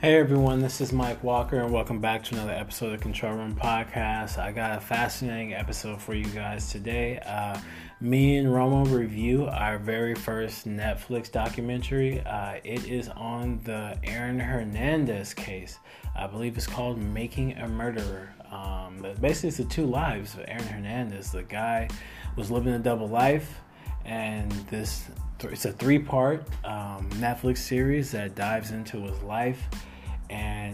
Hey 0.00 0.14
everyone, 0.14 0.60
this 0.60 0.80
is 0.80 0.94
Mike 0.94 1.22
Walker, 1.22 1.60
and 1.60 1.70
welcome 1.70 2.00
back 2.00 2.24
to 2.24 2.34
another 2.34 2.54
episode 2.54 2.94
of 2.94 3.02
Control 3.02 3.34
Room 3.34 3.54
Podcast. 3.54 4.38
I 4.38 4.50
got 4.50 4.78
a 4.78 4.80
fascinating 4.80 5.52
episode 5.52 6.00
for 6.00 6.14
you 6.14 6.24
guys 6.24 6.70
today. 6.70 7.18
Uh, 7.18 7.60
me 8.00 8.38
and 8.38 8.48
Romo 8.48 8.90
review 8.90 9.44
our 9.44 9.76
very 9.76 10.14
first 10.14 10.66
Netflix 10.66 11.30
documentary. 11.30 12.22
Uh, 12.22 12.54
it 12.64 12.88
is 12.88 13.10
on 13.10 13.60
the 13.64 13.98
Aaron 14.02 14.40
Hernandez 14.40 15.34
case. 15.34 15.78
I 16.16 16.26
believe 16.26 16.56
it's 16.56 16.66
called 16.66 16.96
Making 16.96 17.58
a 17.58 17.68
Murderer. 17.68 18.34
Um, 18.50 19.04
basically, 19.20 19.50
it's 19.50 19.58
the 19.58 19.64
two 19.64 19.84
lives 19.84 20.32
of 20.32 20.46
Aaron 20.48 20.66
Hernandez. 20.66 21.30
The 21.30 21.42
guy 21.42 21.90
was 22.36 22.50
living 22.50 22.72
a 22.72 22.78
double 22.78 23.10
life, 23.10 23.60
and 24.06 24.50
this 24.70 25.10
it's 25.40 25.66
a 25.66 25.72
three-part 25.72 26.46
um, 26.64 27.10
Netflix 27.16 27.58
series 27.58 28.12
that 28.12 28.34
dives 28.34 28.70
into 28.70 29.02
his 29.02 29.22
life 29.22 29.68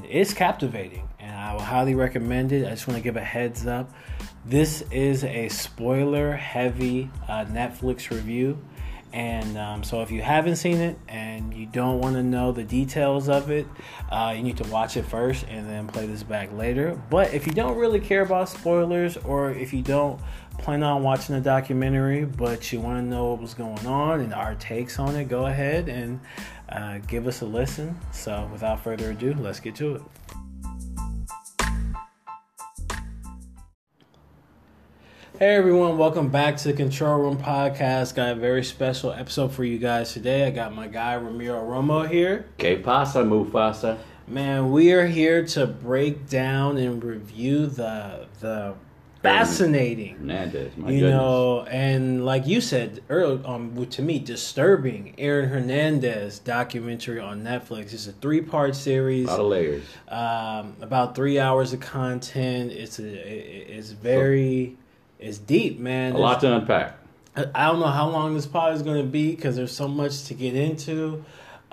it's 0.08 0.34
captivating 0.34 1.08
and 1.18 1.34
I 1.34 1.52
will 1.52 1.60
highly 1.60 1.94
recommend 1.94 2.52
it. 2.52 2.66
I 2.66 2.70
just 2.70 2.86
want 2.86 2.98
to 2.98 3.02
give 3.02 3.16
a 3.16 3.24
heads 3.24 3.66
up. 3.66 3.90
This 4.44 4.82
is 4.92 5.24
a 5.24 5.48
spoiler 5.48 6.32
heavy 6.32 7.10
uh, 7.28 7.44
Netflix 7.46 8.10
review. 8.10 8.58
And 9.12 9.56
um, 9.56 9.82
so, 9.82 10.02
if 10.02 10.10
you 10.10 10.20
haven't 10.20 10.56
seen 10.56 10.76
it 10.78 10.98
and 11.08 11.54
you 11.54 11.64
don't 11.64 12.00
want 12.00 12.16
to 12.16 12.22
know 12.22 12.52
the 12.52 12.64
details 12.64 13.30
of 13.30 13.50
it, 13.50 13.66
uh, 14.10 14.34
you 14.36 14.42
need 14.42 14.58
to 14.58 14.64
watch 14.64 14.96
it 14.96 15.06
first 15.06 15.46
and 15.48 15.66
then 15.66 15.86
play 15.86 16.06
this 16.06 16.22
back 16.22 16.52
later. 16.52 17.00
But 17.08 17.32
if 17.32 17.46
you 17.46 17.52
don't 17.52 17.78
really 17.78 18.00
care 18.00 18.22
about 18.22 18.50
spoilers, 18.50 19.16
or 19.16 19.52
if 19.52 19.72
you 19.72 19.80
don't 19.80 20.20
plan 20.58 20.82
on 20.82 21.02
watching 21.02 21.34
the 21.34 21.40
documentary, 21.40 22.24
but 22.24 22.72
you 22.72 22.80
want 22.80 22.98
to 22.98 23.08
know 23.08 23.30
what 23.30 23.40
was 23.40 23.54
going 23.54 23.86
on 23.86 24.20
and 24.20 24.34
our 24.34 24.54
takes 24.56 24.98
on 24.98 25.16
it, 25.16 25.28
go 25.28 25.46
ahead 25.46 25.88
and 25.88 26.20
uh, 26.68 26.98
give 27.06 27.26
us 27.26 27.40
a 27.40 27.46
listen. 27.46 27.98
So, 28.12 28.48
without 28.52 28.82
further 28.82 29.10
ado, 29.10 29.34
let's 29.34 29.60
get 29.60 29.74
to 29.76 29.96
it. 29.96 30.02
Hey 35.38 35.54
everyone, 35.54 35.98
welcome 35.98 36.30
back 36.30 36.56
to 36.56 36.68
the 36.68 36.72
Control 36.72 37.18
Room 37.18 37.36
Podcast. 37.36 38.14
Got 38.14 38.30
a 38.30 38.34
very 38.36 38.64
special 38.64 39.12
episode 39.12 39.52
for 39.52 39.64
you 39.64 39.76
guys 39.76 40.14
today. 40.14 40.46
I 40.46 40.50
got 40.50 40.74
my 40.74 40.86
guy 40.86 41.14
Ramiro 41.14 41.62
Romo 41.62 42.08
here. 42.08 42.46
Que 42.56 42.78
pasa, 42.78 43.18
Mufasa? 43.18 43.98
Man, 44.26 44.72
we 44.72 44.92
are 44.92 45.06
here 45.06 45.44
to 45.48 45.66
break 45.66 46.26
down 46.26 46.78
and 46.78 47.04
review 47.04 47.66
the 47.66 48.26
the 48.40 48.76
fascinating. 49.26 50.16
Hernandez, 50.16 50.76
my 50.76 50.90
you 50.90 51.00
goodness. 51.00 51.18
know, 51.18 51.62
and 51.64 52.24
like 52.24 52.46
you 52.46 52.60
said 52.60 53.02
earlier, 53.08 53.40
um, 53.46 53.86
to 53.86 54.02
me, 54.02 54.18
disturbing 54.18 55.14
Aaron 55.18 55.48
Hernandez 55.48 56.38
documentary 56.38 57.20
on 57.20 57.42
Netflix. 57.42 57.92
It's 57.92 58.06
a 58.06 58.12
three 58.12 58.40
part 58.40 58.74
series, 58.76 59.26
a 59.28 59.30
lot 59.32 59.40
of 59.40 59.46
layers. 59.46 59.84
um, 60.08 60.76
about 60.80 61.14
three 61.14 61.38
hours 61.38 61.72
of 61.72 61.80
content. 61.80 62.72
It's 62.72 62.98
a, 62.98 63.06
it- 63.06 63.70
it's 63.76 63.90
very, 63.90 64.76
it's 65.18 65.38
deep, 65.38 65.78
man. 65.78 66.12
A 66.14 66.18
lot 66.18 66.40
to 66.40 66.54
unpack. 66.56 66.96
I 67.36 67.44
I 67.54 67.66
don't 67.66 67.80
know 67.80 67.86
how 67.88 68.08
long 68.08 68.34
this 68.34 68.46
pod 68.46 68.74
is 68.74 68.82
going 68.82 69.02
to 69.04 69.06
be 69.10 69.34
because 69.34 69.56
there's 69.56 69.76
so 69.76 69.86
much 69.88 70.24
to 70.24 70.34
get 70.34 70.54
into. 70.56 71.24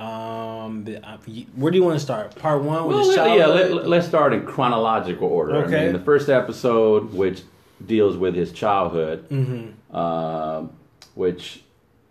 Um, 0.04 0.86
uh, 1.04 1.18
where 1.56 1.72
do 1.72 1.78
you 1.78 1.84
want 1.84 1.96
to 1.98 2.04
start? 2.04 2.36
Part 2.36 2.62
one 2.64 2.86
with 2.88 2.98
Well, 2.98 3.08
let- 3.08 3.18
yeah, 3.38 3.46
childhood? 3.46 3.88
let, 3.88 4.00
us 4.00 4.08
start 4.08 4.34
in 4.34 4.46
chronological 4.46 5.28
order. 5.28 5.56
I 5.56 5.64
Okay. 5.64 5.84
mean, 5.86 5.94
the 5.94 6.00
first 6.00 6.30
episode, 6.30 7.14
which 7.14 7.42
deals 7.86 8.18
with 8.18 8.36
his 8.36 8.52
childhood, 8.52 9.28
Mm-hmm. 9.30 9.96
um, 9.96 10.72
which, 11.16 11.64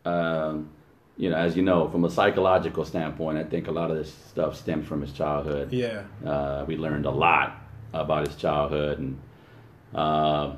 um, 0.05 0.69
you 1.17 1.29
know, 1.31 1.37
as 1.37 1.57
you 1.57 1.63
know, 1.63 1.89
from 1.89 2.05
a 2.05 2.11
psychological 2.11 2.85
standpoint, 2.85 3.39
I 3.39 3.45
think 3.45 3.69
a 3.69 3.73
lot 3.73 3.91
of 3.91 3.97
this 3.97 4.13
stuff 4.29 4.57
stems 4.57 4.87
from 4.87 5.01
his 5.03 5.13
childhood. 5.13 5.73
yeah, 5.73 6.03
Uh, 6.25 6.65
we 6.67 6.77
learned 6.77 7.07
a 7.07 7.11
lot 7.11 7.57
about 7.93 8.27
his 8.27 8.37
childhood, 8.37 8.99
and 8.99 9.19
uh, 9.95 10.53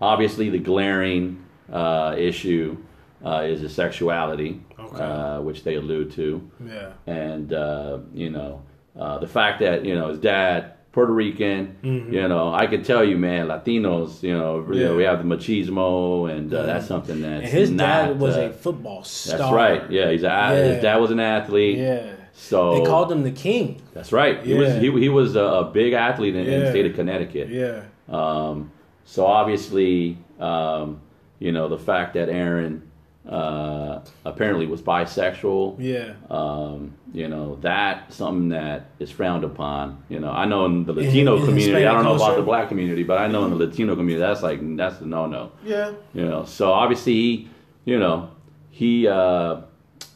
obviously 0.00 0.48
the 0.50 0.58
glaring 0.60 1.44
uh, 1.72 2.14
issue 2.16 2.76
uh, 3.24 3.42
is 3.44 3.60
his 3.60 3.74
sexuality, 3.74 4.60
Okay. 4.88 5.02
uh, 5.02 5.40
which 5.40 5.64
they 5.64 5.74
allude 5.76 6.12
to, 6.12 6.50
yeah, 6.66 6.92
and 7.06 7.52
uh, 7.52 7.98
you 8.14 8.30
know 8.30 8.62
uh, 8.98 9.18
the 9.18 9.26
fact 9.28 9.60
that 9.60 9.84
you 9.84 9.94
know 9.94 10.08
his 10.08 10.18
dad. 10.18 10.72
Puerto 10.90 11.12
Rican, 11.12 11.76
you 11.82 12.26
know, 12.26 12.52
I 12.52 12.66
could 12.66 12.84
tell 12.84 13.04
you, 13.04 13.18
man, 13.18 13.46
Latinos, 13.46 14.20
you 14.22 14.36
know, 14.36 14.66
you 14.72 14.84
know, 14.84 14.96
we 14.96 15.04
have 15.04 15.18
the 15.18 15.36
machismo, 15.36 16.28
and 16.28 16.52
uh, 16.52 16.62
that's 16.66 16.86
something 16.88 17.20
that's 17.20 17.44
and 17.44 17.52
his 17.52 17.70
dad 17.70 18.18
was 18.18 18.36
uh, 18.36 18.40
a 18.48 18.52
football 18.52 19.04
star. 19.04 19.38
That's 19.38 19.52
right. 19.52 19.90
Yeah, 19.92 20.10
he's 20.10 20.22
a, 20.22 20.26
Yeah. 20.26 20.54
his 20.54 20.82
dad 20.82 20.96
was 20.96 21.10
an 21.12 21.20
athlete. 21.20 21.78
Yeah. 21.78 22.14
So 22.32 22.78
They 22.80 22.84
called 22.86 23.12
him 23.12 23.22
the 23.22 23.30
king. 23.30 23.80
that's 23.92 24.12
right. 24.12 24.44
He 24.44 24.54
was 24.54 24.74
he, 24.76 24.90
he 24.98 25.08
was 25.08 25.36
a, 25.36 25.42
a 25.44 25.64
big 25.70 25.92
athlete 25.92 26.34
in, 26.34 26.46
in 26.46 26.60
the 26.64 26.70
state 26.70 26.86
of 26.86 26.94
Connecticut. 26.94 27.48
Yeah. 27.50 27.82
Um, 28.08 28.72
so 29.04 29.26
obviously, 29.26 30.18
um, 30.40 31.00
you 31.38 31.52
know, 31.52 31.68
the 31.68 31.78
fact 31.78 32.14
that 32.14 32.28
Aaron 32.28 32.87
uh, 33.28 34.00
apparently 34.24 34.66
was 34.66 34.80
bisexual, 34.80 35.76
Yeah. 35.78 36.12
um, 36.30 36.94
you 37.12 37.28
know, 37.28 37.56
that 37.60 38.12
something 38.12 38.48
that 38.50 38.90
is 38.98 39.10
frowned 39.10 39.44
upon. 39.44 40.02
You 40.08 40.20
know, 40.20 40.30
I 40.30 40.46
know 40.46 40.64
in 40.64 40.84
the 40.84 40.92
Latino 40.94 41.36
in 41.36 41.44
community, 41.44 41.72
Hispanic 41.72 41.88
I 41.88 41.92
don't 41.94 42.04
know 42.04 42.14
about 42.14 42.36
the 42.36 42.42
black 42.42 42.68
community, 42.68 43.02
but 43.02 43.18
I 43.18 43.26
know 43.28 43.44
in 43.44 43.50
the 43.50 43.56
Latino 43.56 43.94
community, 43.94 44.20
that's 44.20 44.42
like 44.42 44.60
that's 44.76 44.98
the 44.98 45.06
no 45.06 45.26
no. 45.26 45.52
Yeah. 45.64 45.92
You 46.14 46.24
know, 46.24 46.44
so 46.44 46.72
obviously 46.72 47.12
he, 47.12 47.48
you 47.84 47.98
know, 47.98 48.30
he, 48.70 49.06
uh, 49.08 49.60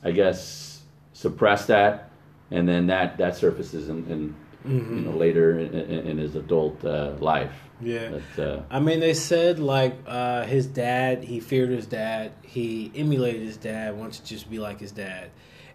I 0.05 0.11
guess, 0.13 0.83
suppressed 1.13 1.69
that, 1.69 2.11
and 2.51 2.67
then 2.69 2.87
that 2.87 3.19
that 3.19 3.37
surfaces 3.37 3.89
in, 3.89 4.07
in 4.11 4.35
Mm-hmm. 4.65 4.97
you 4.99 5.05
know 5.07 5.11
later 5.17 5.59
in, 5.59 5.75
in, 5.75 6.07
in 6.11 6.19
his 6.19 6.37
adult 6.37 6.85
uh, 6.85 7.15
life. 7.19 7.51
Yeah. 7.83 8.19
But, 8.37 8.43
uh, 8.43 8.63
I 8.71 8.81
mean, 8.81 9.01
they 9.01 9.15
said 9.15 9.59
like 9.59 9.97
uh, 10.07 10.45
his 10.45 10.67
dad. 10.67 11.25
He 11.25 11.41
feared 11.41 11.71
his 11.71 11.87
dad. 11.87 12.33
He 12.43 12.93
emulated 12.95 13.43
his 13.43 13.57
dad. 13.57 13.97
Wanted 13.97 14.25
to 14.25 14.25
just 14.25 14.51
be 14.51 14.59
like 14.59 14.81
his 14.81 14.93
dad. 14.93 15.31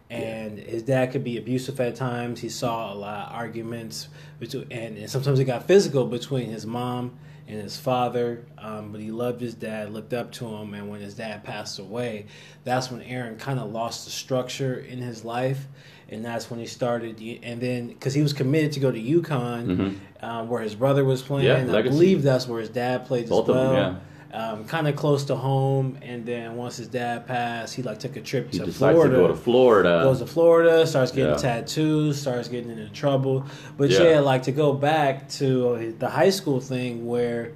And 0.09 0.57
his 0.57 0.83
dad 0.83 1.11
could 1.11 1.25
be 1.25 1.37
abusive 1.37 1.79
at 1.81 1.95
times. 1.95 2.39
He 2.39 2.47
saw 2.47 2.93
a 2.93 2.95
lot 2.95 3.27
of 3.27 3.33
arguments, 3.33 4.07
between, 4.39 4.71
and, 4.71 4.97
and 4.97 5.09
sometimes 5.09 5.37
it 5.37 5.45
got 5.45 5.67
physical 5.67 6.05
between 6.05 6.49
his 6.49 6.65
mom 6.65 7.19
and 7.45 7.61
his 7.61 7.75
father. 7.77 8.45
Um, 8.57 8.93
but 8.93 9.01
he 9.01 9.11
loved 9.11 9.41
his 9.41 9.53
dad, 9.53 9.91
looked 9.91 10.13
up 10.13 10.31
to 10.33 10.47
him, 10.47 10.73
and 10.73 10.89
when 10.89 11.01
his 11.01 11.15
dad 11.15 11.43
passed 11.43 11.79
away, 11.79 12.27
that's 12.63 12.89
when 12.89 13.01
Aaron 13.01 13.35
kind 13.35 13.59
of 13.59 13.69
lost 13.71 14.05
the 14.05 14.11
structure 14.11 14.79
in 14.79 14.99
his 14.99 15.25
life, 15.25 15.67
and 16.09 16.23
that's 16.23 16.49
when 16.49 16.59
he 16.59 16.65
started. 16.65 17.21
And 17.43 17.59
then 17.61 17.87
because 17.87 18.13
he 18.13 18.21
was 18.21 18.33
committed 18.33 18.71
to 18.73 18.79
go 18.79 18.91
to 18.91 18.99
UConn, 18.99 19.97
um, 20.21 20.49
where 20.49 20.61
his 20.61 20.75
brother 20.75 21.03
was 21.05 21.21
playing, 21.21 21.47
Mm-hmm. 21.47 21.69
Yeah, 21.71 21.77
I 21.77 21.81
believe 21.81 22.23
that's 22.23 22.47
where 22.47 22.59
his 22.59 22.69
dad 22.69 23.05
played 23.05 23.29
Both 23.29 23.49
as 23.49 23.55
of 23.55 23.55
them, 23.55 23.73
well. 23.73 24.01
Um, 24.33 24.65
kind 24.65 24.87
of 24.89 24.95
close 24.97 25.23
to 25.25 25.35
home, 25.35 25.97
and 26.01 26.25
then 26.25 26.57
once 26.57 26.75
his 26.77 26.89
dad 26.89 27.25
passed, 27.25 27.73
he 27.73 27.81
like 27.81 27.97
took 27.99 28.17
a 28.17 28.21
trip 28.21 28.51
he 28.51 28.59
to 28.59 28.67
Florida. 28.71 29.15
to 29.15 29.21
go 29.21 29.27
to 29.29 29.33
Florida. 29.35 30.01
Goes 30.03 30.19
to 30.19 30.27
Florida, 30.27 30.85
starts 30.85 31.11
getting 31.13 31.31
Yeah. 31.31 31.37
tattoos, 31.37 32.19
starts 32.21 32.49
getting 32.49 32.69
into 32.69 32.89
trouble. 32.89 33.45
But 33.77 33.89
Yeah. 33.89 34.03
yeah. 34.03 34.19
like 34.19 34.43
to 34.43 34.51
go 34.51 34.73
back 34.73 35.29
to 35.39 35.95
the 35.97 36.09
high 36.09 36.29
school 36.29 36.59
thing 36.59 37.07
where 37.07 37.53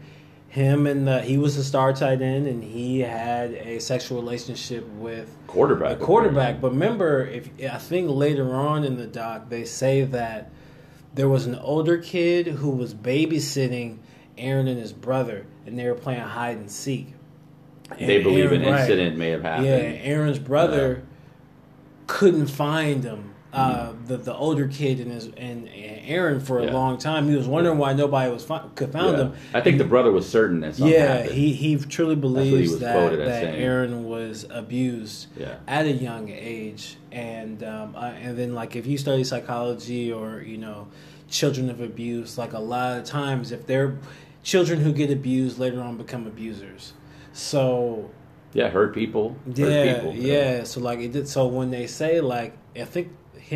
him 0.51 0.85
and 0.85 1.07
the, 1.07 1.21
he 1.21 1.37
was 1.37 1.55
a 1.55 1.63
star 1.63 1.93
tight 1.93 2.21
end, 2.21 2.45
and 2.45 2.61
he 2.61 2.99
had 2.99 3.53
a 3.53 3.79
sexual 3.79 4.21
relationship 4.21 4.85
with 4.95 5.33
quarterback. 5.47 5.93
a 5.93 5.95
quarterback. 6.05 6.59
But 6.59 6.71
remember, 6.71 7.25
if 7.25 7.49
I 7.63 7.77
think 7.77 8.09
later 8.09 8.53
on 8.53 8.83
in 8.83 8.97
the 8.97 9.07
doc 9.07 9.47
they 9.49 9.63
say 9.63 10.03
that 10.03 10.51
there 11.15 11.29
was 11.29 11.45
an 11.45 11.55
older 11.55 11.97
kid 11.97 12.47
who 12.47 12.69
was 12.71 12.93
babysitting 12.93 13.99
Aaron 14.37 14.67
and 14.67 14.77
his 14.77 14.91
brother, 14.91 15.45
and 15.65 15.79
they 15.79 15.85
were 15.87 15.95
playing 15.95 16.19
hide 16.19 16.57
and 16.57 16.69
seek. 16.69 17.13
They 17.97 18.15
And 18.15 18.23
believe 18.25 18.51
an 18.51 18.61
Aaron- 18.61 18.73
right. 18.73 18.81
incident 18.81 19.17
may 19.17 19.29
have 19.29 19.43
happened. 19.43 19.67
Yeah, 19.67 19.71
Aaron's 20.03 20.39
brother 20.39 21.03
couldn't 22.07 22.47
find 22.47 23.03
him. 23.05 23.30
Uh, 23.53 23.91
the 24.07 24.15
the 24.15 24.33
older 24.33 24.65
kid 24.67 24.99
and 25.01 25.11
his 25.11 25.25
and, 25.25 25.67
and 25.67 26.01
Aaron 26.07 26.39
for 26.39 26.59
a. 26.59 26.65
Yeah. 26.65 26.71
long 26.71 26.97
time. 26.97 27.27
He 27.27 27.35
was 27.35 27.47
wondering 27.47 27.77
why 27.77 27.91
nobody 27.91 28.31
was 28.31 28.45
fi- 28.45 28.63
could 28.75 28.93
found 28.93 29.17
Yeah. 29.17 29.23
him. 29.25 29.33
I 29.53 29.59
think 29.59 29.77
the 29.77 29.83
brother 29.83 30.09
was 30.09 30.25
certain 30.27 30.61
that 30.61 30.75
something 30.75 30.93
Yeah, 30.93 31.15
happened. 31.17 31.31
he 31.33 31.51
he 31.51 31.75
truly 31.75 32.15
what 32.15 32.43
he 32.43 32.49
believes 32.51 32.79
that 32.79 33.17
that. 33.17 33.55
Aaron 33.55 34.05
was 34.05 34.45
abused 34.49 35.27
Yeah. 35.37 35.55
at 35.67 35.85
a 35.85 35.91
young 35.91 36.29
age, 36.29 36.95
and 37.11 37.61
um, 37.63 37.93
uh, 37.95 38.13
and 38.21 38.37
then 38.37 38.53
like 38.55 38.77
if 38.77 38.87
you 38.87 38.97
study 38.97 39.25
psychology 39.25 40.13
or 40.13 40.41
you 40.41 40.57
know 40.57 40.87
children 41.29 41.69
of 41.69 41.81
abuse, 41.81 42.37
like 42.37 42.53
a 42.53 42.59
lot 42.59 42.99
of 42.99 43.03
times 43.03 43.51
if 43.51 43.65
they're 43.67 43.97
children 44.43 44.79
who 44.79 44.93
get 44.93 45.11
abused 45.11 45.59
later 45.59 45.81
on 45.81 45.97
become 45.97 46.25
abusers. 46.25 46.93
So 47.33 48.09
yeah, 48.53 48.69
hurt 48.69 48.93
people. 48.93 49.35
Hurt 49.45 49.57
Yeah, 49.57 49.95
people. 49.95 50.13
yeah. 50.15 50.63
So 50.63 50.79
like 50.79 50.99
it 50.99 51.11
did. 51.11 51.27
So 51.27 51.47
when 51.47 51.69
they 51.71 51.87
say 51.87 52.21
like, 52.21 52.53
I 52.79 52.83
think 52.85 53.09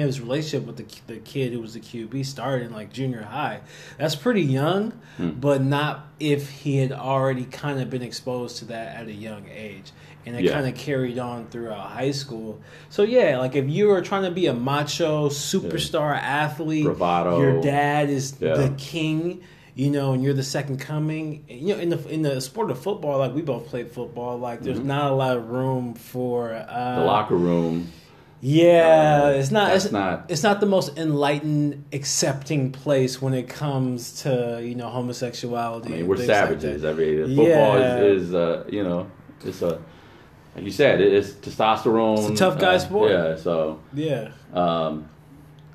his 0.04 0.20
relationship 0.22 0.68
with 0.68 0.78
the 0.78 0.86
the 1.14 1.20
kid 1.20 1.54
who 1.54 1.62
was 1.62 1.74
the 1.74 1.80
QB 1.80 2.26
started 2.26 2.66
in 2.68 2.74
like 2.74 2.92
junior 2.92 3.24
high. 3.24 3.62
That's 3.98 4.16
pretty 4.16 4.42
young, 4.42 4.92
Hmm. 5.18 5.32
but 5.32 5.62
not 5.64 6.08
if 6.20 6.50
he 6.50 6.78
had 6.78 6.92
already 6.92 7.46
kind 7.46 7.80
of 7.80 7.90
been 7.90 8.02
exposed 8.02 8.58
to 8.58 8.66
that 8.66 8.96
at 8.96 9.08
a 9.08 9.14
young 9.14 9.46
age. 9.54 9.92
And 10.26 10.36
it 10.36 10.44
Yeah. 10.46 10.54
kind 10.54 10.68
of 10.68 10.74
carried 10.76 11.20
on 11.20 11.46
throughout 11.48 11.92
high 11.92 12.10
school. 12.12 12.60
So 12.90 13.04
yeah, 13.04 13.38
like 13.38 13.56
if 13.56 13.70
you 13.70 13.88
were 13.88 14.02
trying 14.02 14.24
to 14.24 14.32
be 14.32 14.48
a 14.48 14.54
macho 14.54 15.30
superstar 15.30 16.16
athlete, 16.20 16.84
Bravado. 16.86 17.40
your 17.40 17.62
dad 17.62 18.10
is 18.10 18.34
Yeah. 18.40 18.56
the 18.56 18.70
king, 18.78 19.42
you 19.76 19.92
know, 19.92 20.14
and 20.14 20.24
you're 20.24 20.34
the 20.34 20.42
second 20.44 20.80
coming. 20.80 21.44
You 21.48 21.76
know, 21.76 21.80
in 21.80 21.90
the 21.90 22.10
in 22.10 22.22
the 22.24 22.42
sport 22.42 22.72
of 22.72 22.80
football, 22.80 23.20
like 23.20 23.36
we 23.36 23.42
both 23.44 23.68
played 23.68 23.92
football, 23.92 24.38
like 24.40 24.62
there's 24.62 24.80
not 24.80 25.12
a 25.12 25.16
lot 25.16 25.38
of 25.38 25.50
room 25.50 25.94
for 25.94 26.54
uh, 26.54 26.66
Mm-hmm. 26.74 27.00
The 27.02 27.06
locker 27.06 27.36
room. 27.36 27.88
Yeah, 28.48 29.24
Uh, 29.24 29.30
it's 29.40 29.50
not. 29.50 29.76
It's 29.76 29.92
not- 29.92 30.26
It's 30.30 30.44
not 30.44 30.60
the 30.60 30.68
most 30.68 30.96
enlightened, 31.00 31.84
accepting 31.92 32.72
place 32.72 33.20
when 33.20 33.34
it 33.34 33.48
comes 33.50 34.22
to 34.22 34.60
you 34.62 34.76
know 34.76 34.88
homosexuality. 34.90 35.88
I 35.94 35.98
mean, 35.98 36.08
we're 36.08 36.18
like 36.18 36.28
savages. 36.28 36.86
I 36.86 36.94
mean, 36.94 37.26
football 37.36 37.80
Yeah. 37.80 37.98
is, 38.02 38.24
is 38.30 38.36
uh, 38.36 38.64
you 38.70 38.84
know, 38.84 39.08
it's 39.44 39.64
a 39.64 39.80
like 40.56 40.64
you 40.64 40.72
said, 40.72 41.02
it's 41.02 41.32
testosterone. 41.32 42.20
It's 42.20 42.30
a 42.40 42.44
tough 42.46 42.60
guy 42.60 42.76
uh, 42.76 42.80
sport. 42.80 43.12
Yeah, 43.12 43.36
so 43.36 43.80
yeah. 43.96 44.30
um, 44.54 45.10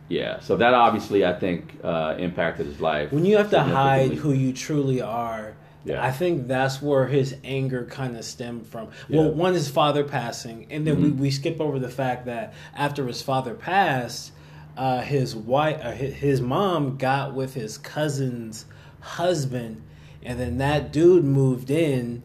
yeah, 0.08 0.38
so 0.38 0.56
that 0.56 0.73
obviously 0.73 1.25
I 1.26 1.32
think 1.32 1.75
uh, 1.82 2.14
impacted 2.19 2.66
his 2.66 2.81
life. 2.81 3.11
When 3.12 3.25
you 3.25 3.37
have 3.37 3.50
to 3.50 3.61
hide 3.61 4.12
who 4.14 4.32
you 4.32 4.52
truly 4.52 5.00
are, 5.02 5.55
Yeah. 5.85 6.05
I 6.05 6.11
think 6.11 6.47
that's 6.47 6.82
where 6.82 7.06
his 7.06 7.37
anger 7.43 7.87
kind 7.87 8.17
of 8.17 8.25
stemmed 8.25 8.67
from. 8.67 8.87
Well, 8.87 8.94
Yeah. 9.09 9.21
Mm-hmm. 9.31 9.38
one 9.38 9.55
his 9.55 9.69
father 9.69 10.05
passing, 10.05 10.67
and 10.71 10.87
then 10.87 11.00
we, 11.03 11.11
we 11.11 11.31
skip 11.31 11.61
over 11.61 11.79
the 11.79 11.88
fact 11.88 12.27
that 12.27 12.53
after 12.75 13.06
his 13.06 13.23
father 13.23 13.55
passed, 13.55 14.32
uh, 14.77 15.00
his 15.00 15.35
wife, 15.35 15.79
uh, 15.82 15.93
his, 15.93 16.15
his 16.15 16.41
mom 16.41 16.97
got 16.97 17.35
with 17.35 17.55
his 17.55 17.79
cousin's 17.79 18.67
husband, 19.00 19.82
and 20.23 20.38
then 20.38 20.59
that 20.59 20.93
dude 20.93 21.25
moved 21.25 21.71
in 21.71 22.23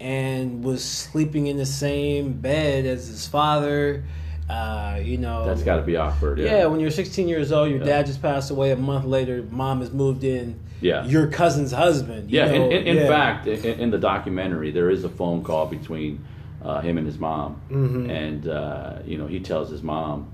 and 0.00 0.62
was 0.64 0.84
sleeping 0.84 1.46
in 1.46 1.56
the 1.56 1.66
same 1.66 2.32
bed 2.34 2.84
as 2.86 3.06
his 3.08 3.26
father. 3.26 4.04
Uh, 4.48 5.00
you 5.02 5.18
know, 5.18 5.44
that's 5.44 5.62
got 5.62 5.76
to 5.76 5.82
be 5.82 5.96
awkward. 5.96 6.38
yeah. 6.38 6.58
Yeah, 6.58 6.66
when 6.66 6.78
you're 6.80 6.90
16 6.90 7.26
years 7.28 7.50
old, 7.50 7.68
your 7.70 7.80
Yeah. 7.80 7.84
dad 7.86 8.06
just 8.06 8.22
passed 8.22 8.50
away. 8.50 8.70
A 8.70 8.76
month 8.76 9.04
later, 9.04 9.44
mom 9.50 9.80
has 9.80 9.92
moved 9.92 10.22
in. 10.24 10.60
Yeah. 10.80 11.06
your 11.06 11.26
cousin's 11.28 11.72
husband. 11.72 12.30
you 12.30 12.38
Yeah, 12.38 12.46
in, 12.52 12.60
know, 12.62 12.70
in, 12.70 12.86
in 12.86 12.96
yeah. 12.98 13.08
fact, 13.08 13.46
in, 13.46 13.80
in 13.80 13.90
the 13.90 13.98
documentary, 13.98 14.70
there 14.70 14.90
is 14.90 15.04
a 15.04 15.08
phone 15.08 15.42
call 15.42 15.66
between 15.66 16.22
uh, 16.62 16.80
him 16.82 16.98
and 16.98 17.06
his 17.06 17.18
mom, 17.18 17.60
Mm-hmm. 17.70 18.10
and 18.10 18.46
uh, 18.48 18.92
you 19.06 19.16
know 19.18 19.26
he 19.26 19.40
tells 19.40 19.70
his 19.70 19.82
mom 19.82 20.28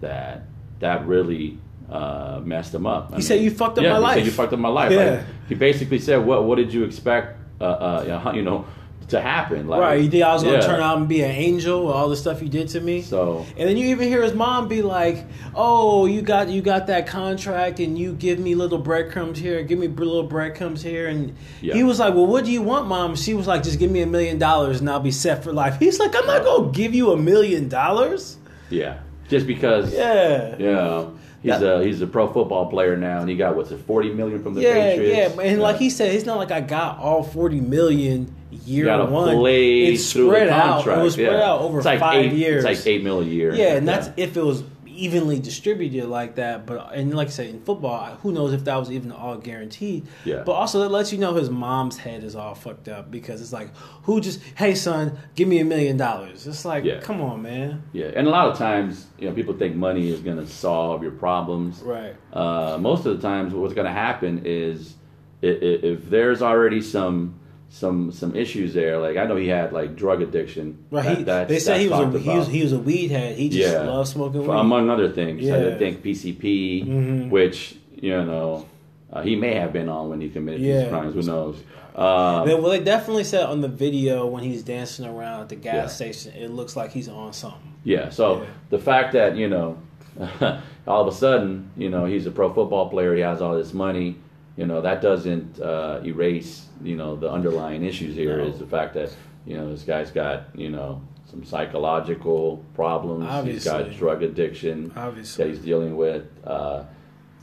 that 0.00 0.44
that 0.80 1.04
really 1.06 1.58
uh, 1.90 2.40
messed 2.44 2.72
him 2.74 2.86
up. 2.86 3.10
I 3.12 3.16
He 3.16 3.22
said, 3.22 3.40
"You 3.42 3.50
fucked 3.50 3.78
up 3.78 3.84
yeah, 3.84 3.90
my 3.92 3.96
he 3.96 4.02
life." 4.02 4.16
Said, 4.18 4.26
you 4.26 4.30
fucked 4.32 4.52
up 4.52 4.58
my 4.60 4.68
life. 4.68 4.92
Yeah. 4.92 5.10
Like, 5.10 5.20
he 5.48 5.54
basically 5.56 5.98
said, 5.98 6.24
"What 6.24 6.44
what 6.44 6.56
did 6.56 6.72
you 6.72 6.84
expect? 6.84 7.36
Uh, 7.60 7.64
uh, 7.64 8.32
you 8.34 8.42
know, 8.42 8.66
to 9.08 9.20
happen? 9.20 9.66
Like, 9.66 9.80
right, 9.80 10.00
you 10.00 10.10
think 10.10 10.22
I 10.22 10.32
was 10.32 10.42
gonna 10.42 10.56
yeah. 10.56 10.66
turn 10.66 10.80
out 10.80 10.98
and 10.98 11.08
be 11.08 11.22
an 11.22 11.30
angel 11.30 11.88
all 11.88 12.08
the 12.08 12.16
stuff 12.16 12.42
you 12.42 12.48
did 12.48 12.68
to 12.68 12.80
me? 12.80 13.02
So 13.02 13.46
and 13.56 13.68
then 13.68 13.76
you 13.76 13.88
even 13.88 14.08
hear 14.08 14.22
his 14.22 14.34
mom 14.34 14.68
be 14.68 14.82
like, 14.82 15.26
"Oh, 15.54 16.06
you 16.06 16.22
got 16.22 16.48
you 16.48 16.62
got 16.62 16.86
that 16.88 17.06
contract, 17.06 17.80
and 17.80 17.98
you 17.98 18.12
give 18.12 18.38
me 18.38 18.54
little 18.54 18.78
breadcrumbs 18.78 19.38
here, 19.38 19.62
give 19.62 19.78
me 19.78 19.88
little 19.88 20.22
breadcrumbs 20.22 20.82
here." 20.82 21.08
And 21.08 21.34
Yeah. 21.60 21.74
he 21.74 21.84
was 21.84 21.98
like, 21.98 22.14
"Well, 22.14 22.26
what 22.26 22.44
do 22.44 22.52
you 22.52 22.62
want, 22.62 22.86
mom?" 22.86 23.16
She 23.16 23.34
was 23.34 23.46
like, 23.46 23.62
"Just 23.62 23.78
give 23.78 23.90
me 23.90 24.02
a 24.02 24.06
million 24.06 24.38
dollars, 24.38 24.80
and 24.80 24.88
I'll 24.88 25.00
be 25.00 25.10
set 25.10 25.44
for 25.44 25.52
life." 25.52 25.78
He's 25.78 25.98
like, 25.98 26.14
"I'm 26.16 26.26
not 26.26 26.44
gonna 26.44 26.70
give 26.72 26.94
you 26.94 27.12
a 27.12 27.16
million 27.16 27.68
dollars." 27.68 28.36
yeah, 28.70 28.98
just 29.28 29.46
because 29.46 29.94
Yeah, 29.94 30.56
know, 30.58 31.12
he's 31.42 31.62
a 31.62 31.84
he's 31.84 32.00
a 32.00 32.06
pro 32.06 32.26
football 32.26 32.68
player 32.70 32.96
now, 32.96 33.20
and 33.20 33.28
he 33.28 33.36
got 33.36 33.56
what's 33.56 33.70
it, 33.70 33.78
forty 33.78 34.12
million 34.12 34.42
from 34.42 34.54
the 34.54 34.62
yeah, 34.62 34.74
Patriots. 34.74 35.36
yeah. 35.36 35.42
Yeah. 35.42 35.50
And 35.50 35.60
like 35.60 35.76
he 35.76 35.90
said, 35.90 36.14
it's 36.14 36.26
not 36.26 36.38
like 36.38 36.50
I 36.50 36.60
got 36.60 36.98
all 36.98 37.22
forty 37.22 37.60
million 37.60 38.34
year 38.64 38.86
gotta 38.86 39.06
one. 39.06 39.36
play 39.36 39.86
it's 39.86 40.04
spread 40.04 40.48
out. 40.48 40.76
contract. 40.76 41.00
It 41.00 41.02
was 41.02 41.12
spread 41.14 41.32
yeah. 41.32 41.50
out 41.50 41.60
over 41.60 41.78
it's 41.78 41.86
like 41.86 42.00
five 42.00 42.26
eight, 42.26 42.32
years. 42.32 42.64
It's 42.64 42.78
like 42.78 42.86
eight 42.86 43.02
mil 43.02 43.20
a 43.20 43.24
year. 43.24 43.54
Yeah, 43.54 43.76
and 43.76 43.86
that's 43.86 44.10
if 44.16 44.36
it 44.36 44.42
was 44.42 44.62
evenly 45.04 45.38
distributed 45.40 46.06
like 46.08 46.34
that. 46.36 46.66
But 46.66 46.92
and 46.94 47.14
like 47.14 47.28
I 47.28 47.30
said, 47.30 47.46
in 47.46 47.60
football, 47.62 48.16
who 48.22 48.32
knows 48.32 48.52
if 48.52 48.64
that 48.64 48.76
was 48.76 48.90
even 48.90 49.12
all 49.12 49.36
guaranteed? 49.36 50.06
Yeah. 50.24 50.42
But 50.44 50.52
also, 50.52 50.80
that 50.80 50.90
lets 50.90 51.12
you 51.12 51.18
know 51.18 51.34
his 51.34 51.50
mom's 51.50 51.98
head 51.98 52.24
is 52.24 52.34
all 52.36 52.54
fucked 52.54 52.88
up 52.88 53.10
because 53.10 53.40
it's 53.40 53.52
like, 53.52 53.74
who 54.04 54.20
just, 54.20 54.40
hey 54.56 54.74
son, 54.74 55.18
give 55.34 55.48
me 55.48 55.58
a 55.60 55.64
million 55.64 55.96
dollars? 55.96 56.46
It's 56.46 56.64
like, 56.64 56.84
Yeah. 56.84 57.00
come 57.00 57.20
on, 57.20 57.42
man. 57.42 57.82
yeah. 57.92 58.10
And 58.14 58.26
a 58.26 58.30
lot 58.30 58.48
of 58.48 58.58
times, 58.58 59.06
you 59.18 59.28
know, 59.28 59.34
people 59.34 59.54
think 59.54 59.76
money 59.76 60.10
is 60.10 60.20
going 60.20 60.38
to 60.38 60.46
solve 60.46 61.02
your 61.02 61.12
problems. 61.12 61.80
Right. 61.80 62.14
Uh, 62.32 62.78
most 62.80 63.06
of 63.06 63.16
the 63.20 63.22
times, 63.26 63.54
what's 63.54 63.74
going 63.74 63.86
to 63.86 63.92
happen 63.92 64.42
is 64.44 64.94
if, 65.42 65.62
if 65.84 66.10
there's 66.10 66.42
already 66.42 66.80
some 66.82 67.38
some 67.70 68.10
some 68.12 68.34
issues 68.34 68.72
there. 68.74 68.98
Like 68.98 69.16
I 69.16 69.24
know 69.26 69.36
he 69.36 69.48
had 69.48 69.72
like 69.72 69.94
drug 69.96 70.22
addiction. 70.22 70.84
Right. 70.90 71.04
That- 71.04 71.18
he, 71.18 71.24
that's- 71.24 71.48
they 71.48 71.58
said 71.58 71.80
he 71.80 71.88
was 71.88 72.14
a, 72.14 72.18
he 72.18 72.28
was 72.30 72.48
he 72.48 72.62
was 72.62 72.72
a 72.72 72.78
weed 72.78 73.10
head. 73.10 73.36
He 73.36 73.48
just 73.48 73.72
Yeah. 73.72 73.82
loved 73.82 74.08
smoking 74.08 74.42
weed. 74.46 74.48
among 74.50 74.88
other 74.90 75.08
things. 75.10 75.42
Yeah. 75.42 75.56
I 75.68 75.74
think 75.78 76.02
PCP, 76.02 76.86
Mhm. 76.86 77.30
which 77.30 77.76
you 77.94 78.10
know 78.24 78.66
uh, 79.12 79.22
he 79.22 79.36
may 79.36 79.54
have 79.54 79.72
been 79.72 79.88
on 79.88 80.08
when 80.10 80.20
he 80.20 80.28
committed 80.28 80.60
Yeah. 80.60 80.80
these 80.80 80.88
crimes. 80.88 81.14
Who 81.14 81.22
knows? 81.22 81.56
Um, 81.94 82.46
They- 82.46 82.54
well, 82.54 82.70
they 82.70 82.80
definitely 82.80 83.24
said 83.24 83.44
on 83.46 83.60
the 83.60 83.68
video 83.68 84.26
when 84.26 84.44
he's 84.44 84.62
dancing 84.62 85.04
around 85.04 85.40
at 85.42 85.48
the 85.48 85.56
gas 85.56 85.74
Yeah. 85.74 85.86
station, 86.12 86.32
it 86.40 86.50
looks 86.50 86.76
like 86.76 86.92
he's 86.92 87.08
on 87.08 87.32
something. 87.32 87.60
Yeah. 87.84 88.10
So 88.10 88.46
the 88.70 88.78
fact 88.78 89.12
that 89.14 89.36
you 89.36 89.48
know, 89.48 89.76
all 90.86 91.00
of 91.02 91.08
a 91.08 91.16
sudden, 91.16 91.70
you 91.76 91.90
know, 91.90 92.04
he's 92.06 92.26
a 92.26 92.30
pro 92.30 92.52
football 92.52 92.88
player. 92.88 93.14
He 93.14 93.20
has 93.22 93.42
all 93.42 93.54
this 93.56 93.74
money. 93.74 94.16
You 94.58 94.66
know, 94.66 94.80
that 94.80 95.00
doesn't 95.00 95.60
uh, 95.60 96.00
erase 96.04 96.66
you 96.82 96.96
know 96.96 97.14
the 97.14 97.30
underlying 97.30 97.84
issues 97.84 98.16
here. 98.16 98.40
Is 98.40 98.54
No. 98.54 98.58
the 98.58 98.66
fact 98.66 98.92
that 98.94 99.14
you 99.46 99.56
know 99.56 99.70
this 99.70 99.84
guy's 99.84 100.10
got 100.10 100.48
you 100.56 100.68
know 100.68 101.00
some 101.30 101.44
psychological 101.44 102.64
problems. 102.74 103.24
Obviously. 103.28 103.52
He's 103.52 103.64
got 103.64 103.96
drug 103.96 104.22
addiction 104.24 104.92
Obviously. 104.96 105.44
that 105.44 105.50
he's 105.50 105.60
dealing 105.64 105.96
with. 105.96 106.24
Uh, 106.44 106.82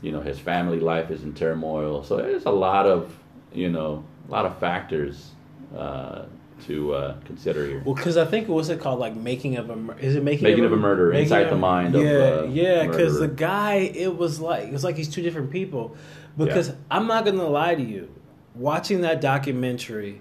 you 0.02 0.12
know, 0.12 0.20
his 0.20 0.38
family 0.38 0.78
life 0.78 1.10
is 1.10 1.22
in 1.22 1.32
turmoil. 1.32 2.04
So 2.04 2.18
there's 2.18 2.44
a 2.44 2.50
lot 2.50 2.84
of 2.86 3.16
you 3.50 3.70
know 3.70 4.04
a 4.28 4.30
lot 4.30 4.44
of 4.44 4.58
factors 4.58 5.30
uh, 5.74 6.26
to 6.66 6.92
uh, 6.94 7.14
consider 7.24 7.66
here. 7.66 7.82
Well, 7.82 7.94
because 7.94 8.18
I 8.18 8.26
think 8.26 8.46
what's 8.46 8.68
it 8.68 8.78
called? 8.78 8.98
Like 9.00 9.16
making 9.16 9.56
of 9.56 9.70
a 9.70 9.76
mur- 9.76 9.96
is 9.98 10.16
it 10.16 10.22
making, 10.22 10.44
Making 10.44 10.66
of 10.66 10.72
a 10.72 10.76
murder, 10.76 11.12
inside 11.14 11.44
of- 11.44 11.50
the 11.50 11.56
mind 11.56 11.94
of 11.94 12.02
yeah 12.04 12.10
a 12.10 12.46
yeah 12.46 12.86
because 12.86 13.18
the 13.18 13.28
guy 13.28 13.76
it 13.76 14.14
was 14.18 14.38
like 14.38 14.64
it 14.68 14.72
was 14.72 14.84
like 14.84 14.96
he's 14.96 15.08
two 15.08 15.22
different 15.22 15.50
people 15.50 15.96
because 16.36 16.68
Yeah. 16.68 16.74
I'm 16.90 17.06
not 17.06 17.24
gonna 17.24 17.46
lie 17.48 17.74
to 17.74 17.82
you 17.82 18.08
watching 18.54 19.02
that 19.02 19.20
documentary 19.20 20.20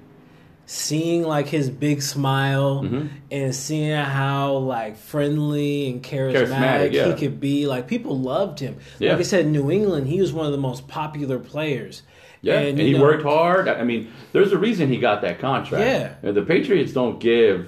seeing 0.67 1.21
like 1.23 1.47
his 1.47 1.69
big 1.69 2.01
smile 2.01 2.81
Mhm. 2.83 3.09
and 3.29 3.53
seeing 3.53 3.95
how 3.95 4.53
like 4.57 4.97
friendly 4.97 5.87
and 5.91 6.01
charismatic, 6.01 6.47
Charismatic, 6.47 6.91
yeah. 6.93 7.07
he 7.07 7.13
could 7.13 7.39
be 7.39 7.67
like 7.67 7.87
people 7.87 8.17
loved 8.19 8.59
him 8.59 8.75
Yeah. 8.97 9.11
like 9.11 9.19
I 9.19 9.23
said 9.23 9.45
in 9.45 9.51
New 9.51 9.69
England 9.69 10.07
he 10.07 10.19
was 10.19 10.33
one 10.33 10.47
of 10.47 10.51
the 10.51 10.57
most 10.57 10.87
popular 10.87 11.37
players 11.37 12.01
Yeah, 12.41 12.59
and, 12.59 12.79
you 12.79 12.85
he 12.85 12.93
know- 12.93 13.01
worked 13.01 13.23
hard. 13.23 13.67
I 13.67 13.83
mean, 13.83 14.07
there's 14.31 14.51
a 14.51 14.57
reason 14.57 14.89
he 14.89 14.97
got 14.97 15.21
that 15.21 15.39
contract. 15.39 15.83
Yeah. 15.83 16.09
You 16.21 16.27
know, 16.27 16.31
the 16.33 16.41
Patriots 16.43 16.93
don't 16.93 17.19
give 17.19 17.67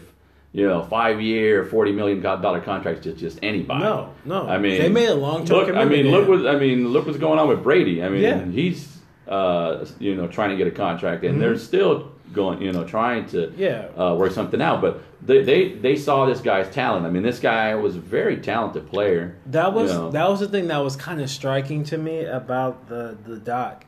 you 0.53 0.67
know 0.67 0.83
five 0.83 1.21
year, 1.21 1.65
forty 1.65 1.91
million 1.91 2.21
dollar 2.21 2.61
contracts 2.61 3.03
to 3.03 3.13
just 3.13 3.39
anybody. 3.43 3.83
No, 3.83 4.13
no. 4.25 4.47
I 4.47 4.57
mean, 4.57 4.81
They 4.81 4.89
made 4.89 5.09
a 5.09 5.15
long-term 5.15 5.57
look, 5.57 5.75
I 5.75 5.85
mean, 5.85 6.09
look 6.09 6.27
what 6.27 6.47
I 6.47 6.57
mean. 6.57 6.87
Look 6.89 7.05
what's 7.05 7.17
going 7.17 7.39
on 7.39 7.47
with 7.47 7.63
Brady. 7.63 8.03
I 8.03 8.09
mean, 8.09 8.21
Yeah. 8.21 8.39
Mm-hmm. 8.39 8.51
he's 8.51 8.97
uh, 9.27 9.85
you 9.99 10.15
know 10.15 10.27
trying 10.27 10.51
to 10.51 10.55
get 10.55 10.67
a 10.67 10.71
contract, 10.71 11.23
and 11.23 11.41
they're 11.41 11.57
still 11.57 12.11
going, 12.33 12.61
you 12.61 12.71
know, 12.71 12.83
trying 12.83 13.25
to 13.27 13.53
Yeah. 13.57 13.87
uh, 13.97 14.15
work 14.15 14.31
something 14.31 14.61
out. 14.61 14.81
But 14.81 15.01
they, 15.21 15.43
they 15.43 15.69
they 15.73 15.95
saw 15.95 16.25
this 16.25 16.41
guy's 16.41 16.69
talent. 16.69 17.05
I 17.05 17.09
mean, 17.09 17.23
this 17.23 17.39
guy 17.39 17.75
was 17.75 17.95
a 17.95 17.99
very 17.99 18.37
talented 18.37 18.87
player. 18.89 19.35
That 19.47 19.73
was 19.73 19.91
you 19.91 19.97
know. 19.97 20.11
that 20.11 20.29
was 20.29 20.39
the 20.39 20.47
thing 20.47 20.67
that 20.67 20.77
was 20.79 20.95
kind 20.95 21.21
of 21.21 21.29
striking 21.29 21.83
to 21.85 21.97
me 21.97 22.23
about 22.25 22.87
the 22.87 23.17
the 23.25 23.37
doc 23.37 23.85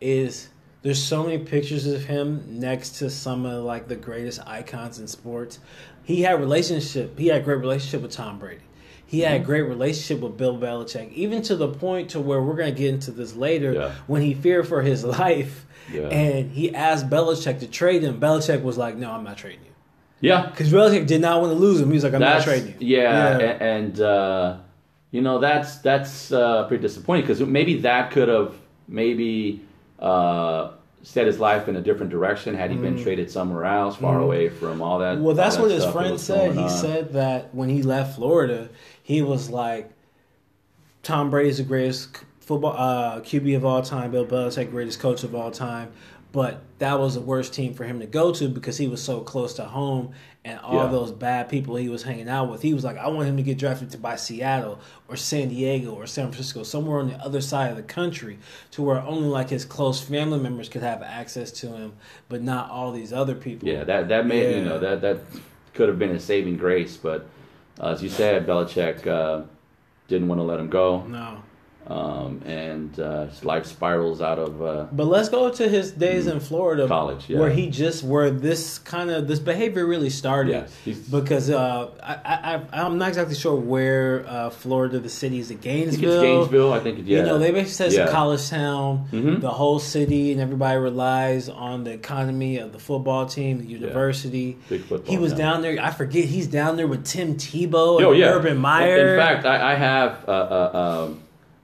is 0.00 0.48
there's 0.82 1.02
so 1.02 1.22
many 1.22 1.38
pictures 1.38 1.86
of 1.86 2.04
him 2.04 2.42
next 2.48 2.90
to 3.00 3.10
some 3.10 3.44
of 3.44 3.64
like 3.64 3.86
the 3.88 3.96
greatest 3.96 4.40
icons 4.46 4.98
in 4.98 5.06
sports. 5.06 5.58
He 6.04 6.22
had 6.22 6.40
relationship. 6.40 7.18
He 7.18 7.28
had 7.28 7.40
a 7.42 7.44
great 7.44 7.58
relationship 7.60 8.02
with 8.02 8.12
Tom 8.12 8.38
Brady. 8.38 8.60
He 9.06 9.18
Mm-hmm. 9.20 9.32
had 9.32 9.40
a 9.40 9.44
great 9.44 9.62
relationship 9.62 10.20
with 10.22 10.36
Bill 10.36 10.56
Belichick, 10.56 11.12
even 11.12 11.42
to 11.42 11.56
the 11.56 11.66
point 11.68 12.10
to 12.10 12.20
where 12.20 12.40
we're 12.40 12.54
going 12.54 12.72
to 12.72 12.78
get 12.78 12.94
into 12.94 13.10
this 13.10 13.34
later 13.34 13.72
Yeah. 13.72 13.92
when 14.06 14.22
he 14.22 14.34
feared 14.34 14.68
for 14.68 14.82
his 14.82 15.04
life 15.20 15.66
Yeah. 15.92 16.02
and 16.08 16.50
he 16.52 16.72
asked 16.74 17.10
Belichick 17.10 17.58
to 17.60 17.66
trade 17.66 18.02
him. 18.02 18.20
Belichick 18.20 18.62
was 18.62 18.78
like, 18.78 18.96
"No, 18.96 19.10
I'm 19.10 19.24
not 19.24 19.36
trading 19.36 19.60
you." 19.64 19.72
yeah, 20.28 20.46
Because 20.46 20.72
Belichick 20.72 21.06
did 21.06 21.20
not 21.20 21.40
want 21.40 21.52
to 21.52 21.58
lose 21.58 21.80
him. 21.80 21.88
He 21.88 21.94
was 21.94 22.04
like, 22.04 22.14
"I'm 22.14 22.20
that's 22.20 22.46
not 22.46 22.52
trading 22.52 22.74
you." 22.80 22.98
yeah, 22.98 23.38
a- 23.38 23.42
and 23.62 24.00
uh, 24.00 24.56
you 25.10 25.20
know 25.22 25.38
that's 25.40 25.78
that's 25.78 26.30
uh, 26.30 26.66
pretty 26.68 26.82
disappointing 26.82 27.22
because 27.26 27.40
maybe 27.40 27.80
that 27.80 28.12
could 28.12 28.28
have 28.28 28.54
maybe 28.86 29.60
uh, 29.98 30.70
set 31.02 31.26
his 31.26 31.38
life 31.38 31.68
in 31.68 31.76
a 31.76 31.80
different 31.80 32.10
direction 32.10 32.54
had 32.54 32.70
he 32.70 32.76
been 32.76 33.02
traded 33.02 33.30
somewhere 33.30 33.64
else, 33.64 33.96
far 33.96 34.20
away 34.20 34.48
from 34.48 34.82
all 34.82 34.98
that. 34.98 35.18
Mm. 35.18 35.22
Well, 35.22 35.34
that's 35.34 35.56
that 35.56 35.62
what 35.62 35.70
his 35.70 35.84
friend 35.86 36.20
said. 36.20 36.52
He 36.52 36.62
on. 36.62 36.70
said 36.70 37.12
that 37.14 37.54
when 37.54 37.68
he 37.68 37.82
left 37.82 38.16
Florida, 38.16 38.68
he 39.02 39.22
was 39.22 39.48
like, 39.48 39.90
Tom 41.02 41.30
Brady's 41.30 41.56
the 41.56 41.64
greatest 41.64 42.18
football 42.40 42.74
uh, 42.76 43.20
QB 43.20 43.56
of 43.56 43.64
all 43.64 43.82
time. 43.82 44.10
Bill 44.10 44.26
Belichick, 44.26 44.70
greatest 44.70 45.00
coach 45.00 45.24
of 45.24 45.34
all 45.34 45.50
time. 45.50 45.92
But 46.32 46.60
that 46.78 46.98
was 47.00 47.14
the 47.14 47.20
worst 47.20 47.52
team 47.54 47.74
for 47.74 47.84
him 47.84 47.98
to 48.00 48.06
go 48.06 48.32
to 48.32 48.48
because 48.48 48.78
he 48.78 48.86
was 48.86 49.02
so 49.02 49.20
close 49.20 49.54
to 49.54 49.64
home 49.64 50.12
and 50.44 50.58
all 50.60 50.84
Yeah. 50.84 50.90
those 50.90 51.10
bad 51.10 51.48
people 51.48 51.74
he 51.76 51.88
was 51.88 52.04
hanging 52.04 52.28
out 52.28 52.50
with. 52.50 52.62
He 52.62 52.72
was 52.72 52.84
like, 52.84 52.96
I 52.96 53.08
want 53.08 53.28
him 53.28 53.36
to 53.36 53.42
get 53.42 53.58
drafted 53.58 53.90
to 53.90 53.98
by 53.98 54.14
Seattle 54.16 54.78
or 55.08 55.16
San 55.16 55.48
Diego 55.48 55.90
or 55.92 56.06
San 56.06 56.26
Francisco, 56.30 56.62
somewhere 56.62 57.00
on 57.00 57.08
the 57.08 57.16
other 57.16 57.40
side 57.40 57.70
of 57.70 57.76
the 57.76 57.82
country, 57.82 58.38
to 58.70 58.82
where 58.82 59.00
only 59.02 59.28
like 59.28 59.50
his 59.50 59.64
close 59.64 60.00
family 60.00 60.38
members 60.38 60.68
could 60.68 60.82
have 60.82 61.02
access 61.02 61.50
to 61.50 61.66
him, 61.68 61.92
but 62.28 62.42
not 62.42 62.70
all 62.70 62.92
these 62.92 63.12
other 63.12 63.34
people. 63.34 63.68
Yeah, 63.68 63.82
that 63.84 64.08
that 64.08 64.26
made 64.26 64.56
you 64.56 64.64
know 64.64 64.78
that 64.78 65.00
that 65.02 65.18
could 65.74 65.88
have 65.88 65.98
been 65.98 66.12
a 66.12 66.20
saving 66.20 66.56
grace, 66.56 66.96
but 66.96 67.26
uh, 67.80 67.88
as 67.88 68.02
you 68.02 68.08
said, 68.08 68.46
Belichick 68.46 69.06
uh, 69.06 69.42
didn't 70.08 70.28
want 70.28 70.38
to 70.38 70.44
let 70.44 70.60
him 70.60 70.68
go, 70.70 71.02
No. 71.02 71.42
Um, 71.90 72.40
and 72.46 72.98
uh, 73.00 73.26
life 73.42 73.66
spirals 73.66 74.20
out 74.22 74.38
of. 74.38 74.62
Uh, 74.62 74.86
But 74.92 75.06
let's 75.06 75.28
go 75.28 75.50
to 75.50 75.68
his 75.68 75.90
days 75.92 76.26
in 76.26 76.38
Florida, 76.40 76.84
Mm. 76.84 76.88
College, 76.88 77.24
yeah. 77.28 77.38
where 77.40 77.50
he 77.50 77.68
just 77.68 78.04
where 78.04 78.30
this 78.30 78.78
kind 78.78 79.10
of 79.10 79.26
this 79.26 79.40
behavior 79.40 79.84
really 79.84 80.10
started. 80.10 80.52
Yes, 80.86 81.00
because 81.10 81.50
uh, 81.50 81.90
I, 82.02 82.60
I 82.72 82.84
I'm 82.84 82.96
not 82.98 83.08
exactly 83.08 83.34
sure 83.34 83.56
where 83.56 84.24
uh, 84.28 84.50
Florida 84.50 84.98
the 85.00 85.08
city 85.08 85.38
is. 85.40 85.48
Think 85.48 85.62
Gainesville. 85.62 86.12
it's 86.12 86.22
Gainesville. 86.22 86.72
I 86.72 86.80
think 86.80 87.00
it, 87.00 87.04
yeah. 87.06 87.18
You 87.18 87.24
know, 87.26 87.38
they 87.38 87.50
basically 87.50 87.72
said 87.72 87.86
it's 87.88 87.96
Yeah. 87.96 88.06
a 88.08 88.10
college 88.12 88.48
town. 88.48 89.06
Mhm. 89.12 89.40
The 89.40 89.50
whole 89.50 89.78
city 89.80 90.30
and 90.32 90.40
everybody 90.40 90.78
relies 90.78 91.48
on 91.48 91.84
the 91.84 91.92
economy 91.92 92.58
of 92.58 92.72
the 92.72 92.78
football 92.78 93.26
team, 93.26 93.58
the 93.58 93.66
university. 93.66 94.56
Big 94.68 94.82
football 94.82 95.10
He 95.12 95.18
was 95.18 95.32
town. 95.32 95.38
down 95.40 95.62
there. 95.62 95.76
I 95.82 95.90
forget. 95.90 96.24
He's 96.26 96.46
down 96.46 96.76
there 96.76 96.86
with 96.86 97.04
Tim 97.04 97.34
Tebow 97.34 97.96
and 97.98 98.06
Oh 98.06 98.12
yeah, 98.12 98.26
Urban 98.36 98.58
Meyer. 98.58 99.14
In 99.14 99.18
fact, 99.18 99.44
I, 99.44 99.72
I 99.72 99.74
have 99.74 100.10
uh, 100.28 100.30
uh, 100.32 101.06
um, 101.08 101.20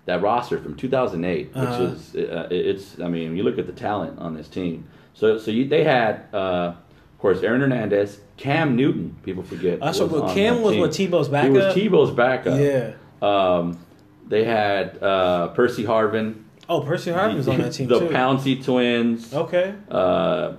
that 0.06 0.22
roster 0.22 0.58
from 0.58 0.75
2008, 0.76 1.48
which 1.48 1.56
Uh-huh. 1.56 1.82
is 1.84 2.14
uh, 2.16 2.48
it's. 2.50 2.98
I 3.00 3.08
mean, 3.08 3.36
you 3.36 3.42
look 3.42 3.58
at 3.58 3.66
the 3.66 3.72
talent 3.72 4.18
on 4.18 4.34
this 4.34 4.48
team. 4.48 4.86
So 5.14 5.38
so 5.38 5.50
you, 5.50 5.66
they 5.68 5.84
had, 5.84 6.22
uh, 6.32 6.72
of 6.75 7.18
course, 7.18 7.42
Aaron 7.42 7.60
Hernandez, 7.60 8.20
Cam 8.36 8.76
Newton. 8.76 9.16
People 9.25 9.42
forget. 9.42 9.80
What- 9.80 9.88
was 9.98 9.98
but 10.10 10.34
Cam 10.34 10.62
was 10.62 10.72
team. 10.72 10.80
what, 10.80 10.90
Tebow's 10.90 11.26
He 11.26 11.32
backup? 11.32 11.52
was 11.52 11.75
Tebow's 11.75 12.10
backup. 12.12 12.58
yeah. 12.60 12.92
Um, 13.22 13.78
they 14.28 14.44
had 14.44 15.02
uh, 15.02 15.48
Percy 15.48 15.84
Harvin. 15.84 16.42
Oh, 16.68 16.80
Percy 16.80 17.10
Harvin 17.12 17.36
was 17.36 17.46
on 17.48 17.58
that 17.58 17.72
team 17.72 17.88
the 17.88 18.00
too. 18.00 18.06
Pouncey 18.08 18.62
twins. 18.64 19.32
Okay. 19.32 19.75
Uh, 19.90 20.52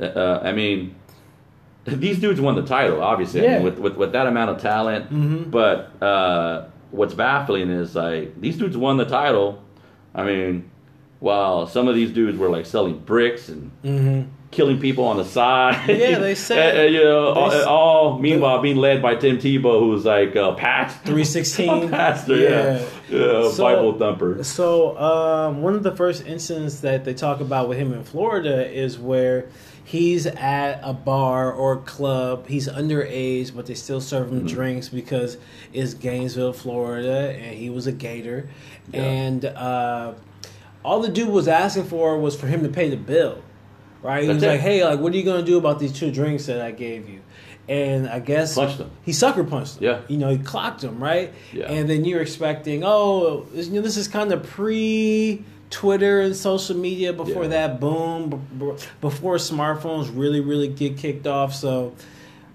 uh, 0.00 0.40
I 0.42 0.52
mean, 0.52 0.94
these 1.84 2.18
dudes 2.20 2.40
won 2.40 2.54
the 2.54 2.62
title, 2.62 3.02
obviously, 3.02 3.40
I 3.40 3.44
Yeah. 3.44 3.54
mean, 3.56 3.64
with, 3.64 3.78
with 3.78 3.96
with 3.96 4.12
that 4.12 4.26
amount 4.26 4.50
of 4.50 4.60
talent. 4.62 5.10
Mhm. 5.12 5.50
But 5.50 5.90
uh, 6.02 6.66
what's 6.92 7.14
baffling 7.14 7.70
is 7.70 7.94
like 7.96 8.40
these 8.40 8.56
dudes 8.56 8.76
won 8.76 8.96
the 8.98 9.04
title. 9.04 9.62
I 10.14 10.24
mean, 10.24 10.70
while 11.20 11.66
some 11.66 11.88
of 11.88 11.94
these 11.94 12.10
dudes 12.12 12.38
were 12.38 12.48
like 12.48 12.66
selling 12.66 12.98
bricks 12.98 13.48
and 13.48 13.70
Mm-hmm. 13.84 14.28
killing 14.50 14.78
people 14.78 15.04
on 15.04 15.16
the 15.16 15.24
side. 15.24 15.88
Yeah, 15.88 16.18
they 16.18 16.34
said- 16.34 16.76
uh, 16.80 16.82
you 16.90 17.02
know, 17.04 17.28
all, 17.32 17.50
s- 17.52 17.64
all 17.66 18.18
meanwhile 18.18 18.60
being 18.60 18.76
led 18.76 19.00
by 19.00 19.14
Tim 19.16 19.38
Tebow, 19.38 19.80
who's 19.80 20.04
like 20.04 20.34
a 20.36 20.52
pastor. 20.54 20.98
316. 21.06 21.84
a 21.84 21.88
pastor, 21.88 22.36
yeah, 22.36 22.84
yeah, 23.08 23.50
So- 23.50 23.62
Bible 23.64 23.98
thumper. 23.98 24.44
So, 24.44 24.98
um, 24.98 25.62
one 25.62 25.74
of 25.74 25.82
the 25.82 25.94
first 25.96 26.26
incidents 26.26 26.80
that 26.80 27.04
they 27.04 27.14
talk 27.14 27.40
about 27.40 27.68
with 27.68 27.78
him 27.78 27.92
in 27.94 28.04
Florida 28.04 28.70
is 28.70 28.98
where 28.98 29.48
he's 29.84 30.26
at 30.26 30.80
a 30.82 30.92
bar 30.92 31.52
or 31.52 31.78
club. 31.78 32.46
He's 32.48 32.68
underage, 32.68 33.54
but 33.54 33.66
they 33.66 33.74
still 33.74 34.00
serve 34.00 34.30
him 34.30 34.38
Mm-hmm. 34.40 34.46
drinks 34.48 34.88
because 34.88 35.36
it's 35.72 35.94
Gainesville, 35.94 36.52
Florida, 36.52 37.30
and 37.38 37.56
he 37.56 37.70
was 37.70 37.86
a 37.86 37.92
Gator. 37.92 38.48
Yeah. 38.92 39.02
And 39.02 39.44
uh, 39.44 40.14
all 40.84 41.00
the 41.00 41.08
dude 41.08 41.28
was 41.28 41.48
asking 41.48 41.84
for 41.84 42.18
was 42.18 42.34
for 42.38 42.46
him 42.46 42.62
to 42.62 42.68
pay 42.68 42.88
the 42.90 42.96
bill. 42.96 43.42
Right? 44.02 44.22
He 44.22 44.26
That's 44.26 44.36
was 44.36 44.42
it. 44.42 44.48
like, 44.48 44.60
"Hey, 44.60 44.84
like, 44.84 44.98
what 44.98 45.12
are 45.12 45.16
you 45.16 45.22
gonna 45.22 45.44
do 45.44 45.56
about 45.58 45.78
these 45.78 45.92
two 45.92 46.10
drinks 46.10 46.46
that 46.46 46.60
I 46.60 46.72
gave 46.72 47.08
you?" 47.08 47.20
And 47.68 48.08
I 48.08 48.18
guess. 48.18 48.58
He 49.04 49.12
sucker 49.12 49.44
punched 49.44 49.76
him. 49.76 49.84
Yeah. 49.84 50.00
You 50.08 50.16
know, 50.18 50.30
he 50.30 50.38
clocked 50.38 50.82
him, 50.82 51.00
right? 51.00 51.32
Yeah. 51.52 51.66
And 51.66 51.88
then 51.88 52.04
you're 52.04 52.20
expecting, 52.20 52.82
oh, 52.84 53.46
this, 53.54 53.68
you 53.68 53.74
know, 53.74 53.80
this 53.82 53.96
is 53.96 54.08
kind 54.08 54.32
of 54.32 54.42
pre 54.42 55.44
Twitter 55.72 56.20
and 56.20 56.36
social 56.36 56.76
media 56.76 57.12
before 57.12 57.42
Yeah. 57.44 57.48
that 57.68 57.80
boom, 57.80 58.46
before 59.00 59.36
smartphones 59.36 60.10
really, 60.14 60.40
really 60.40 60.68
get 60.68 60.96
kicked 60.96 61.26
off. 61.26 61.52
So 61.54 61.94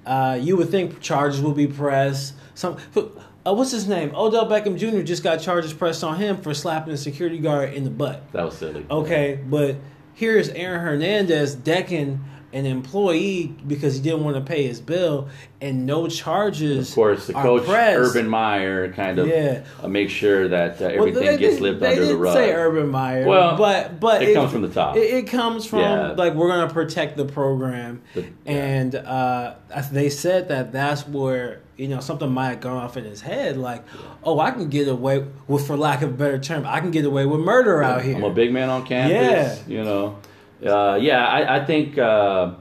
uh, 0.05 0.37
you 0.41 0.55
would 0.55 0.69
think 0.69 1.01
charges 1.01 1.41
will 1.41 1.51
be 1.53 1.67
pressed. 1.67 2.33
Some. 2.55 2.77
Uh, 2.95 3.53
what's 3.53 3.71
his 3.71 3.87
name? 3.87 4.13
Odell 4.13 4.45
Beckham 4.45 4.77
Jr. 4.77 5.01
just 5.03 5.23
got 5.23 5.37
charges 5.37 5.71
pressed 5.73 6.03
on 6.03 6.17
him 6.17 6.37
for 6.37 6.53
slapping 6.53 6.93
a 6.93 6.97
security 6.97 7.37
guard 7.37 7.73
in 7.73 7.83
the 7.85 7.89
butt. 7.89 8.29
That 8.33 8.45
was 8.45 8.57
silly. 8.57 8.85
Okay, 8.91 9.39
but 9.49 9.77
here's 10.13 10.49
Aaron 10.49 10.81
Hernandez 10.81 11.55
decking 11.55 12.23
an 12.53 12.65
employee 12.65 13.53
because 13.67 13.95
he 13.95 14.01
didn't 14.01 14.23
want 14.23 14.35
to 14.37 14.41
pay 14.41 14.65
his 14.65 14.79
bill, 14.79 15.27
and 15.59 15.85
no 15.85 16.07
charges. 16.07 16.89
Of 16.89 16.95
course, 16.95 17.27
the 17.27 17.33
coach 17.33 17.65
pressed. 17.65 17.97
Urban 18.15 18.29
Meyer 18.29 18.91
kind 18.93 19.19
of 19.19 19.27
Yeah. 19.27 19.63
uh, 19.83 19.87
makes 19.89 20.13
sure 20.13 20.47
that 20.47 20.75
uh, 20.81 20.85
Well, 20.85 20.91
everything 21.09 21.25
they 21.25 21.37
gets 21.37 21.59
lived 21.59 21.81
they 21.81 21.89
under 21.89 22.01
the 22.01 22.07
didn't 22.07 22.21
rug. 22.21 22.33
Say 22.35 22.53
Urban 22.53 22.87
Meyer, 22.89 23.25
Well, 23.27 23.57
but 23.57 23.99
but 23.99 24.21
it 24.23 24.33
comes 24.33 24.51
from 24.51 24.61
the 24.61 24.69
top. 24.69 24.95
It, 24.95 25.01
it 25.13 25.27
comes 25.27 25.65
from 25.65 25.79
Yeah. 25.79 26.11
like 26.13 26.35
we're 26.35 26.47
gonna 26.47 26.71
protect 26.73 27.17
the 27.17 27.25
program, 27.25 28.01
The- 28.13 28.21
yeah. 28.21 28.27
and 28.45 28.95
uh, 28.95 29.53
they 29.91 30.09
said 30.09 30.47
that 30.47 30.71
that's 30.71 31.05
where 31.07 31.59
you 31.75 31.87
know 31.89 31.99
something 31.99 32.31
might 32.31 32.49
have 32.49 32.61
gone 32.61 32.77
off 32.77 32.95
in 32.97 33.03
his 33.03 33.21
head, 33.21 33.57
like, 33.57 33.83
oh, 34.23 34.39
I 34.39 34.51
can 34.51 34.69
get 34.69 34.87
away 34.87 35.25
with, 35.47 35.67
for 35.67 35.75
lack 35.77 36.01
of 36.01 36.09
a 36.11 36.13
better 36.13 36.39
term, 36.39 36.65
I 36.65 36.79
can 36.79 36.91
get 36.91 37.03
away 37.05 37.25
with 37.25 37.41
murder 37.41 37.83
out 37.83 38.01
here. 38.03 38.15
I'm 38.15 38.23
a 38.23 38.29
big 38.33 38.51
man 38.53 38.69
on 38.69 38.85
campus. 38.85 39.61
yeah. 39.67 39.77
You 39.77 39.83
know, 39.83 40.15
uh, 40.65 40.97
yeah, 41.01 41.25
I, 41.25 41.57
I 41.57 41.65
think 41.65 41.97
uh, 41.97 42.53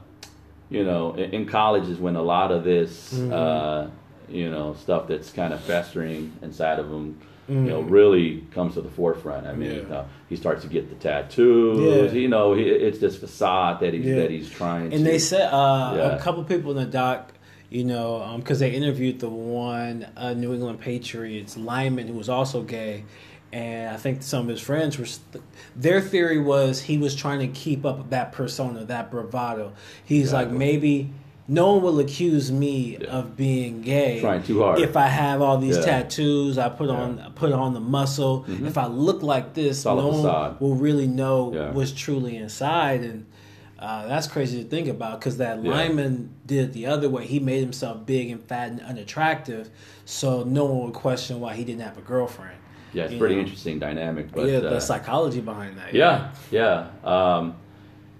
you 0.70 0.84
know 0.84 1.14
in, 1.14 1.30
in 1.32 1.46
college 1.46 1.88
is 1.88 1.98
when 1.98 2.16
a 2.16 2.22
lot 2.22 2.52
of 2.52 2.64
this 2.64 3.12
Mm-hmm. 3.14 3.32
uh, 3.32 3.86
you 4.28 4.50
know 4.50 4.74
stuff 4.74 5.06
that's 5.08 5.30
kind 5.32 5.52
of 5.52 5.60
festering 5.60 6.32
inside 6.42 6.78
of 6.78 6.88
them. 6.90 7.18
You 7.48 7.54
know, 7.54 7.80
Mhm. 7.84 7.90
really 7.92 8.42
comes 8.50 8.74
to 8.74 8.80
the 8.80 8.88
forefront. 8.88 9.46
I 9.46 9.52
mean, 9.54 9.86
Yeah. 9.88 9.98
uh, 9.98 10.04
he 10.28 10.34
starts 10.34 10.62
to 10.62 10.68
get 10.68 10.88
the 10.88 10.96
tattoos. 10.96 12.12
Yeah. 12.12 12.18
You 12.18 12.26
know, 12.26 12.54
he, 12.54 12.64
it's 12.64 12.98
this 12.98 13.16
facade 13.16 13.78
that 13.82 13.94
he's 13.94 14.04
Yeah. 14.04 14.16
that 14.16 14.32
he's 14.32 14.50
trying. 14.50 14.90
to, 14.90 14.96
And 14.96 15.06
they 15.06 15.20
said 15.20 15.52
uh, 15.52 16.16
a 16.18 16.18
couple 16.20 16.42
people 16.42 16.72
in 16.72 16.78
the 16.78 16.90
doc, 16.90 17.32
you 17.70 17.84
know, 17.84 18.34
because 18.38 18.58
they 18.58 18.70
interviewed 18.72 19.20
the 19.20 19.28
one 19.30 20.08
uh, 20.16 20.34
New 20.34 20.54
England 20.54 20.80
Patriots 20.80 21.56
lineman 21.56 22.08
who 22.08 22.14
was 22.14 22.28
also 22.28 22.62
gay, 22.62 23.04
and 23.56 23.88
I 23.94 23.96
think 23.96 24.22
some 24.22 24.42
of 24.42 24.48
his 24.48 24.60
friends 24.60 24.98
were. 24.98 25.06
St- 25.06 25.42
their 25.74 26.00
theory 26.00 26.38
was 26.38 26.80
he 26.82 26.98
was 26.98 27.14
trying 27.14 27.40
to 27.40 27.48
keep 27.48 27.84
up 27.86 28.10
that 28.10 28.32
persona, 28.32 28.84
that 28.84 29.10
bravado. 29.10 29.72
He's 30.04 30.32
like 30.32 30.50
maybe. 30.50 31.10
No 31.48 31.74
one 31.74 31.82
will 31.84 32.00
accuse 32.00 32.50
me 32.50 32.98
Yeah. 33.00 33.06
of 33.18 33.36
being 33.36 33.80
gay 33.80 34.18
Trying 34.20 34.42
too 34.42 34.62
hard. 34.64 34.80
if 34.80 34.96
I 34.96 35.06
have 35.06 35.40
all 35.40 35.58
these 35.58 35.76
Yeah. 35.76 35.84
tattoos. 35.84 36.58
I 36.58 36.68
put 36.68 36.88
Yeah. 36.88 36.96
on 36.96 37.32
put 37.36 37.52
on 37.52 37.72
the 37.72 37.78
muscle. 37.80 38.44
Mhm. 38.48 38.66
If 38.66 38.76
I 38.76 38.88
look 38.88 39.22
like 39.22 39.54
this, 39.54 39.86
a 39.86 39.94
no 39.94 40.08
one 40.08 40.56
will 40.58 40.74
really 40.74 41.06
know 41.06 41.70
what's 41.72 41.92
truly 41.92 42.36
inside. 42.36 43.02
And 43.04 43.26
uh, 43.78 44.08
that's 44.08 44.26
crazy 44.26 44.60
to 44.64 44.68
think 44.68 44.88
about 44.88 45.20
because 45.20 45.36
that 45.36 45.62
lineman 45.62 46.30
did 46.46 46.64
it 46.64 46.72
the 46.72 46.86
other 46.86 47.08
way. 47.08 47.26
He 47.26 47.38
made 47.38 47.60
himself 47.60 48.04
big 48.04 48.28
and 48.30 48.42
fat 48.42 48.70
and 48.72 48.80
unattractive, 48.80 49.70
so 50.04 50.42
no 50.42 50.64
one 50.64 50.80
would 50.86 50.94
question 50.94 51.38
why 51.38 51.54
he 51.54 51.62
didn't 51.62 51.82
have 51.82 51.96
a 51.96 52.00
girlfriend. 52.00 52.56
Yeah, 52.92 53.04
it's 53.04 53.14
pretty 53.14 53.34
know. 53.36 53.42
interesting 53.42 53.78
dynamic. 53.78 54.32
But 54.32 54.48
yeah, 54.48 54.58
uh, 54.58 54.70
the 54.70 54.80
psychology 54.80 55.40
behind 55.40 55.78
that. 55.78 55.94
Yeah, 55.94 56.32
yeah, 56.50 56.88
um, 57.04 57.56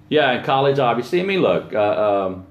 yeah. 0.09 0.39
In 0.39 0.45
college, 0.45 0.79
obviously, 0.79 1.21
I 1.21 1.25
mean, 1.25 1.41
look, 1.41 1.73
uh, 1.75 2.27
um, 2.27 2.47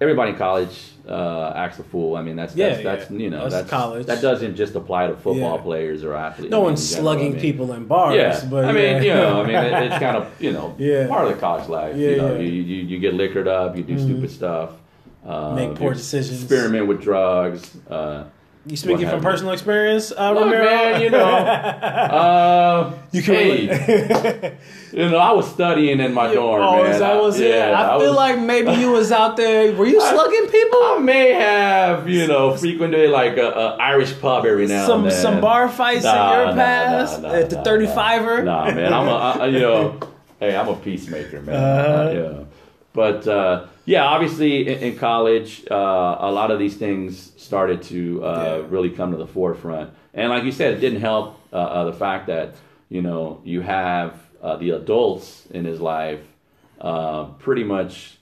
everybody 0.00 0.32
in 0.32 0.36
college 0.36 0.76
uh, 1.08 1.52
acts 1.54 1.78
a 1.78 1.84
fool. 1.84 2.16
I 2.16 2.22
mean, 2.22 2.36
that's 2.36 2.54
Yeah, 2.56 2.70
that's, 2.70 2.82
that's 2.82 3.10
yeah. 3.10 3.18
you 3.18 3.30
know 3.30 3.42
That's 3.42 3.54
that's 3.54 3.70
college. 3.70 4.06
That 4.06 4.20
doesn't 4.20 4.56
just 4.56 4.74
apply 4.74 5.06
to 5.06 5.14
football 5.14 5.56
Yeah. 5.56 5.62
players 5.62 6.02
or 6.04 6.14
athletes. 6.14 6.50
No 6.50 6.60
one's 6.60 6.86
slugging 6.86 7.28
I 7.28 7.30
mean. 7.32 7.40
people 7.40 7.72
in 7.72 7.86
bars. 7.86 8.16
Yeah, 8.16 8.48
but 8.50 8.64
I 8.64 8.72
mean, 8.72 8.84
yeah. 8.96 9.00
you 9.02 9.14
know, 9.14 9.42
I 9.42 9.46
mean, 9.46 9.56
it, 9.56 9.72
it's 9.92 9.98
kind 9.98 10.16
of 10.16 10.26
you 10.40 10.52
know 10.52 10.74
Yeah. 10.78 11.06
part 11.06 11.26
of 11.28 11.34
the 11.34 11.40
college 11.40 11.68
life. 11.68 11.96
Yeah, 11.96 12.08
you 12.10 12.16
know, 12.16 12.32
yeah. 12.34 12.40
you, 12.40 12.62
you 12.62 12.82
you 12.84 12.98
get 12.98 13.14
liquored 13.14 13.48
up, 13.48 13.76
you 13.76 13.82
do 13.84 13.94
Mhm. 13.96 14.04
stupid 14.04 14.30
stuff, 14.30 14.70
uh, 15.24 15.54
Make 15.54 15.74
poor 15.76 15.94
decisions. 15.94 16.42
experiment 16.42 16.88
with 16.88 17.00
drugs. 17.02 17.76
Uh, 17.88 18.24
you 18.68 18.76
speaking 18.76 19.08
from 19.08 19.18
you. 19.18 19.22
personal 19.22 19.52
experience, 19.52 20.12
uh, 20.16 20.32
Look, 20.32 20.44
Ramiro? 20.46 20.64
man, 20.64 21.00
you 21.00 21.10
know, 21.10 21.24
uh, 21.24 22.92
you 23.12 23.22
can. 23.22 23.34
hey, 23.34 24.56
you 24.92 25.08
know, 25.08 25.18
I 25.18 25.32
was 25.32 25.48
studying 25.50 26.00
in 26.00 26.12
my 26.12 26.32
dorm, 26.32 26.62
oh, 26.62 26.82
man. 26.82 26.98
that 26.98 27.20
was 27.20 27.38
it? 27.38 27.50
yeah, 27.54 27.74
I, 27.94 27.98
feel 27.98 28.08
was- 28.08 28.16
like 28.16 28.38
maybe 28.40 28.72
you 28.72 28.90
was 28.90 29.12
out 29.12 29.36
there. 29.36 29.72
Were 29.72 29.86
you 29.86 30.00
I- 30.02 30.10
slugging 30.12 30.46
people? 30.50 30.78
I 30.82 30.98
may 31.00 31.32
have, 31.34 32.08
you 32.08 32.26
know, 32.26 32.56
frequented 32.56 33.10
like 33.10 33.36
a, 33.36 33.46
a 33.50 33.76
Irish 33.76 34.18
pub 34.20 34.44
every 34.46 34.66
now 34.66 34.86
some 34.86 35.02
and 35.02 35.10
then. 35.12 35.22
some 35.22 35.40
bar 35.40 35.68
fights 35.68 36.04
Nah, 36.04 36.32
in 36.32 36.38
your 36.38 36.46
nah, 36.48 36.54
past 36.64 37.22
nah, 37.22 37.32
at 37.34 37.50
the 37.50 37.56
nah, 37.56 37.62
35er? 37.64 38.44
Nah, 38.44 38.64
man, 38.72 38.92
I'm 38.92 39.08
a, 39.08 39.12
I, 39.42 39.46
you 39.46 39.60
know, 39.60 40.00
hey, 40.40 40.56
I'm 40.56 40.68
a 40.68 40.76
peacemaker, 40.76 41.40
man. 41.42 41.54
Uh-huh. 41.54 42.10
yeah. 42.12 42.44
But 42.96 43.20
uh, 43.28 43.66
yeah, 43.84 44.04
obviously 44.14 44.66
in, 44.66 44.78
in 44.92 44.98
college, 44.98 45.50
uh, 45.70 46.28
a 46.28 46.30
lot 46.32 46.50
of 46.50 46.58
these 46.58 46.76
things 46.76 47.32
started 47.36 47.78
to 47.92 47.98
uh, 48.24 48.28
Yeah. 48.60 48.66
really 48.74 48.90
come 48.98 49.10
to 49.12 49.18
the 49.18 49.30
forefront. 49.38 49.90
And 50.14 50.26
like 50.34 50.44
you 50.48 50.52
said, 50.52 50.68
it 50.76 50.80
didn't 50.80 51.02
help 51.10 51.26
uh, 51.52 51.56
uh, 51.56 51.84
the 51.84 51.92
fact 52.04 52.26
that 52.26 52.48
you 52.88 53.02
know 53.02 53.40
you 53.44 53.60
have 53.60 54.10
uh, 54.42 54.56
the 54.62 54.70
adults 54.70 55.26
in 55.50 55.64
his 55.64 55.78
life 55.80 56.22
uh, 56.80 57.24
pretty 57.44 57.64
much 57.64 58.16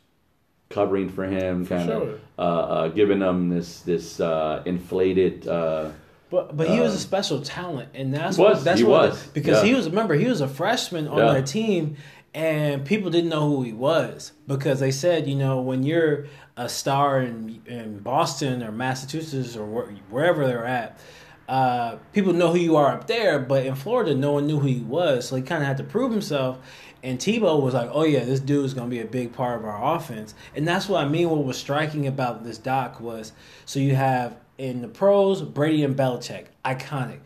covering 0.70 1.08
for 1.08 1.24
him, 1.24 1.66
kind 1.66 1.88
sure. 1.88 2.02
of 2.02 2.20
uh, 2.38 2.42
uh, 2.42 2.88
giving 2.88 3.20
him 3.20 3.48
this 3.48 3.80
this 3.90 4.18
uh, 4.20 4.62
inflated. 4.66 5.46
Uh, 5.46 5.90
But 6.30 6.56
but 6.56 6.66
he 6.68 6.80
was 6.80 6.94
a 6.94 6.98
special 6.98 7.38
talent, 7.42 7.90
and 7.94 8.12
that's 8.12 8.36
was, 8.38 8.56
what, 8.56 8.64
that's 8.64 8.80
he 8.80 8.84
what 8.84 9.10
was, 9.10 9.26
because 9.38 9.58
yeah. 9.62 9.68
he 9.68 9.74
was 9.78 9.84
remember 9.88 10.14
he 10.14 10.26
was 10.34 10.40
a 10.40 10.48
freshman 10.48 11.06
on 11.06 11.18
Yeah. 11.18 11.32
their 11.32 11.46
team, 11.58 11.96
and 12.34 12.84
people 12.84 13.10
didn't 13.10 13.30
know 13.30 13.48
who 13.48 13.62
he 13.62 13.72
was 13.72 14.32
because 14.46 14.80
they 14.80 14.90
said 14.90 15.26
you 15.28 15.36
know 15.36 15.60
when 15.60 15.82
you're 15.82 16.26
a 16.56 16.68
star 16.68 17.20
in 17.20 17.62
in 17.66 17.98
Boston 17.98 18.62
or 18.62 18.72
Massachusetts 18.72 19.56
or 19.56 19.64
where, 19.64 19.86
wherever 20.10 20.46
they're 20.46 20.66
at. 20.66 20.98
Uh, 21.46 21.96
people 22.14 22.32
know 22.32 22.52
who 22.52 22.58
you 22.58 22.76
are 22.76 22.94
up 22.94 23.06
there, 23.06 23.38
but 23.38 23.66
in 23.66 23.74
Florida, 23.74 24.14
no 24.14 24.32
one 24.32 24.46
knew 24.46 24.58
who 24.58 24.66
he 24.66 24.80
was, 24.80 25.28
so 25.28 25.36
he 25.36 25.42
kind 25.42 25.62
of 25.62 25.66
had 25.66 25.76
to 25.76 25.84
prove 25.84 26.10
himself. 26.10 26.58
And 27.02 27.18
Tebow 27.18 27.60
was 27.60 27.74
like, 27.74 27.90
"Oh 27.92 28.04
yeah, 28.04 28.24
this 28.24 28.40
dude 28.40 28.64
is 28.64 28.72
going 28.72 28.88
to 28.88 28.94
be 28.94 29.02
a 29.02 29.06
big 29.06 29.34
part 29.34 29.58
of 29.58 29.66
our 29.66 29.94
offense," 29.94 30.34
and 30.56 30.66
that's 30.66 30.88
what 30.88 31.04
I 31.04 31.08
mean. 31.08 31.28
What 31.28 31.44
was 31.44 31.58
striking 31.58 32.06
about 32.06 32.44
this 32.44 32.56
doc 32.56 32.98
was, 32.98 33.32
so 33.66 33.78
you 33.78 33.94
have 33.94 34.38
in 34.56 34.80
the 34.80 34.88
pros 34.88 35.42
Brady 35.42 35.84
and 35.84 35.94
Belichick, 35.94 36.46
iconic. 36.64 37.18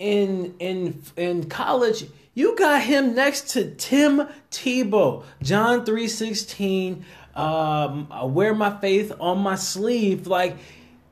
In 0.00 0.56
in 0.58 1.00
in 1.16 1.48
college, 1.48 2.06
you 2.34 2.56
got 2.56 2.82
him 2.82 3.14
next 3.14 3.50
to 3.50 3.70
Tim 3.74 4.26
Tebow, 4.50 5.24
John 5.42 5.84
three 5.84 6.08
sixteen. 6.08 7.04
Um, 7.34 8.08
I 8.10 8.24
wear 8.24 8.54
my 8.54 8.70
faith 8.78 9.12
on 9.18 9.38
my 9.38 9.54
sleeve, 9.54 10.26
like 10.26 10.56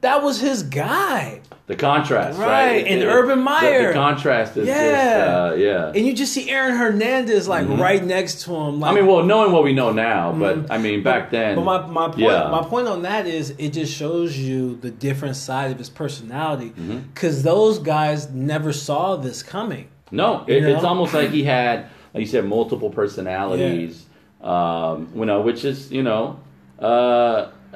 that 0.03 0.23
was 0.23 0.41
his 0.41 0.63
guy. 0.63 1.41
the 1.67 1.77
contrast, 1.77 2.39
right? 2.39 2.47
Right, 2.73 2.87
and 2.87 3.03
Urban 3.05 3.39
the- 3.39 3.45
Meyer. 3.45 3.89
The, 3.89 3.93
contrast 3.93 4.57
is 4.57 4.67
Yeah. 4.67 4.75
just, 4.75 5.29
uh, 5.29 5.55
yeah. 5.57 5.93
And 5.95 6.07
you 6.07 6.15
just 6.15 6.33
see 6.33 6.49
Aaron 6.51 6.75
Hernandez 6.77 7.47
like 7.47 7.69
right 7.69 8.03
next 8.03 8.43
to 8.45 8.55
him. 8.57 8.81
Like, 8.81 8.91
Mm-hmm. 8.93 8.99
I 8.99 9.01
mean, 9.03 9.07
well, 9.07 9.23
knowing 9.25 9.53
what 9.53 9.63
we 9.63 9.73
know 9.75 9.93
now, 9.93 10.33
but 10.33 10.71
I 10.71 10.79
mean, 10.79 11.03
back 11.03 11.31
then. 11.31 11.55
But 11.55 11.65
my, 11.65 11.87
my 11.87 12.07
point 12.09 12.19
yeah. 12.21 12.49
my 12.51 12.63
point 12.65 12.89
on 12.89 13.03
that 13.03 13.27
is 13.27 13.51
it 13.59 13.71
just 13.75 13.95
shows 13.95 14.37
you 14.39 14.77
the 14.77 14.91
different 14.91 15.37
side 15.37 15.71
of 15.71 15.77
his 15.79 15.91
personality 15.91 16.71
Mm-hmm. 16.71 16.99
because 17.15 17.43
those 17.43 17.79
guys 17.79 18.31
never 18.31 18.73
saw 18.73 19.17
this 19.17 19.43
coming. 19.43 19.90
No, 20.11 20.45
it, 20.47 20.65
it's 20.65 20.85
almost 20.85 21.15
like 21.15 21.31
he 21.31 21.45
had, 21.45 21.87
like 22.15 22.21
you 22.23 22.27
said, 22.27 22.45
multiple 22.45 22.91
personalities. 22.91 24.07
Um, 24.41 25.13
you 25.15 25.25
know, 25.27 25.43
which 25.43 25.65
is 25.65 25.93
you 25.93 26.03
know, 26.03 26.41
uh, 26.79 27.51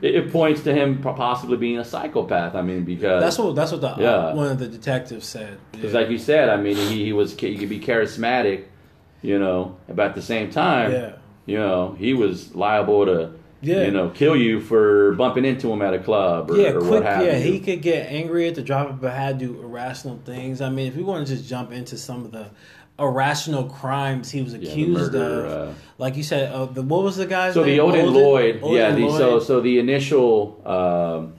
it, 0.00 0.14
it 0.14 0.32
points 0.32 0.62
to 0.62 0.72
him 0.74 1.00
possibly 1.02 1.56
being 1.58 1.78
a 1.78 1.84
psychopath. 1.84 2.54
I 2.54 2.62
mean, 2.62 2.84
because 2.84 3.22
That's 3.22 3.38
what 3.38 3.54
that's 3.54 3.72
what 3.72 3.80
the 3.82 3.90
uh, 3.90 3.98
Yeah. 3.98 4.34
one 4.34 4.48
of 4.50 4.58
the 4.58 4.66
detectives 4.68 5.26
said. 5.26 5.58
Because, 5.72 5.92
like 5.92 6.08
you 6.08 6.18
said, 6.18 6.48
I 6.48 6.56
mean, 6.56 6.76
he, 6.76 7.04
he 7.04 7.12
was 7.12 7.38
he 7.38 7.56
could 7.58 7.68
be 7.68 7.78
charismatic, 7.80 8.64
you 9.22 9.38
know, 9.38 9.76
but 9.88 10.06
at 10.06 10.14
the 10.14 10.22
same 10.22 10.50
time, 10.50 10.92
Yeah. 10.92 11.12
you 11.44 11.58
know, 11.58 11.94
he 11.98 12.14
was 12.14 12.54
liable 12.54 13.04
to, 13.06 13.32
Yeah. 13.62 13.84
you 13.84 13.90
know, 13.90 14.10
kill 14.10 14.36
you 14.36 14.60
for 14.60 15.12
bumping 15.14 15.44
into 15.44 15.72
him 15.72 15.80
at 15.82 15.94
a 15.94 15.98
club 15.98 16.50
or, 16.50 16.56
yeah, 16.56 16.68
or 16.70 16.80
quick. 16.80 16.90
what 16.90 17.02
have 17.04 17.24
Yeah, 17.24 17.38
he 17.38 17.58
could 17.58 17.80
get 17.82 18.10
angry 18.12 18.46
at 18.48 18.54
the 18.54 18.62
drop 18.62 18.90
of 18.90 19.02
a 19.02 19.10
hat, 19.10 19.38
do 19.38 19.60
irrational 19.60 20.20
things. 20.24 20.60
I 20.60 20.68
mean, 20.68 20.86
if 20.88 20.94
we 20.96 21.02
want 21.02 21.26
to 21.26 21.34
just 21.36 21.48
jump 21.48 21.72
into 21.72 21.96
some 21.96 22.24
of 22.24 22.32
the 22.32 22.46
irrational 22.98 23.64
crimes 23.64 24.30
he 24.30 24.42
was 24.42 24.54
accused 24.54 25.12
murder, 25.14 25.44
of, 25.46 25.68
uh, 25.68 25.72
like 25.98 26.16
you 26.16 26.22
said, 26.22 26.52
uh, 26.52 26.66
the 26.66 26.82
what 26.82 27.02
was 27.02 27.16
the 27.16 27.26
guy's 27.26 27.54
So 27.54 27.62
name? 27.64 27.76
the 27.76 27.80
Odin, 27.80 28.12
Lloyd, 28.12 28.60
Odin 28.62 28.74
yeah. 28.76 28.90
The, 28.94 29.10
so 29.10 29.30
Lloyd. 29.30 29.42
so 29.42 29.60
the 29.60 29.78
initial 29.78 30.60
um, 30.64 31.34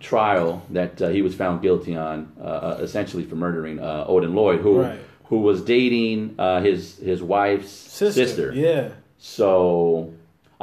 trial 0.00 0.62
that 0.70 1.00
uh, 1.00 1.08
he 1.08 1.22
was 1.22 1.34
found 1.34 1.62
guilty 1.62 1.96
on, 1.96 2.32
uh, 2.40 2.44
uh, 2.44 2.78
essentially 2.80 3.24
for 3.24 3.36
murdering 3.36 3.78
uh, 3.80 4.04
Odin 4.08 4.34
Lloyd, 4.34 4.60
who 4.60 4.80
Right. 4.82 4.98
who 5.24 5.40
was 5.40 5.62
dating 5.62 6.34
uh, 6.38 6.60
his 6.60 6.98
his 6.98 7.22
wife's 7.22 7.70
sister. 7.70 8.26
sister. 8.26 8.52
Yeah, 8.54 8.88
So 9.18 10.12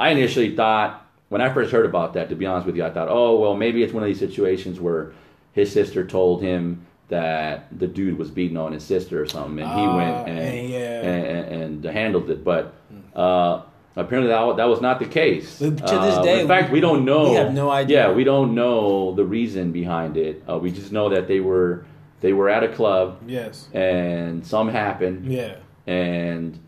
I 0.02 0.08
initially 0.08 0.56
thought, 0.56 1.06
when 1.28 1.40
I 1.40 1.52
first 1.54 1.70
heard 1.70 1.86
about 1.86 2.14
that, 2.14 2.28
to 2.30 2.34
be 2.34 2.44
honest 2.44 2.66
with 2.66 2.74
you, 2.76 2.84
I 2.84 2.90
thought, 2.90 3.06
oh, 3.08 3.38
well, 3.38 3.54
maybe 3.54 3.84
it's 3.84 3.92
one 3.92 4.02
of 4.02 4.08
these 4.08 4.18
situations 4.18 4.80
where 4.80 5.12
his 5.52 5.70
sister 5.70 6.04
told 6.04 6.42
him 6.42 6.84
that 7.08 7.66
the 7.78 7.86
dude 7.86 8.18
was 8.18 8.28
beating 8.28 8.56
on 8.56 8.72
his 8.72 8.82
sister 8.82 9.22
or 9.22 9.26
something, 9.26 9.60
and 9.60 9.68
he 9.80 9.86
Ah, 9.86 9.96
went 9.96 10.28
and, 10.28 10.38
and 10.40 10.68
yeah. 10.70 11.00
and, 11.02 11.84
and, 11.84 11.84
handled 11.84 12.30
it. 12.30 12.42
But 12.42 12.74
uh, 13.14 13.62
apparently 13.94 14.28
that, 14.32 14.56
that 14.56 14.64
was 14.64 14.80
not 14.80 14.98
the 14.98 15.04
case. 15.06 15.60
But 15.60 15.76
to 15.86 15.98
this 16.06 16.16
Uh, 16.16 16.22
day, 16.22 16.40
in 16.40 16.48
fact, 16.48 16.72
we 16.72 16.80
don't 16.80 17.04
know. 17.04 17.30
we 17.30 17.36
have 17.36 17.54
no 17.54 17.70
idea. 17.70 18.08
Yeah, 18.08 18.12
we 18.12 18.24
don't 18.24 18.56
know 18.56 19.14
the 19.14 19.24
reason 19.24 19.70
behind 19.70 20.16
it. 20.16 20.42
Uh, 20.48 20.58
we 20.58 20.72
just 20.72 20.90
know 20.90 21.10
that 21.10 21.28
they 21.28 21.38
were 21.38 21.84
they 22.22 22.32
were 22.32 22.48
at 22.48 22.64
a 22.64 22.68
club 22.68 23.18
yes, 23.26 23.68
and 23.72 24.44
some 24.44 24.68
happened 24.68 25.26
yeah. 25.26 25.54
and 25.86 26.58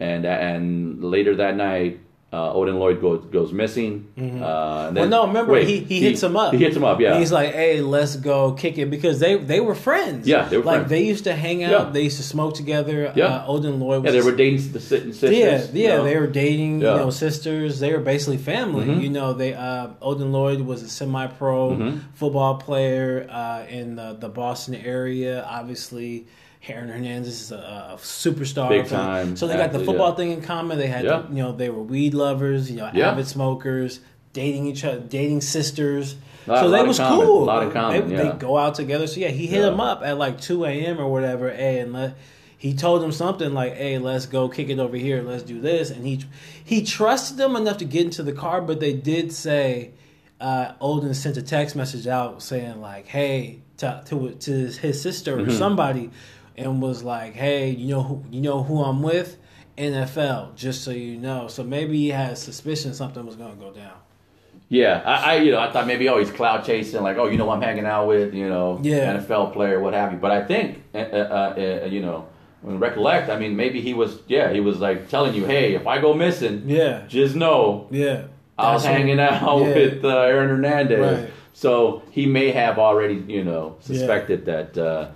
and 0.00 0.24
and 0.24 1.02
later 1.04 1.34
that 1.36 1.54
night, 1.56 2.00
uh, 2.32 2.54
Odin 2.54 2.78
Lloyd 2.78 3.00
goes 3.02 3.24
goes 3.26 3.52
missing. 3.52 4.08
Uh, 4.16 4.20
and 4.20 4.32
Mm-hmm. 4.32 4.40
Well, 4.40 4.92
then- 4.92 5.10
no, 5.10 5.26
remember 5.26 5.52
wait, 5.52 5.68
he, 5.68 5.78
he 5.80 6.00
hits 6.00 6.22
him 6.22 6.34
up. 6.36 6.52
He 6.54 6.58
hits 6.58 6.74
him 6.76 6.84
up. 6.84 6.98
Yeah, 6.98 7.18
he's 7.18 7.30
like, 7.30 7.52
"Hey, 7.52 7.80
let's 7.82 8.16
go 8.16 8.52
kick 8.52 8.78
it," 8.78 8.86
because 8.90 9.18
they 9.20 9.36
they 9.36 9.60
were 9.60 9.74
friends. 9.74 10.26
Yeah, 10.26 10.48
they 10.48 10.56
were 10.56 10.62
friends. 10.62 10.66
like 10.66 10.76
friends. 10.80 10.90
they 10.90 11.02
used 11.04 11.24
to 11.24 11.34
hang 11.34 11.62
out. 11.62 11.70
Yeah. 11.70 11.90
They 11.92 12.02
used 12.02 12.16
to 12.16 12.22
smoke 12.22 12.54
together. 12.54 13.12
Yeah. 13.14 13.26
Uh, 13.26 13.46
Odin 13.48 13.78
Lloyd. 13.80 14.04
yeah, 14.04 14.12
they 14.12 14.22
were 14.22 14.34
dating 14.34 14.72
the 14.72 14.80
sisters. 14.80 15.22
Yeah, 15.22 15.62
you 15.62 15.68
yeah, 15.74 15.96
know? 15.96 16.04
they 16.04 16.16
were 16.18 16.26
dating. 16.26 16.80
Yeah. 16.80 16.92
You 16.94 17.00
know, 17.00 17.10
sisters. 17.10 17.80
They 17.80 17.92
were 17.92 18.00
basically 18.00 18.38
family. 18.38 18.86
Mhm. 18.86 19.02
You 19.02 19.10
know, 19.10 19.34
they 19.34 19.52
uh, 19.54 19.88
Odin 20.00 20.32
Lloyd 20.32 20.60
was 20.62 20.82
a 20.82 20.88
semi-pro 20.88 21.70
Mhm. 21.76 22.00
football 22.14 22.54
player 22.56 23.26
uh, 23.30 23.64
in 23.68 23.96
the, 23.96 24.16
the 24.18 24.28
Boston 24.28 24.74
area. 24.74 25.44
Obviously, 25.48 26.26
Aaron 26.68 26.88
Hernandez 26.90 27.40
is 27.40 27.52
a, 27.52 27.56
a 27.56 27.96
superstar. 27.98 28.68
Big 28.68 28.86
time 28.86 29.36
So 29.36 29.46
they 29.48 29.56
got 29.56 29.72
the 29.72 29.80
football 29.84 30.10
yeah. 30.10 30.14
thing 30.16 30.30
in 30.30 30.42
common. 30.42 30.78
They 30.78 30.86
had, 30.86 31.04
Yeah. 31.04 31.22
you 31.28 31.42
know, 31.42 31.52
they 31.52 31.70
were 31.70 31.82
weed 31.82 32.14
lovers. 32.14 32.70
You 32.70 32.76
know, 32.78 32.90
Yeah. 32.94 33.10
avid 33.10 33.26
smokers, 33.26 34.00
dating 34.32 34.66
each 34.66 34.84
other, 34.84 35.00
dating 35.00 35.40
sisters. 35.40 36.14
Lot- 36.46 36.60
so 36.60 36.70
that 36.70 36.86
was 36.86 36.98
common, 36.98 37.26
cool. 37.26 37.44
lot 37.46 37.62
in 37.64 37.70
common, 37.72 38.08
They, 38.08 38.16
they 38.16 38.32
go 38.32 38.56
out 38.58 38.74
together. 38.76 39.06
So 39.06 39.20
yeah, 39.20 39.28
he 39.28 39.46
hit 39.46 39.64
him 39.64 39.80
up 39.80 40.02
at 40.04 40.18
like 40.18 40.40
two 40.40 40.64
a.m. 40.64 41.00
or 41.00 41.08
whatever. 41.10 41.50
Hey, 41.50 41.80
and 41.80 41.92
let 41.92 42.14
he 42.56 42.74
told 42.74 43.02
him 43.02 43.10
something 43.10 43.52
like, 43.54 43.74
"Hey, 43.76 43.98
let's 43.98 44.26
go 44.26 44.48
kick 44.48 44.68
it 44.68 44.78
over 44.78 44.96
here. 44.96 45.20
Let's 45.22 45.42
do 45.42 45.60
this." 45.60 45.90
And 45.90 46.06
he 46.06 46.20
he 46.64 46.82
trusted 46.84 47.36
them 47.38 47.56
enough 47.56 47.78
to 47.78 47.84
get 47.84 48.04
into 48.04 48.22
the 48.22 48.32
car, 48.32 48.60
but 48.60 48.78
they 48.80 48.92
did 48.92 49.32
say 49.32 49.90
uh, 50.40 50.72
Odin 50.80 51.12
sent 51.14 51.36
a 51.36 51.42
text 51.42 51.74
message 51.76 52.06
out 52.06 52.40
saying 52.42 52.80
like, 52.80 53.06
"Hey," 53.06 53.60
to 53.78 54.02
to, 54.06 54.30
to 54.32 54.50
his 54.68 55.00
sister 55.02 55.36
Mm-hmm. 55.36 55.50
or 55.50 55.52
somebody, 55.52 56.10
and 56.56 56.80
was 56.82 57.02
like, 57.02 57.34
"Hey, 57.34 57.70
you 57.70 57.88
know 57.94 58.02
who 58.02 58.24
you 58.30 58.40
know 58.40 58.62
who 58.62 58.82
I'm 58.82 59.02
with." 59.02 59.38
NFL, 59.78 60.54
just 60.54 60.84
so 60.84 60.90
you 60.90 61.16
know. 61.16 61.48
So 61.48 61.64
maybe 61.64 61.96
he 61.96 62.10
had 62.10 62.32
a 62.32 62.36
suspicion 62.36 62.92
something 62.94 63.24
was 63.24 63.36
going 63.36 63.56
to 63.56 63.58
go 63.58 63.72
down. 63.72 63.94
Yeah, 64.68 65.02
I, 65.04 65.14
I 65.14 65.36
you 65.36 65.50
know 65.52 65.60
I 65.60 65.70
thought 65.70 65.86
maybe 65.86 66.08
oh 66.08 66.18
he's 66.18 66.30
cloud 66.30 66.64
chasing 66.64 67.02
like 67.02 67.18
oh 67.18 67.26
you 67.26 67.36
know 67.36 67.44
who 67.44 67.50
I'm 67.50 67.60
hanging 67.60 67.84
out 67.84 68.06
with 68.06 68.32
you 68.32 68.48
know 68.48 68.80
Yeah. 68.82 69.16
NFL 69.18 69.52
player 69.52 69.80
what 69.80 69.92
have 69.92 70.12
you 70.12 70.18
but 70.18 70.30
I 70.30 70.44
think 70.44 70.82
uh, 70.94 70.98
uh, 70.98 71.54
uh, 71.82 71.86
you 71.86 72.00
know 72.00 72.26
when 72.62 72.78
recollect 72.78 73.28
I 73.28 73.38
mean 73.38 73.54
maybe 73.54 73.82
he 73.82 73.92
was 73.92 74.20
yeah 74.28 74.50
he 74.50 74.60
was 74.60 74.78
like 74.78 75.10
telling 75.10 75.34
you 75.34 75.44
hey 75.44 75.74
if 75.74 75.86
I 75.86 76.00
go 76.00 76.14
missing 76.14 76.62
Yeah, 76.66 77.04
just 77.06 77.36
know 77.36 77.86
yeah. 77.90 78.24
I 78.56 78.72
was 78.72 78.84
hanging 78.84 79.20
out 79.20 79.60
yeah. 79.60 79.74
with 79.74 80.04
uh, 80.04 80.08
Aaron 80.08 80.48
Hernandez. 80.48 81.20
Right. 81.20 81.30
So 81.54 82.02
he 82.10 82.24
may 82.26 82.50
have 82.52 82.78
already, 82.78 83.22
you 83.26 83.44
know, 83.44 83.76
suspected 83.80 84.46
that, 84.46 84.78
uh, 84.78 85.08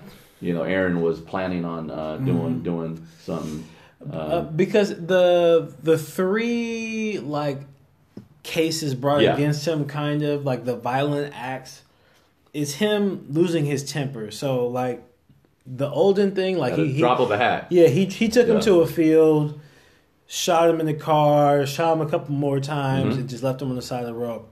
you 0.46 0.54
know, 0.54 0.62
Aaron 0.62 1.02
was 1.02 1.20
planning 1.20 1.64
on 1.64 1.90
uh, 1.90 2.16
doing 2.18 2.62
doing 2.62 3.04
something. 3.24 3.64
Uh, 4.12 4.16
Uh, 4.16 4.42
because 4.42 4.90
the 4.90 5.72
the 5.82 5.98
three 5.98 7.18
like 7.18 7.60
cases 8.44 8.94
brought 8.94 9.22
Yeah. 9.22 9.34
against 9.34 9.66
him, 9.66 9.86
kind 9.86 10.22
of 10.22 10.44
like 10.44 10.64
the 10.64 10.76
violent 10.76 11.32
acts, 11.36 11.82
is 12.54 12.76
him 12.76 13.26
losing 13.28 13.64
his 13.64 13.82
temper. 13.90 14.30
So 14.30 14.68
like 14.68 15.02
the 15.66 15.90
Odin 15.90 16.30
thing, 16.36 16.58
like 16.58 16.74
he, 16.74 16.92
he 16.92 17.00
drop 17.00 17.18
of 17.18 17.30
a 17.32 17.36
hat. 17.38 17.66
yeah 17.70 17.88
he 17.88 18.04
he 18.04 18.28
took 18.28 18.46
him 18.46 18.60
to 18.60 18.80
a 18.82 18.86
field, 18.86 19.58
shot 20.28 20.70
him 20.70 20.78
in 20.78 20.86
the 20.86 20.94
car, 20.94 21.66
shot 21.66 21.94
him 21.94 22.00
a 22.06 22.08
couple 22.08 22.32
more 22.34 22.60
times, 22.60 23.16
Mhm. 23.16 23.20
and 23.20 23.28
just 23.28 23.42
left 23.42 23.60
him 23.60 23.70
on 23.70 23.76
the 23.76 23.82
side 23.82 24.02
of 24.02 24.06
the 24.06 24.14
road. 24.14 24.42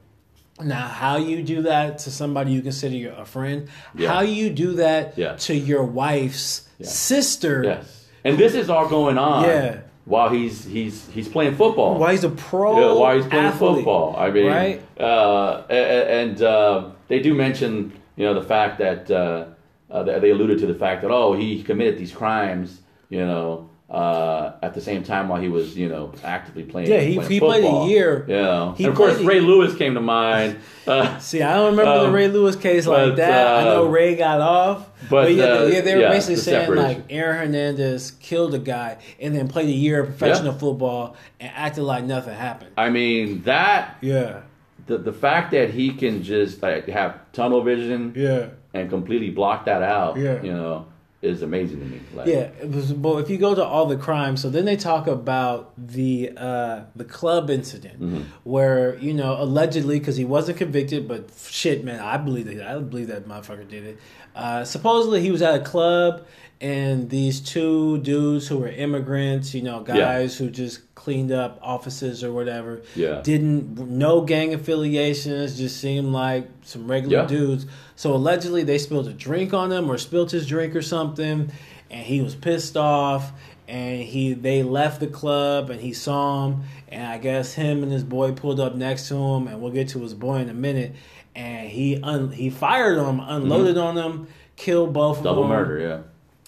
Now, 0.62 0.86
how 0.86 1.16
you 1.16 1.42
do 1.42 1.62
that 1.62 1.98
to 2.00 2.10
somebody 2.10 2.52
you 2.52 2.62
consider 2.62 3.12
a 3.18 3.24
friend? 3.24 3.68
Yeah. 3.96 4.12
How 4.12 4.20
you 4.20 4.50
do 4.50 4.74
that 4.74 5.18
Yeah. 5.18 5.34
to 5.36 5.54
your 5.54 5.82
wife's 5.84 6.68
Yeah. 6.78 6.86
sister? 6.86 7.62
Yes, 7.64 8.06
and 8.24 8.38
this 8.38 8.54
is 8.54 8.70
all 8.70 8.88
going 8.88 9.18
on. 9.18 9.44
Yeah. 9.44 9.78
While 10.04 10.28
he's 10.28 10.64
he's 10.64 11.08
he's 11.12 11.28
playing 11.28 11.56
football. 11.56 11.98
Why 11.98 12.12
he's 12.12 12.24
a 12.24 12.28
pro? 12.28 12.78
Yeah, 12.78 13.00
while 13.00 13.16
he's 13.16 13.26
playing 13.26 13.46
athlete. 13.46 13.76
football. 13.76 14.14
I 14.16 14.30
mean, 14.30 14.46
Right? 14.46 14.80
Uh, 15.00 15.62
and 15.70 16.40
uh, 16.42 16.90
they 17.08 17.18
do 17.20 17.34
mention, 17.34 17.92
you 18.16 18.24
know, 18.26 18.34
the 18.34 18.46
fact 18.46 18.78
that 18.78 19.10
uh, 19.10 19.46
uh, 19.90 20.02
they 20.20 20.30
alluded 20.30 20.58
to 20.60 20.66
the 20.66 20.74
fact 20.74 21.02
that 21.02 21.10
oh, 21.10 21.32
he 21.32 21.62
committed 21.62 21.98
these 21.98 22.12
crimes, 22.12 22.80
you 23.08 23.24
know, 23.24 23.70
uh, 23.94 24.56
at 24.62 24.74
the 24.74 24.80
same 24.80 25.04
time 25.04 25.28
while 25.28 25.40
he 25.40 25.48
was, 25.48 25.76
you 25.76 25.88
know, 25.88 26.12
actively 26.24 26.64
playing. 26.64 26.90
Yeah, 26.90 27.00
he- 27.00 27.14
playing 27.14 27.30
he 27.30 27.38
played 27.40 27.64
a 27.64 27.86
year. 27.86 28.24
Yeah, 28.28 28.74
He 28.74 28.84
and 28.84 28.90
of 28.90 28.96
course 28.96 29.18
Ray 29.20 29.40
Lewis 29.40 29.76
came 29.76 29.94
to 29.94 30.00
mind. 30.00 30.58
Uh, 30.86 31.16
See, 31.28 31.40
I 31.42 31.54
don't 31.54 31.70
remember 31.76 32.00
the 32.00 32.06
Um, 32.08 32.12
Ray 32.12 32.26
Lewis 32.28 32.56
case 32.56 32.86
like 32.86 33.10
but, 33.10 33.16
that. 33.16 33.46
I 33.60 33.64
know 33.64 33.86
uh, 33.86 33.88
Ray 33.88 34.16
got 34.16 34.40
off, 34.40 34.90
but, 35.08 35.32
yeah, 35.32 35.44
uh, 35.44 35.64
yeah, 35.66 35.80
they 35.82 35.94
were 35.94 36.00
yeah, 36.02 36.08
basically 36.10 36.34
the 36.34 36.40
saying 36.42 36.74
like 36.74 37.04
Aaron 37.08 37.38
Hernandez 37.38 38.10
killed 38.20 38.54
a 38.54 38.58
guy 38.58 38.98
and 39.20 39.34
then 39.34 39.46
played 39.48 39.68
a 39.68 39.72
year 39.72 40.00
of 40.02 40.08
professional 40.08 40.52
football 40.54 41.16
and 41.38 41.52
acted 41.54 41.84
like 41.84 42.02
nothing 42.04 42.34
happened. 42.34 42.70
I 42.76 42.90
mean 42.90 43.42
that 43.42 43.96
Yeah, 44.00 44.40
the 44.86 44.98
the 44.98 45.12
fact 45.12 45.52
that 45.52 45.70
he 45.70 45.92
can 45.92 46.22
just 46.24 46.62
like 46.62 46.88
have 46.88 47.14
tunnel 47.32 47.62
vision 47.62 48.12
yeah. 48.16 48.48
and 48.74 48.90
completely 48.90 49.30
block 49.30 49.66
that 49.66 49.82
out, 49.82 50.16
Yeah. 50.18 50.42
you 50.42 50.52
know, 50.52 50.86
is 51.24 51.42
amazing 51.42 51.80
to 51.80 51.86
me. 51.86 52.00
Like, 52.14 52.26
Yeah, 52.26 52.50
it 52.60 52.70
was, 52.70 52.92
but 52.92 53.18
if 53.18 53.30
you 53.30 53.38
go 53.38 53.54
to 53.54 53.64
all 53.64 53.86
the 53.86 53.96
crimes, 53.96 54.40
so 54.42 54.50
then 54.50 54.64
they 54.64 54.76
talk 54.76 55.06
about 55.06 55.72
the 55.76 56.32
uh, 56.36 56.80
the 56.94 57.04
club 57.04 57.50
incident 57.50 58.00
Mm-hmm. 58.00 58.22
where 58.44 58.96
you 58.98 59.14
know 59.14 59.40
allegedly 59.40 59.98
because 59.98 60.16
he 60.16 60.24
wasn't 60.24 60.58
convicted, 60.58 61.06
but 61.08 61.30
shit, 61.48 61.84
man, 61.84 62.00
I 62.00 62.16
believe 62.16 62.46
that 62.46 62.66
I 62.66 62.78
believe 62.78 63.08
that 63.08 63.26
motherfucker 63.26 63.68
did 63.68 63.84
it. 63.84 63.98
Uh, 64.34 64.64
supposedly 64.64 65.20
he 65.20 65.30
was 65.30 65.42
at 65.42 65.54
a 65.60 65.64
club 65.64 66.24
and 66.60 67.10
these 67.10 67.40
two 67.40 67.98
dudes 67.98 68.48
who 68.48 68.58
were 68.58 68.68
immigrants, 68.68 69.54
you 69.54 69.62
know, 69.62 69.80
guys 69.82 70.36
who 70.38 70.50
just 70.50 70.93
cleaned 71.04 71.30
up 71.30 71.58
offices 71.62 72.24
or 72.24 72.32
whatever, 72.32 72.80
Yeah. 72.96 73.20
didn't 73.22 73.78
no 73.90 74.22
gang 74.22 74.54
affiliations, 74.54 75.58
just 75.58 75.76
seemed 75.78 76.12
like 76.12 76.48
some 76.62 76.90
regular 76.90 77.18
Yeah. 77.18 77.26
dudes. 77.26 77.66
So 77.94 78.14
allegedly 78.14 78.62
they 78.62 78.78
spilled 78.78 79.06
a 79.06 79.12
drink 79.12 79.52
on 79.52 79.70
him 79.70 79.90
or 79.90 79.98
spilled 79.98 80.30
his 80.30 80.46
drink 80.46 80.74
or 80.74 80.80
something, 80.82 81.50
and 81.90 82.00
he 82.06 82.22
was 82.22 82.34
pissed 82.34 82.76
off. 82.76 83.32
And 83.68 84.02
he 84.02 84.34
they 84.34 84.62
left 84.62 85.00
the 85.00 85.06
club 85.06 85.70
and 85.70 85.80
he 85.80 85.94
saw 85.94 86.46
him 86.48 86.62
and 86.90 87.06
I 87.06 87.16
guess 87.16 87.54
him 87.54 87.82
and 87.82 87.90
his 87.90 88.04
boy 88.04 88.32
pulled 88.32 88.60
up 88.60 88.74
next 88.74 89.08
to 89.08 89.14
him 89.16 89.48
and 89.48 89.62
we'll 89.62 89.72
get 89.72 89.88
to 89.88 90.00
his 90.00 90.12
boy 90.12 90.36
in 90.36 90.50
a 90.50 90.54
minute 90.54 90.92
and 91.34 91.68
he 91.70 91.98
un, 92.02 92.30
he 92.30 92.50
fired 92.50 92.98
on 92.98 93.14
him 93.20 93.24
unloaded 93.26 93.78
on 93.78 93.94
them 93.94 94.26
killed 94.56 94.92
both 94.92 95.16
of 95.16 95.24
Mm-hmm. 95.24 95.24
double 95.34 95.48
murder. 95.48 95.78
Yeah, 95.80 95.98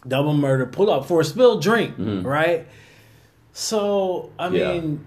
double 0.06 0.34
murder, 0.34 0.66
pulled 0.66 0.90
up 0.90 1.06
for 1.06 1.22
a 1.22 1.24
spilled 1.24 1.62
drink, 1.62 1.96
Mhm. 1.98 2.22
right? 2.22 2.66
So 3.58 4.32
I 4.38 4.48
Yeah. 4.48 4.72
mean, 4.74 5.06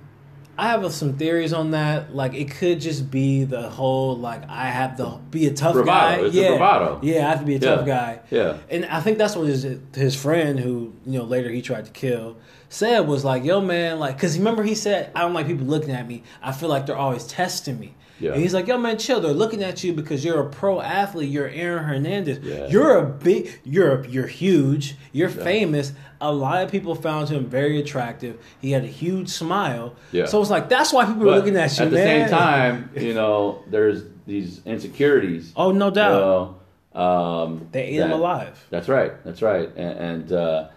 I 0.57 0.69
have 0.69 0.91
some 0.91 1.13
theories 1.13 1.53
on 1.53 1.69
that. 1.71 2.15
Like 2.15 2.33
it 2.33 2.49
could 2.49 2.81
just 2.81 3.11
be 3.11 3.43
the 3.43 3.69
whole 3.69 4.17
like 4.17 4.41
I 4.49 4.65
have 4.71 4.97
to 4.97 5.19
be 5.29 5.45
a 5.45 5.53
tough 5.53 5.73
Bravado. 5.73 6.21
guy. 6.21 6.25
It's 6.25 6.35
yeah, 6.35 6.47
bravado. 6.57 6.99
yeah, 7.03 7.27
I 7.27 7.29
have 7.29 7.39
to 7.41 7.45
be 7.45 7.55
a 7.55 7.59
tough 7.59 7.85
guy. 7.85 8.19
yeah. 8.31 8.57
And 8.71 8.85
I 8.87 9.01
think 9.01 9.19
that's 9.19 9.35
what 9.35 9.47
his 9.47 9.67
his 9.93 10.15
friend, 10.15 10.59
who 10.59 10.93
you 11.05 11.19
know 11.19 11.25
later 11.25 11.49
he 11.51 11.61
tried 11.61 11.85
to 11.85 11.91
kill, 11.91 12.37
said 12.69 13.07
was 13.07 13.23
like, 13.23 13.43
"Yo, 13.45 13.61
man, 13.61 13.99
like, 13.99 14.17
cause 14.19 14.35
remember 14.39 14.63
he 14.63 14.73
said 14.73 15.11
I 15.15 15.21
don't 15.21 15.33
like 15.35 15.45
people 15.45 15.67
looking 15.67 15.91
at 15.91 16.07
me. 16.07 16.23
I 16.41 16.51
feel 16.51 16.69
like 16.69 16.87
they're 16.87 16.97
always 16.97 17.25
testing 17.27 17.79
me." 17.79 17.93
Yeah. 18.19 18.33
And 18.33 18.41
he's 18.41 18.53
like, 18.53 18.67
"Yo, 18.67 18.77
man, 18.77 18.97
chill. 18.97 19.21
They're 19.21 19.31
looking 19.31 19.63
at 19.63 19.83
you 19.83 19.93
because 19.93 20.23
you're 20.25 20.39
a 20.39 20.49
pro 20.49 20.81
athlete. 20.81 21.29
You're 21.29 21.47
Aaron 21.47 21.83
Hernandez. 21.85 22.39
Yeah. 22.39 22.67
You're 22.67 22.97
a 22.97 23.05
big. 23.05 23.59
You're 23.63 24.05
you're 24.05 24.27
huge. 24.27 24.95
You're 25.11 25.29
famous. 25.29 25.93
A 26.21 26.31
lot 26.33 26.63
of 26.63 26.69
people 26.69 26.95
found 26.95 27.29
him 27.29 27.45
very 27.45 27.79
attractive. 27.79 28.37
He 28.59 28.71
had 28.71 28.83
a 28.83 28.87
huge 28.87 29.29
smile. 29.29 29.95
Yeah. 30.11 30.25
So 30.25 30.41
it's 30.41 30.49
like 30.49 30.69
that's 30.69 30.91
why 30.91 31.05
people 31.05 31.29
are 31.29 31.35
looking 31.35 31.55
at 31.55 31.77
you, 31.77 31.85
at 31.85 31.91
the 31.91 31.95
man. 31.95 32.27
same 32.27 32.37
time, 32.37 32.89
you 32.95 33.13
know, 33.13 33.63
there's 33.67 34.03
these 34.27 34.61
insecurities. 34.65 35.53
oh 35.55 35.71
no 35.71 35.87
you 35.87 35.93
doubt, 35.93 36.55
know, 36.93 37.01
um, 37.01 37.67
they 37.71 37.83
ate 37.83 37.95
him 37.95 38.11
alive. 38.11 38.65
That's 38.69 38.89
right. 38.89 39.13
That's 39.23 39.41
right. 39.41 39.69
And, 39.75 39.99
and 39.99 40.31
uh, 40.33 40.67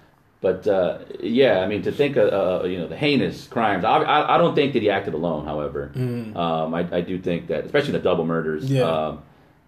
but 0.42 0.66
uh, 0.66 0.98
yeah, 1.20 1.60
I 1.60 1.68
mean, 1.68 1.82
to 1.82 1.92
think 1.92 2.16
of 2.16 2.64
uh, 2.64 2.66
you 2.66 2.78
know 2.78 2.88
the 2.88 2.96
heinous 2.96 3.46
crimes. 3.46 3.84
I, 3.84 3.98
I 3.98 4.34
I 4.34 4.38
don't 4.38 4.56
think 4.56 4.72
that 4.74 4.82
he 4.82 4.90
acted 4.90 5.14
alone. 5.14 5.46
However, 5.46 5.92
um, 5.94 6.74
I 6.74 6.80
I 6.92 7.00
do 7.00 7.18
think 7.18 7.46
that, 7.46 7.64
especially 7.64 7.92
the 7.92 8.00
double 8.00 8.26
murders. 8.26 8.64
Mm-hmm. 8.64 8.74
Yeah. 8.74 8.82
Um, 8.82 9.22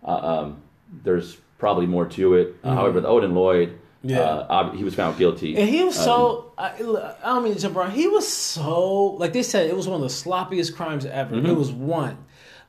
uh, 0.05 0.41
um, 0.41 0.63
there's 1.05 1.37
probably 1.59 1.87
more 1.87 2.07
to 2.07 2.35
it. 2.35 2.57
Uh, 2.65 2.75
however, 2.75 3.01
the 3.01 3.09
Odin 3.09 3.35
Lloyd. 3.35 3.69
Mm-hmm. 3.71 4.11
Yeah. 4.11 4.19
Uh, 4.21 4.73
he 4.73 4.85
was 4.85 4.95
found 4.95 5.17
guilty. 5.17 5.57
And 5.57 5.67
he 5.67 5.83
was 5.83 5.97
Um, 5.97 6.05
so 6.05 6.53
I, 6.59 6.73
I 6.75 7.33
don't 7.33 7.45
mean 7.45 7.55
to 7.55 7.61
jump 7.61 7.77
around. 7.77 7.93
He 7.93 8.07
was 8.07 8.31
so 8.31 9.13
like 9.13 9.33
they 9.33 9.43
said 9.45 9.71
it 9.71 9.77
was 9.77 9.89
one 9.89 10.03
of 10.03 10.03
the 10.03 10.15
sloppiest 10.15 10.75
crimes 10.75 11.07
ever. 11.07 11.37
Mm-hmm. 11.37 11.47
It 11.47 11.57
was 11.57 11.71
one. 11.73 12.19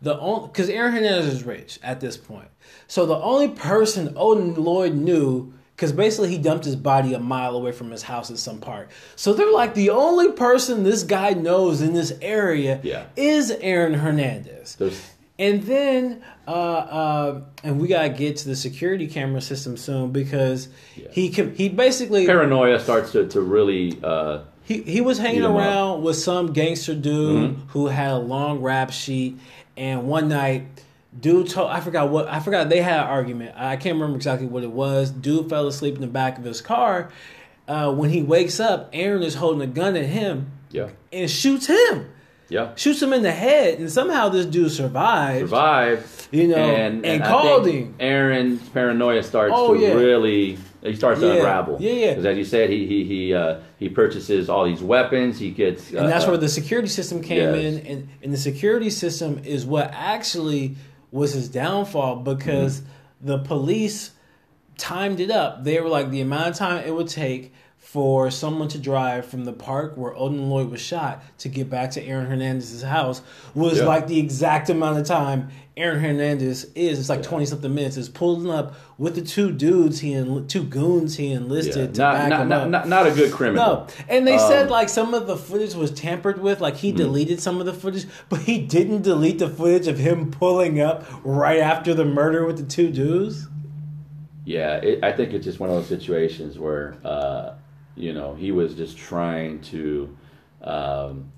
The 0.02 0.18
only 0.20 0.48
because 0.48 0.70
Aaron 0.70 0.94
Hernandez 0.94 1.26
is 1.26 1.44
rich 1.44 1.80
at 1.82 2.00
this 2.00 2.18
point, 2.18 2.50
so 2.88 3.06
the 3.06 3.18
only 3.18 3.50
person 3.50 4.14
Odin 4.16 4.54
Lloyd 4.54 4.94
knew 4.94 5.54
because 5.76 5.92
basically 5.92 6.30
he 6.30 6.38
dumped 6.38 6.66
his 6.66 6.76
body 6.76 7.14
a 7.14 7.20
mile 7.20 7.56
away 7.56 7.72
from 7.72 7.92
his 7.92 8.04
house 8.04 8.30
in 8.30 8.38
some 8.38 8.60
park. 8.60 8.90
So 9.16 9.34
they're 9.34 9.52
like 9.52 9.74
the 9.74 9.90
only 9.90 10.32
person 10.32 10.84
this 10.84 11.04
guy 11.04 11.32
knows 11.32 11.82
in 11.82 11.94
this 11.94 12.14
area 12.22 12.80
Yeah. 12.84 13.06
is 13.18 13.52
Aaron 13.52 13.94
Hernandez. 13.96 14.76
There's, 14.76 15.02
And 15.38 15.64
then, 15.64 16.24
uh, 16.48 16.52
uh, 16.52 17.42
and 17.62 17.82
we 17.82 17.90
gotta 17.90 18.08
get 18.08 18.38
to 18.38 18.48
the 18.48 18.56
security 18.56 19.06
camera 19.08 19.42
system 19.42 19.76
soon 19.76 20.12
because 20.12 20.70
Yeah. 20.96 21.08
he 21.12 21.28
he 21.28 21.68
basically 21.68 22.26
paranoia 22.26 22.80
starts 22.80 23.12
to 23.12 23.28
to 23.28 23.42
really. 23.42 23.98
Uh, 24.02 24.40
he 24.64 24.82
he 24.84 25.02
was 25.02 25.18
hanging 25.18 25.42
Beat 25.42 25.46
'em 25.48 25.52
up. 25.56 25.58
around 25.60 26.04
with 26.04 26.16
some 26.16 26.54
gangster 26.54 26.96
dude 26.96 27.52
Mm-hmm. 27.52 27.62
who 27.72 27.88
had 27.88 28.12
a 28.12 28.18
long 28.18 28.62
rap 28.62 28.92
sheet, 28.94 29.38
and 29.76 30.08
one 30.08 30.30
night, 30.30 30.64
dude 31.20 31.50
told 31.50 31.70
I 31.72 31.80
forgot 31.80 32.10
what 32.10 32.28
I 32.28 32.40
forgot 32.40 32.70
they 32.70 32.82
had 32.82 33.02
an 33.02 33.08
argument. 33.08 33.56
I 33.58 33.76
can't 33.76 33.96
remember 33.96 34.18
exactly 34.18 34.48
what 34.48 34.64
it 34.64 34.72
was. 34.72 35.12
Dude 35.12 35.50
fell 35.50 35.68
asleep 35.68 35.96
in 35.96 36.02
the 36.02 36.08
back 36.08 36.38
of 36.38 36.44
his 36.44 36.62
car. 36.62 37.12
Uh, 37.68 37.92
when 37.94 38.10
he 38.10 38.22
wakes 38.22 38.60
up, 38.60 38.90
Aaron 38.94 39.24
is 39.24 39.36
holding 39.36 39.62
a 39.62 39.72
gun 39.72 39.96
at 39.96 40.06
him 40.06 40.52
yeah. 40.70 40.90
and 41.12 41.30
shoots 41.30 41.66
him, 41.66 42.12
Yeah. 42.48 42.76
shoots 42.76 43.02
him 43.02 43.12
in 43.12 43.24
the 43.24 43.32
head, 43.32 43.80
and 43.80 43.92
somehow 43.92 44.30
this 44.30 44.46
dude 44.46 44.72
survives. 44.72 45.50
Survived. 45.50 46.28
You 46.32 46.50
know, 46.50 46.58
and, 46.58 47.04
and 47.04 47.24
I 47.24 47.28
called 47.28 47.66
him. 47.66 47.96
Aaron's 48.00 48.68
paranoia 48.70 49.24
starts 49.24 49.54
Oh, 49.56 49.74
to 49.74 49.80
yeah. 49.80 49.94
really. 49.94 50.60
He 50.84 50.96
starts 50.96 51.20
to 51.22 51.32
unravel. 51.38 51.78
yeah, 51.80 51.92
yeah. 51.92 52.10
Because 52.12 52.26
as 52.26 52.38
you 52.38 52.46
said, 52.46 52.70
he 52.70 52.86
he 52.86 53.04
he 53.06 53.34
uh, 53.34 53.62
he 53.80 53.90
purchases 53.90 54.50
all 54.50 54.66
these 54.66 54.84
weapons. 54.84 55.40
He 55.40 55.50
gets. 55.50 55.90
and 55.90 56.08
that's 56.08 56.26
uh, 56.26 56.30
where 56.30 56.38
the 56.38 56.50
security 56.50 56.88
system 56.88 57.24
came 57.24 57.38
yes. 57.40 57.56
in 57.56 57.88
and, 57.88 58.10
and 58.22 58.32
the 58.32 58.38
security 58.38 58.92
system 58.92 59.42
is 59.44 59.66
what 59.66 59.90
actually 59.92 60.76
was 61.16 61.34
his 61.34 61.48
downfall 61.50 62.18
because 62.18 62.82
Mm-hmm. 62.82 63.28
the 63.28 63.38
police 63.40 64.12
timed 64.78 65.20
it 65.22 65.32
up 65.32 65.64
they 65.64 65.80
were 65.80 65.88
like 65.88 66.12
the 66.12 66.22
amount 66.22 66.50
of 66.50 66.56
time 66.56 66.84
it 66.86 66.94
would 66.94 67.08
take 67.08 67.54
for 67.96 68.30
someone 68.30 68.68
to 68.68 68.78
drive 68.78 69.26
from 69.26 69.46
the 69.46 69.54
park 69.54 69.96
where 69.96 70.14
Odin 70.18 70.50
Lloyd 70.50 70.70
was 70.70 70.82
shot 70.82 71.24
to 71.38 71.48
get 71.48 71.70
back 71.70 71.92
to 71.92 72.04
Aaron 72.04 72.26
Hernandez's 72.26 72.82
house 72.82 73.22
was 73.54 73.78
Yeah. 73.78 73.86
like 73.86 74.08
the 74.08 74.20
exact 74.20 74.70
amount 74.70 75.00
of 75.00 75.06
time 75.08 75.48
Aaron 75.78 76.02
Hernandez 76.02 76.66
is. 76.76 77.00
It's 77.00 77.08
like 77.08 77.24
twenty 77.24 77.46
something 77.46 77.74
minutes. 77.74 77.96
Is 77.96 78.10
pulling 78.10 78.52
up 78.52 78.76
with 78.98 79.16
the 79.16 79.22
two 79.22 79.50
dudes 79.54 80.02
he 80.02 80.12
two 80.50 80.64
goons 80.64 81.16
he 81.16 81.28
yeah. 81.30 81.38
enlisted 81.38 81.96
to 81.96 82.02
not, 82.02 82.14
back 82.16 82.30
not, 82.32 82.42
him 82.42 82.50
not, 82.50 82.62
up. 82.64 82.70
not 82.70 82.88
not 82.90 83.08
a 83.08 83.12
good 83.12 83.32
criminal. 83.32 83.66
No, 83.66 83.88
and 84.10 84.28
they 84.28 84.34
Um, 84.36 84.40
said 84.50 84.70
like 84.70 84.90
some 84.90 85.14
of 85.14 85.26
the 85.26 85.38
footage 85.38 85.74
was 85.74 85.92
tampered 85.92 86.42
with. 86.42 86.60
Like 86.60 86.76
he 86.76 86.92
deleted 86.92 87.40
some 87.40 87.62
of 87.62 87.66
the 87.66 87.74
footage, 87.74 88.08
but 88.28 88.42
he 88.42 88.60
didn't 88.60 89.04
delete 89.04 89.40
the 89.40 89.48
footage 89.48 89.88
of 89.88 90.00
him 90.00 90.32
pulling 90.32 90.82
up 90.82 91.06
right 91.24 91.62
after 91.62 91.94
the 91.94 92.04
murder 92.04 92.46
with 92.46 92.58
the 92.58 92.64
two 92.66 92.92
dudes. 92.92 93.48
Yeah, 94.44 94.76
it, 94.76 95.02
I 95.02 95.14
think 95.14 95.32
it's 95.32 95.46
just 95.46 95.62
one 95.62 95.70
of 95.70 95.76
those 95.78 95.88
situations 95.88 96.60
where, 96.60 96.98
uh, 97.04 97.54
you 97.96 98.14
know, 98.14 98.36
he 98.36 98.52
was 98.52 98.76
just 98.76 98.98
trying 98.98 99.62
to 99.62 100.16
um, 100.62 101.32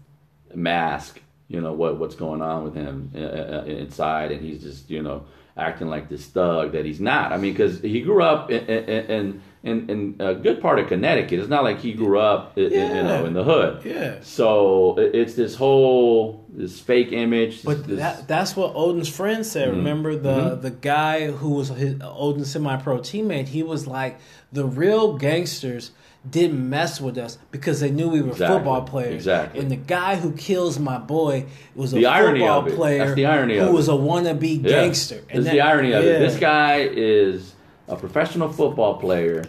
mask, 0.54 1.22
you 1.48 1.62
know, 1.62 1.74
what 1.74 1.98
what's 1.98 2.15
going 2.15 2.41
on 2.41 2.63
with 2.63 2.76
him 2.76 3.12
uh, 3.15 3.20
uh, 3.20 3.63
inside, 3.65 4.32
and 4.32 4.43
he's 4.43 4.62
just, 4.62 4.89
you 4.89 5.02
know, 5.02 5.26
acting 5.56 5.88
like 5.88 6.10
this 6.10 6.26
thug 6.26 6.74
that 6.74 6.86
he's 6.86 7.00
not. 7.00 7.32
I 7.32 7.38
mean, 7.38 7.54
because 7.54 7.82
he 7.82 8.02
grew 8.02 8.24
up 8.24 8.52
in 8.52 8.65
in, 8.67 9.41
in 9.63 9.89
in 9.89 10.15
a 10.20 10.36
good 10.36 10.62
part 10.62 10.80
of 10.80 10.88
Connecticut. 10.88 11.39
It's 11.39 11.50
not 11.50 11.63
like 11.63 11.80
he 11.80 11.93
grew 11.93 12.20
up, 12.20 12.58
in, 12.58 12.72
in, 12.72 12.96
you 12.96 13.04
know, 13.04 13.26
in 13.26 13.34
the 13.34 13.43
hood. 13.43 13.86
Yeah. 13.86 14.20
So 14.22 14.98
it's 14.98 15.36
this 15.36 15.56
whole 15.56 16.46
this 16.50 16.80
fake 16.80 17.12
image. 17.12 17.63
But 17.63 17.86
this, 17.88 18.00
that, 18.00 18.28
that's 18.28 18.56
what 18.56 18.76
Odin's 18.76 19.10
friend 19.10 19.46
said. 19.46 19.70
Mm-hmm. 19.70 19.78
Remember 19.78 20.15
the 20.15 20.56
the 20.56 20.72
guy 20.72 21.32
who 21.32 21.52
was 21.52 21.70
his 21.70 21.96
Odin's 22.02 22.52
semi 22.52 22.78
pro 22.78 23.00
teammate. 23.00 23.48
He 23.48 23.63
was 23.63 23.88
like 23.88 24.20
the 24.52 24.65
real 24.65 25.17
gangsters 25.17 25.91
didn't 26.30 26.70
mess 26.70 27.00
with 27.00 27.18
us 27.18 27.38
because 27.52 27.80
they 27.80 27.92
knew 27.92 28.10
we 28.10 28.22
were 28.22 28.30
Exactly. 28.32 28.56
football 28.58 28.82
players. 28.84 29.13
Exactly. 29.16 29.60
And 29.62 29.70
the 29.72 29.76
guy 29.76 30.16
who 30.16 30.32
kills 30.34 30.80
my 30.80 30.98
boy 30.98 31.46
was 31.76 31.94
a 31.94 31.98
The 31.98 32.06
irony 32.08 32.40
football 32.40 32.60
of 32.60 32.68
it. 32.68 32.76
player 32.76 32.98
That's 33.06 33.16
the 33.16 33.26
irony 33.26 33.58
who 33.58 33.68
of 33.68 33.74
was 33.74 33.88
it. 33.88 33.94
a 33.94 33.98
wannabe 33.98 34.63
Yeah. 34.63 34.70
gangster. 34.70 35.16
This 35.28 35.38
is 35.40 35.46
that- 35.46 35.52
the 35.54 35.62
irony 35.62 35.92
of 35.94 36.04
it. 36.04 36.20
This 36.20 36.38
guy 36.40 36.90
is 36.92 37.54
a 37.88 37.96
professional 37.96 38.50
football 38.50 38.96
player, 38.98 39.44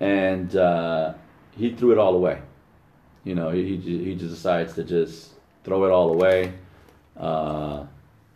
and 0.00 0.54
uh, 0.56 1.14
he 1.56 1.70
threw 1.72 1.92
it 1.92 1.98
all 1.98 2.14
away. 2.14 2.38
You 3.24 3.34
know, 3.34 3.50
he 3.50 3.76
he 3.76 4.04
he 4.04 4.14
just 4.14 4.34
decides 4.34 4.74
to 4.74 4.84
just 4.84 5.32
throw 5.64 5.84
it 5.84 5.90
all 5.90 6.12
away. 6.12 6.52
Uh, 7.18 7.84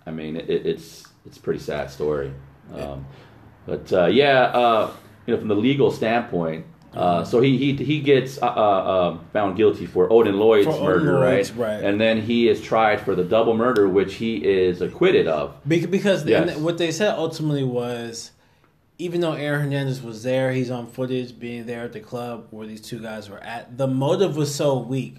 I 0.07 0.11
mean, 0.11 0.37
it, 0.37 0.49
it's 0.49 1.05
it's 1.27 1.37
a 1.37 1.41
pretty 1.41 1.61
sad 1.61 1.91
story. 1.91 2.33
Um, 2.75 3.07
but 3.67 3.93
uh, 3.93 4.07
yeah, 4.07 4.45
uh, 4.45 4.91
you 5.27 5.35
know, 5.35 5.39
from 5.41 5.49
the 5.49 5.55
legal 5.57 5.91
standpoint, 5.91 6.65
Uh, 6.94 7.22
so 7.24 7.40
he 7.40 7.57
he 7.57 7.74
he 7.76 8.00
gets 8.00 8.40
uh, 8.42 8.46
uh, 8.46 9.18
found 9.33 9.57
guilty 9.57 9.87
for 9.87 10.12
Odin 10.12 10.38
Lloyd's 10.38 10.66
For 10.66 10.72
Odin 10.72 10.85
murder, 11.07 11.12
Lloyd's, 11.20 11.53
right? 11.53 11.74
right. 11.76 11.85
And 11.85 12.00
then 12.00 12.20
he 12.20 12.48
is 12.48 12.61
tried 12.61 13.00
for 13.00 13.14
the 13.14 13.22
double 13.24 13.55
murder, 13.57 13.88
which 13.88 14.14
he 14.14 14.37
is 14.44 14.81
acquitted 14.83 15.29
of. 15.29 15.55
Be- 15.68 15.87
Because 15.87 16.24
Yes. 16.26 16.57
what 16.59 16.79
they 16.79 16.90
said 16.90 17.14
ultimately 17.16 17.62
was, 17.62 18.33
even 18.98 19.20
though 19.20 19.35
Aaron 19.35 19.61
Hernandez 19.62 20.03
was 20.03 20.24
there, 20.24 20.50
he's 20.53 20.70
on 20.70 20.88
footage 20.88 21.38
being 21.38 21.64
there 21.66 21.83
at 21.85 21.92
the 21.92 22.00
club 22.00 22.48
where 22.50 22.66
these 22.66 22.81
two 22.81 22.98
guys 22.98 23.31
were 23.31 23.38
at. 23.38 23.79
The 23.79 23.87
motive 23.87 24.37
was 24.37 24.53
so 24.53 24.79
weak. 24.79 25.18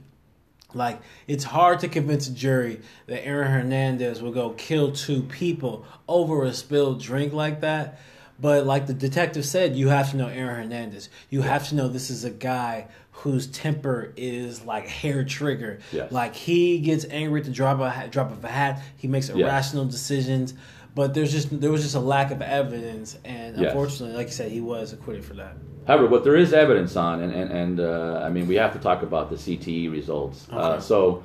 Like 0.73 1.01
it's 1.27 1.43
hard 1.45 1.79
to 1.81 1.87
convince 1.87 2.27
a 2.27 2.33
jury 2.33 2.81
that 3.07 3.25
Aaron 3.25 3.51
Hernandez 3.51 4.21
would 4.21 4.33
go 4.33 4.51
kill 4.51 4.91
two 4.91 5.21
people 5.23 5.85
over 6.07 6.43
a 6.43 6.53
spilled 6.53 7.01
drink 7.01 7.33
like 7.33 7.61
that. 7.61 7.99
But 8.41 8.65
like 8.65 8.87
the 8.87 8.93
detective 8.95 9.45
said, 9.45 9.75
you 9.75 9.89
have 9.89 10.09
to 10.11 10.17
know 10.17 10.27
Aaron 10.27 10.63
Hernandez. 10.63 11.09
You 11.29 11.43
have 11.43 11.69
to 11.69 11.75
know 11.75 11.87
this 11.87 12.09
is 12.09 12.23
a 12.25 12.31
guy 12.31 12.87
whose 13.11 13.45
temper 13.45 14.13
is 14.17 14.65
like 14.65 14.87
hair 14.87 15.23
trigger. 15.23 15.79
Yes. 15.91 16.11
Like 16.11 16.35
he 16.35 16.79
gets 16.79 17.05
angry 17.11 17.41
at 17.41 17.45
the 17.45 17.51
drop 17.51 17.75
of 17.75 17.81
a 17.81 17.89
hat, 17.91 18.11
drop 18.11 18.31
of 18.31 18.43
a 18.43 18.47
hat. 18.47 18.81
He 18.97 19.07
makes 19.07 19.29
irrational 19.29 19.85
decisions. 19.85 20.55
But 20.93 21.13
there's 21.13 21.31
just 21.31 21.57
there 21.61 21.71
was 21.71 21.83
just 21.83 21.95
a 21.95 21.99
lack 22.01 22.31
of 22.31 22.41
evidence, 22.41 23.17
and 23.23 23.55
Yes. 23.55 23.67
unfortunately, 23.67 24.15
like 24.17 24.27
you 24.27 24.33
said, 24.33 24.51
he 24.51 24.59
was 24.59 24.91
acquitted 24.91 25.23
for 25.23 25.35
that. 25.35 25.55
However, 25.87 26.07
what 26.07 26.23
there 26.25 26.35
is 26.35 26.51
evidence 26.51 26.97
on, 26.97 27.21
and 27.21 27.31
and, 27.31 27.49
and 27.51 27.79
uh, 27.79 28.21
I 28.25 28.29
mean, 28.29 28.45
we 28.47 28.55
have 28.55 28.73
to 28.73 28.79
talk 28.79 29.01
about 29.01 29.29
the 29.29 29.37
CTE 29.37 29.89
results. 29.89 30.47
Uh, 30.51 30.81
so 30.81 31.23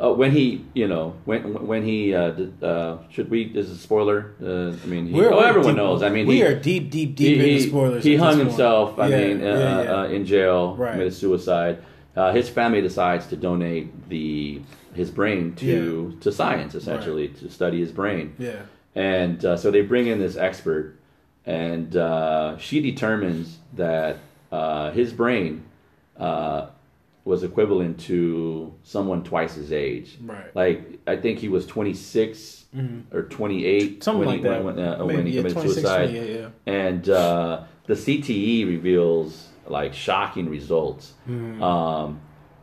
uh, 0.00 0.12
when 0.12 0.30
he, 0.30 0.64
you 0.74 0.86
know, 0.86 1.14
when 1.24 1.66
when 1.66 1.82
he, 1.82 2.14
uh, 2.14 2.30
did, 2.30 2.62
uh, 2.62 2.98
should 3.10 3.28
we? 3.30 3.52
This 3.52 3.66
is 3.66 3.78
a 3.78 3.82
spoiler? 3.82 4.32
Uh, 4.42 4.76
I 4.82 4.86
mean, 4.86 5.06
he, 5.08 5.20
oh, 5.20 5.38
everyone 5.40 5.70
deep- 5.74 5.76
knows. 5.76 6.02
I 6.02 6.08
mean, 6.08 6.26
we 6.26 6.36
he, 6.36 6.42
are 6.44 6.54
deep, 6.54 6.90
deep, 6.90 7.16
deep 7.16 7.40
he, 7.40 7.50
in 7.50 7.56
the 7.56 7.68
spoilers. 7.68 8.04
He 8.04 8.16
hung 8.16 8.28
this 8.30 8.36
point. 8.38 8.48
himself. 8.48 8.98
I 8.98 9.08
Yeah, 9.08 9.18
mean, 9.26 9.40
uh, 9.42 9.44
yeah, 9.44 9.82
yeah. 9.82 9.96
Uh, 9.96 10.04
in 10.08 10.24
jail, 10.24 10.76
Right. 10.76 10.92
committed 10.92 11.14
suicide. 11.14 11.78
Uh, 12.16 12.32
his 12.32 12.48
family 12.48 12.80
decides 12.80 13.26
to 13.28 13.36
donate 13.36 14.08
the 14.08 14.60
his 14.94 15.10
brain 15.10 15.54
to 15.56 16.16
to 16.20 16.30
science, 16.32 16.74
essentially, 16.74 17.28
to 17.28 17.50
study 17.50 17.78
his 17.80 17.92
brain. 17.92 18.34
yeah, 18.38 18.62
And 18.94 19.44
uh, 19.44 19.56
so 19.56 19.70
they 19.70 19.82
bring 19.82 20.06
in 20.08 20.18
this 20.18 20.36
expert, 20.36 20.96
and 21.46 21.96
uh, 21.96 22.56
she 22.58 22.80
determines 22.80 23.58
that 23.74 24.16
uh, 24.50 24.90
his 24.92 25.12
brain 25.12 25.62
uh, 26.18 26.66
was 27.28 27.42
equivalent 27.44 28.00
to 28.00 28.72
someone 28.82 29.22
twice 29.22 29.54
his 29.54 29.70
age. 29.72 30.16
right. 30.24 30.54
Like 30.56 30.98
I 31.06 31.16
think 31.16 31.38
he 31.38 31.48
was 31.48 31.66
26 31.66 32.64
or 33.12 33.22
28 33.22 33.82
Mm-hmm. 33.82 34.00
Something 34.00 34.18
when 34.20 34.28
like 34.28 34.36
he, 34.38 34.42
that. 34.44 34.64
when, 34.64 34.78
uh, 34.78 34.96
Maybe, 35.04 35.16
when 35.16 35.26
he 35.26 35.32
yeah, 35.32 35.40
committed 35.42 35.58
26, 35.58 35.74
suicide. 35.82 36.06
28, 36.10 36.40
yeah. 36.40 36.48
And 36.66 37.08
uh, 37.08 37.64
the 37.86 37.94
CTE 37.94 38.66
reveals 38.66 39.48
like 39.66 39.92
shocking 39.94 40.48
results. 40.48 41.12
Mm-hmm. 41.28 41.62
Um, 41.62 42.20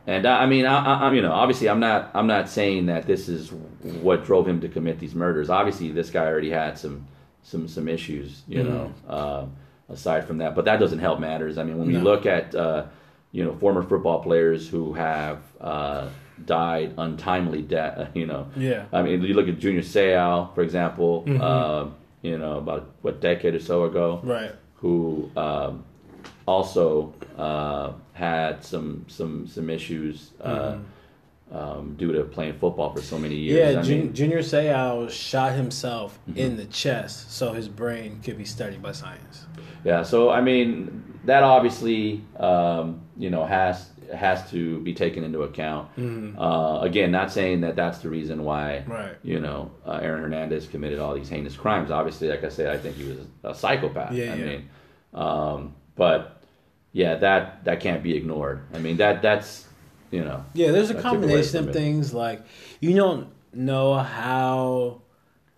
and 0.08 0.26
I, 0.26 0.42
I 0.42 0.46
mean, 0.46 0.66
I, 0.66 0.76
I, 0.84 1.06
I'm 1.06 1.14
you 1.14 1.22
know, 1.22 1.32
obviously, 1.32 1.68
I'm 1.68 1.80
not, 1.80 2.10
I'm 2.14 2.26
not 2.26 2.48
saying 2.48 2.86
that 2.86 3.06
this 3.06 3.28
is 3.28 3.52
what 3.52 4.24
drove 4.24 4.46
him 4.48 4.60
to 4.62 4.68
commit 4.68 4.98
these 4.98 5.14
murders. 5.14 5.48
Obviously, 5.50 5.90
this 5.92 6.10
guy 6.10 6.26
already 6.26 6.50
had 6.50 6.76
some, 6.78 7.06
some, 7.42 7.68
some 7.68 7.86
issues, 7.88 8.42
you 8.48 8.62
Mm-hmm. 8.64 8.72
know. 8.72 8.92
Uh, 9.08 9.46
aside 9.88 10.26
from 10.26 10.38
that, 10.38 10.56
but 10.56 10.64
that 10.64 10.80
doesn't 10.80 10.98
help 10.98 11.20
matters. 11.20 11.58
I 11.58 11.62
mean, 11.62 11.78
when 11.78 11.86
we 11.86 11.96
look 11.96 12.26
at, 12.26 12.52
uh, 12.56 12.86
you 13.36 13.44
know, 13.44 13.54
former 13.56 13.82
football 13.82 14.22
players 14.22 14.66
who 14.66 14.94
have 14.94 15.38
uh, 15.60 16.08
died 16.46 16.94
untimely 16.96 17.60
death, 17.60 18.08
you 18.20 18.26
know. 18.26 18.48
Yeah. 18.56 18.86
I 18.92 19.02
mean, 19.02 19.22
you 19.22 19.34
look 19.34 19.48
at 19.48 19.58
Junior 19.58 19.82
Seau, 19.82 20.54
for 20.54 20.62
example. 20.62 21.22
Mm-hmm. 21.26 21.40
Uh, 21.42 21.84
you 22.22 22.38
know, 22.38 22.54
about 22.58 22.82
what 23.02 23.20
decade 23.20 23.54
or 23.54 23.60
so 23.60 23.84
ago 23.84 24.20
Right. 24.24 24.50
who 24.76 25.30
um, 25.36 25.84
also 26.46 27.12
uh, 27.36 27.92
had 28.14 28.64
some 28.64 29.04
some 29.08 29.46
some 29.46 29.68
issues 29.70 30.30
uh, 30.42 30.76
um, 31.52 31.94
due 31.96 32.12
to 32.12 32.24
playing 32.24 32.54
football 32.58 32.92
for 32.94 33.02
so 33.02 33.18
many 33.18 33.36
years. 33.36 33.58
Yeah, 33.76 33.82
Jun- 33.82 33.90
mean, 33.90 34.02
Mm-hmm. 34.06 34.14
Junior 34.14 34.38
Seau 34.42 35.08
shot 35.10 35.52
himself 35.52 36.18
in 36.34 36.56
the 36.56 36.64
chest 36.64 37.30
so 37.32 37.52
his 37.52 37.68
brain 37.68 38.18
could 38.24 38.38
be 38.38 38.44
studied 38.46 38.82
by 38.82 38.92
science. 38.92 39.46
yeah. 39.84 40.02
So 40.02 40.30
I 40.30 40.40
mean, 40.40 41.04
that 41.26 41.42
obviously 41.42 42.22
um, 42.38 43.00
you 43.16 43.30
know 43.30 43.44
has 43.44 43.90
has 44.14 44.48
to 44.50 44.78
be 44.80 44.94
taken 44.94 45.24
into 45.24 45.42
account. 45.42 45.88
Uh, 46.38 46.78
again, 46.82 47.10
not 47.10 47.32
saying 47.32 47.60
that 47.62 47.74
that's 47.76 47.98
the 47.98 48.08
reason 48.08 48.44
why 48.44 48.82
Mm-hmm. 48.82 48.92
Right. 48.92 49.16
you 49.22 49.40
know 49.40 49.70
uh, 49.86 49.98
Aaron 50.02 50.22
Hernandez 50.22 50.66
committed 50.66 50.98
all 50.98 51.14
these 51.14 51.28
heinous 51.28 51.56
crimes. 51.56 51.90
Obviously, 51.90 52.28
like 52.28 52.44
I 52.44 52.48
said, 52.48 52.74
I 52.74 52.78
think 52.78 52.96
he 52.96 53.04
was 53.04 53.18
a 53.44 53.54
psychopath. 53.54 54.12
Yeah, 54.12 54.32
I 54.32 54.36
yeah. 54.36 54.44
mean, 54.46 54.68
um, 55.14 55.74
but 55.96 56.42
yeah, 56.92 57.16
that 57.16 57.64
that 57.64 57.80
can't 57.80 58.02
be 58.02 58.16
ignored. 58.16 58.60
I 58.74 58.78
mean, 58.78 58.96
that 58.98 59.22
that's 59.22 59.66
you 60.10 60.24
know. 60.24 60.44
Yeah, 60.54 60.70
there's 60.70 60.90
a 60.90 60.94
That 60.94 61.02
took 61.02 61.12
away 61.12 61.20
combination 61.20 61.68
of 61.68 61.74
things 61.74 62.14
like 62.14 62.42
you 62.80 62.94
don't 62.94 63.28
know 63.52 63.94
how 63.94 65.00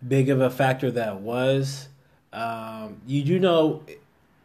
big 0.07 0.31
of 0.31 0.41
a 0.41 0.49
factor 0.51 0.91
that 0.93 1.21
was. 1.21 1.89
Um, 2.33 3.01
you 3.07 3.23
do 3.25 3.39
know 3.39 3.83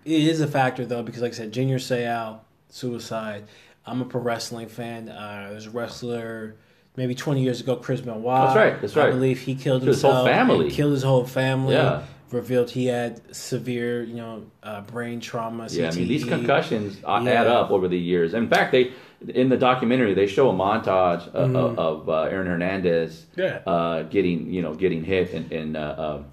it 0.05 0.11
is 0.23 0.41
a 0.41 0.47
factor 0.47 0.85
though 0.85 1.03
because, 1.03 1.21
like 1.21 1.31
I 1.31 1.35
said, 1.35 1.51
Junior 1.51 1.77
Seau 1.77 2.39
suicide. 2.69 3.45
I'm 3.85 4.01
a 4.01 4.05
pro 4.05 4.21
wrestling 4.21 4.69
fan. 4.69 5.09
Uh, 5.09 5.47
there's 5.51 5.67
a 5.67 5.71
wrestler 5.71 6.55
maybe 6.95 7.13
20 7.15 7.41
years 7.43 7.59
ago, 7.59 7.75
Chris 7.75 7.99
Benoit. 8.01 8.23
That's 8.23 8.55
right, 8.55 8.81
that's 8.81 8.95
right. 8.95 9.07
I 9.07 9.11
believe 9.11 9.39
he 9.41 9.55
killed 9.55 9.83
his 9.83 10.01
whole 10.01 10.25
family. 10.25 10.71
Killed 10.71 10.93
his 10.93 11.03
whole 11.03 11.25
family. 11.25 11.75
Yeah. 11.75 12.03
Revealed 12.31 12.71
he 12.71 12.87
had 12.87 13.35
severe, 13.35 14.01
you 14.03 14.15
know, 14.15 14.45
uh, 14.63 14.81
brain 14.81 15.19
trauma. 15.19 15.67
Yeah, 15.69 15.89
I 15.89 15.91
mean 15.95 16.07
these 16.07 16.23
concussions 16.25 16.97
uh 17.03 17.21
Yeah. 17.23 17.41
add 17.41 17.47
up 17.47 17.69
over 17.69 17.87
the 17.87 17.99
years. 17.99 18.33
In 18.33 18.47
fact, 18.47 18.71
they 18.71 18.91
in 19.27 19.49
the 19.49 19.57
documentary 19.57 20.13
they 20.15 20.25
show 20.27 20.49
a 20.49 20.53
montage 20.53 21.27
of, 21.27 21.55
of, 21.55 21.77
of 21.79 22.09
uh, 22.09 22.21
Aaron 22.23 22.47
Hernandez 22.47 23.25
Mm-hmm. 23.37 23.41
Yeah. 23.41 23.71
uh, 23.71 24.03
getting 24.03 24.51
you 24.51 24.61
know 24.63 24.73
getting 24.73 25.03
hit 25.03 25.31
and, 25.33 25.51
in 25.51 25.75
uh, 25.75 25.79
uh, 25.81 26.17
ver- 26.17 26.23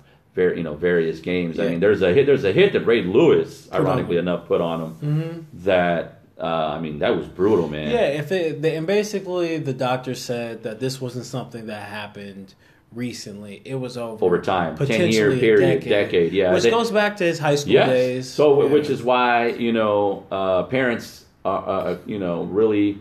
you 0.55 0.63
know 0.63 0.75
various 0.75 1.21
games. 1.21 1.59
I 1.61 1.69
mean, 1.69 1.81
there's 1.81 2.03
a 2.03 2.13
hit 2.13 2.27
there's 2.27 2.45
a 2.45 2.53
hit 2.53 2.73
that 2.73 2.81
Ray 2.81 3.03
Lewis, 3.03 3.69
on 3.71 3.83
ironically 3.83 4.17
enough, 4.17 4.47
put 4.47 4.61
on 4.61 4.97
him 4.97 5.47
that 5.65 6.21
uh, 6.39 6.45
I 6.77 6.81
mean 6.81 6.99
that 7.01 7.17
was 7.17 7.27
brutal, 7.29 7.69
man. 7.69 7.91
Yeah, 7.91 8.07
if 8.23 8.33
it, 8.33 8.63
they, 8.63 8.77
and 8.77 8.87
basically 8.87 9.59
the 9.59 9.75
doctor 9.75 10.15
said 10.15 10.63
that 10.63 10.81
this 10.81 11.01
wasn't 11.01 11.27
something 11.27 11.67
that 11.67 11.89
happened 11.89 12.55
recently. 12.93 13.63
It 13.65 13.77
was 13.77 13.97
over 13.97 14.25
Over 14.25 14.41
time, 14.41 14.77
10 14.77 15.13
year 15.13 15.37
period, 15.37 15.85
decade, 15.85 16.33
yeah. 16.33 16.53
which 16.53 16.65
They- 16.65 16.71
goes 16.71 16.91
back 16.91 17.17
to 17.19 17.25
his 17.25 17.39
high 17.39 17.55
school 17.55 17.73
Yes. 17.75 17.89
days. 17.89 18.29
So, 18.31 18.63
Yeah. 18.65 18.69
which 18.71 18.91
is 18.91 19.03
why 19.03 19.49
you 19.49 19.73
know 19.73 20.25
uh, 20.31 20.65
parents, 20.65 21.25
are, 21.45 21.69
uh, 21.69 21.97
you 22.07 22.19
know, 22.19 22.43
really 22.45 22.99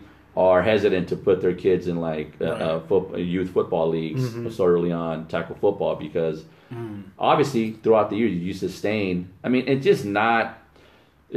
are 0.47 0.61
hesitant 0.61 1.05
to 1.09 1.15
put 1.27 1.41
their 1.41 1.53
kids 1.65 1.83
in 1.91 1.97
like 2.09 2.29
uh, 2.39 2.45
Right. 2.45 2.91
uh, 3.13 3.17
youth 3.17 3.49
football 3.57 3.87
leagues 3.89 4.23
Mm-hmm. 4.23 4.49
so 4.55 4.65
early 4.65 4.91
on, 5.07 5.25
tackle 5.27 5.55
football, 5.63 5.95
because 6.07 6.39
Mm. 6.73 7.01
obviously 7.17 7.65
throughout 7.81 8.07
the 8.11 8.15
year 8.21 8.27
you 8.47 8.53
sustain. 8.53 9.13
I 9.43 9.47
mean, 9.49 9.63
it's 9.67 9.83
just 9.91 10.05
not. 10.05 10.43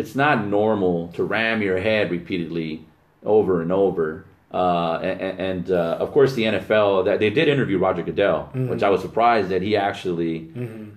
It's 0.00 0.14
not 0.24 0.36
normal 0.46 1.08
to 1.16 1.20
ram 1.24 1.58
your 1.68 1.78
head 1.88 2.10
repeatedly 2.18 2.70
over 3.36 3.62
and 3.64 3.72
over. 3.72 4.06
Uh, 4.52 4.98
and 5.02 5.40
and 5.48 5.64
uh, 5.70 5.96
of 6.04 6.08
course, 6.12 6.30
the 6.34 6.44
NFL 6.54 7.06
that 7.06 7.18
they 7.22 7.30
did 7.38 7.48
interview 7.48 7.78
Roger 7.86 8.02
Goodell, 8.08 8.40
Mm-hmm. 8.54 8.68
which 8.70 8.82
I 8.82 8.90
was 8.94 9.00
surprised 9.00 9.48
that 9.48 9.62
he 9.62 9.72
actually, 9.88 10.36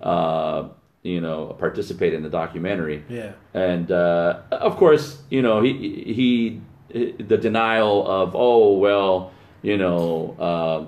uh, 0.01 0.59
you 1.03 1.21
know, 1.21 1.55
participated 1.65 2.15
in 2.19 2.23
the 2.23 2.29
documentary. 2.41 3.03
yeah, 3.09 3.31
And 3.53 3.87
uh, 3.91 4.39
of 4.69 4.75
course, 4.81 5.05
you 5.35 5.41
know, 5.41 5.61
he 5.61 5.71
he 6.19 6.59
the 6.95 7.37
denial 7.37 8.07
of 8.07 8.35
oh 8.35 8.77
well, 8.77 9.31
you 9.61 9.77
know, 9.77 10.35
uh, 10.39 10.85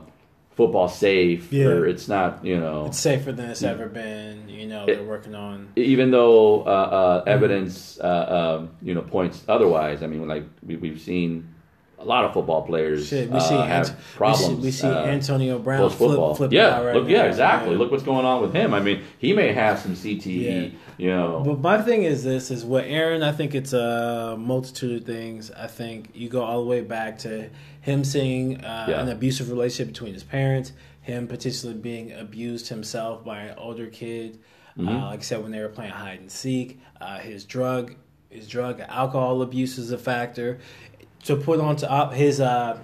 football's 0.56 0.98
safe 0.98 1.52
Yeah. 1.52 1.66
or 1.68 1.86
it's 1.86 2.08
not, 2.08 2.44
you 2.46 2.58
know, 2.60 2.86
it's 2.88 3.00
safer 3.00 3.32
than 3.32 3.50
it's 3.50 3.64
ever 3.64 3.88
been. 3.88 4.48
You 4.48 4.68
know, 4.68 4.86
they're 4.86 5.04
working 5.04 5.36
on. 5.36 5.68
even 5.76 6.12
though 6.12 6.62
uh, 6.62 6.66
uh, 6.66 7.20
Mm-hmm. 7.22 7.30
evidence 7.30 8.00
uh, 8.00 8.58
um, 8.60 8.70
you 8.82 8.94
know 8.96 9.02
points 9.02 9.44
otherwise. 9.48 10.02
I 10.02 10.08
mean, 10.08 10.28
like 10.28 10.46
we, 10.66 10.78
we've 10.78 11.02
seen 11.02 11.54
a 12.00 12.06
lot 12.06 12.26
of 12.26 12.34
football 12.34 12.62
players 12.62 13.08
Shit, 13.08 13.30
we 13.30 13.38
uh, 13.38 13.40
see 13.40 13.56
have 13.56 13.88
Ant- 13.90 13.96
problems. 14.16 14.50
We 14.50 14.56
see, 14.56 14.66
we 14.66 14.72
see 14.72 14.88
uh, 14.88 15.06
Antonio 15.06 15.58
Brown 15.60 15.90
flip, 15.90 16.38
flip 16.38 16.52
yeah, 16.54 16.82
right 16.82 16.96
look, 16.96 17.10
yeah, 17.10 17.24
now. 17.24 17.28
exactly. 17.28 17.72
Yeah. 17.72 17.78
Look 17.80 17.92
what's 17.92 18.04
going 18.04 18.26
on 18.26 18.42
with 18.42 18.54
him. 18.54 18.74
I 18.74 18.80
mean, 18.80 19.04
he 19.18 19.34
may 19.34 19.52
have 19.54 19.80
some 19.80 19.94
CTE. 19.96 20.26
Yeah. 20.72 20.78
You 21.00 21.10
know, 21.10 21.44
But 21.46 21.60
my 21.60 21.82
thing 21.82 22.04
is 22.04 22.24
this: 22.24 22.50
is 22.52 22.64
what 22.66 22.86
Aaron. 22.86 23.24
I 23.24 23.32
think 23.32 23.54
it's 23.56 23.74
a 23.74 24.36
multitude 24.38 25.02
of 25.02 25.08
things. 25.08 25.52
I 25.52 25.68
think 25.68 26.10
you 26.14 26.30
go 26.30 26.44
all 26.44 26.62
the 26.62 26.68
way 26.70 26.82
back 26.82 27.20
to 27.20 27.50
him 27.82 28.04
seeing 28.04 28.64
uh, 28.64 28.86
Yeah. 28.90 29.02
an 29.02 29.10
abusive 29.10 29.50
relationship 29.50 29.94
between 29.94 30.14
his 30.14 30.24
parents, 30.24 30.74
him 31.02 31.28
potentially 31.28 31.74
being 31.74 32.12
abused 32.14 32.70
himself 32.70 33.24
by 33.24 33.40
an 33.42 33.58
older 33.58 33.88
kid. 33.88 34.40
Mm-hmm. 34.78 34.88
Uh, 34.88 35.06
like 35.08 35.20
I 35.20 35.24
said, 35.24 35.42
when 35.42 35.52
they 35.52 35.60
were 35.62 35.70
playing 35.70 35.92
hide 35.92 36.20
and 36.20 36.32
seek, 36.32 36.80
uh, 37.02 37.18
his 37.18 37.44
drug, 37.46 37.96
his 38.30 38.48
drug 38.48 38.80
alcohol 38.82 39.42
abuse 39.42 39.78
is 39.80 39.92
a 39.92 39.98
factor. 39.98 40.60
To 41.26 41.36
put 41.36 41.60
on 41.60 41.76
top 41.76 42.14
his 42.14 42.40
uh, 42.40 42.80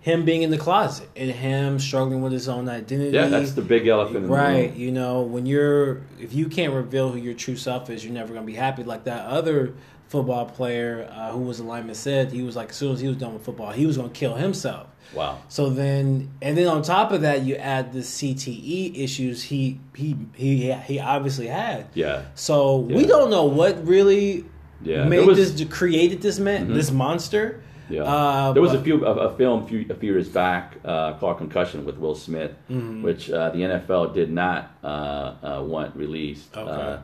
him 0.00 0.24
being 0.24 0.42
in 0.42 0.50
the 0.50 0.58
closet 0.58 1.08
and 1.16 1.30
him 1.30 1.80
struggling 1.80 2.22
with 2.22 2.32
his 2.32 2.48
own 2.48 2.68
identity. 2.68 3.10
yeah, 3.10 3.26
that's 3.26 3.52
the 3.52 3.62
big 3.62 3.88
elephant 3.88 4.18
in 4.18 4.22
the 4.22 4.28
Right, 4.28 4.72
you 4.72 4.92
know, 4.92 5.22
when 5.22 5.46
you're 5.46 6.02
if 6.20 6.32
you 6.32 6.48
can't 6.48 6.72
reveal 6.72 7.10
who 7.10 7.18
your 7.18 7.34
true 7.34 7.56
self 7.56 7.90
is, 7.90 8.04
you're 8.04 8.14
never 8.14 8.32
gonna 8.32 8.46
be 8.46 8.54
happy. 8.54 8.84
Like 8.84 9.04
that 9.04 9.26
other 9.26 9.74
football 10.08 10.46
player 10.46 11.08
uh, 11.10 11.32
who 11.32 11.40
was 11.40 11.58
a 11.58 11.64
lineman 11.64 11.94
said 11.94 12.32
he 12.32 12.42
was 12.42 12.54
like 12.54 12.70
as 12.70 12.76
soon 12.76 12.92
as 12.92 13.00
he 13.00 13.08
was 13.08 13.16
done 13.16 13.34
with 13.34 13.44
football, 13.44 13.72
he 13.72 13.86
was 13.86 13.96
going 13.96 14.10
to 14.10 14.18
kill 14.18 14.34
himself. 14.34 14.86
Wow. 15.14 15.40
So 15.48 15.70
then, 15.70 16.30
and 16.42 16.56
then 16.56 16.66
on 16.66 16.82
top 16.82 17.12
of 17.12 17.22
that, 17.22 17.42
you 17.42 17.56
add 17.56 17.92
the 17.92 18.00
CTE 18.00 18.98
issues 18.98 19.42
he 19.42 19.80
he 19.94 20.16
he 20.34 20.72
he 20.72 21.00
obviously 21.00 21.46
had. 21.46 21.86
Yeah. 21.94 22.24
So 22.34 22.78
we 22.78 23.06
don't 23.06 23.30
know 23.30 23.44
what 23.44 23.86
really 23.86 24.44
Yeah. 24.82 25.04
made 25.08 25.26
was- 25.26 25.38
Mm-hmm. 25.38 25.56
this 25.68 25.78
created 25.78 26.20
this 26.22 26.38
man 26.38 26.72
this 26.74 26.90
monster. 26.90 27.60
Yeah, 27.88 28.02
Uh, 28.02 28.52
there 28.52 28.62
was 28.62 28.74
a 28.74 28.82
few 28.82 29.06
a, 29.06 29.12
a 29.28 29.36
film 29.36 29.64
few, 29.66 29.86
a 29.90 29.94
few 29.94 30.10
years 30.12 30.28
back 30.28 30.74
uh, 30.84 31.12
called 31.18 31.38
Concussion 31.38 31.84
with 31.84 31.96
Will 31.98 32.16
Smith, 32.16 32.50
Mm-hmm. 32.68 33.02
which 33.06 33.30
uh, 33.30 33.50
the 33.50 33.60
NFL 33.70 34.12
did 34.12 34.30
not 34.32 34.70
uh, 34.82 34.88
uh, 34.88 35.62
want 35.64 35.94
released 35.94 36.56
Okay. 36.56 36.68
uh, 36.70 36.98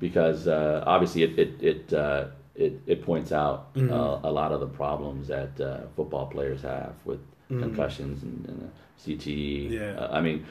because 0.00 0.48
uh, 0.48 0.82
obviously 0.86 1.22
it 1.24 1.38
it 1.38 1.50
it, 1.70 1.92
uh, 1.92 2.24
it, 2.54 2.72
it 2.86 2.98
points 3.04 3.32
out 3.32 3.74
Mm-hmm. 3.74 3.92
uh, 3.92 4.30
a 4.30 4.32
lot 4.32 4.50
of 4.52 4.60
the 4.60 4.70
problems 4.82 5.28
that 5.28 5.52
uh, 5.60 5.66
football 5.96 6.26
players 6.26 6.62
have 6.62 6.94
with 7.04 7.20
concussions 7.48 8.22
and, 8.22 8.46
and 8.48 8.70
CTE. 9.02 9.68
Mm-hmm. 9.68 9.72
Yeah. 9.74 10.08
I 10.18 10.20
mean, 10.22 10.46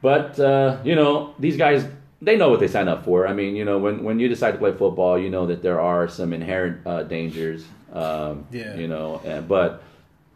but 0.00 0.40
uh, 0.40 0.78
you 0.84 0.94
know 0.94 1.34
these 1.38 1.56
guys 1.58 1.84
they 2.22 2.36
know 2.36 2.48
what 2.50 2.60
they 2.60 2.68
sign 2.68 2.88
up 2.88 3.04
for. 3.04 3.26
I 3.26 3.32
mean, 3.32 3.56
you 3.56 3.64
know 3.64 3.78
when 3.78 4.02
when 4.02 4.18
you 4.20 4.28
decide 4.28 4.52
to 4.52 4.58
play 4.58 4.72
football, 4.72 5.18
you 5.18 5.30
know 5.30 5.46
that 5.46 5.62
there 5.62 5.80
are 5.80 6.08
some 6.08 6.32
inherent 6.32 6.86
uh, 6.86 7.02
dangers. 7.04 7.64
Um, 7.92 8.46
Yeah. 8.50 8.74
You 8.76 8.88
know, 8.88 9.20
and, 9.24 9.46
but 9.48 9.82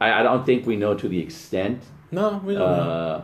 I, 0.01 0.21
I 0.21 0.23
don't 0.23 0.47
think 0.47 0.67
we 0.67 0.77
know 0.77 0.95
to 0.95 1.09
the 1.09 1.19
extent 1.19 1.83
No, 2.11 2.41
we 2.45 2.55
don't 2.55 2.61
know. 2.77 2.91
uh, 2.91 3.23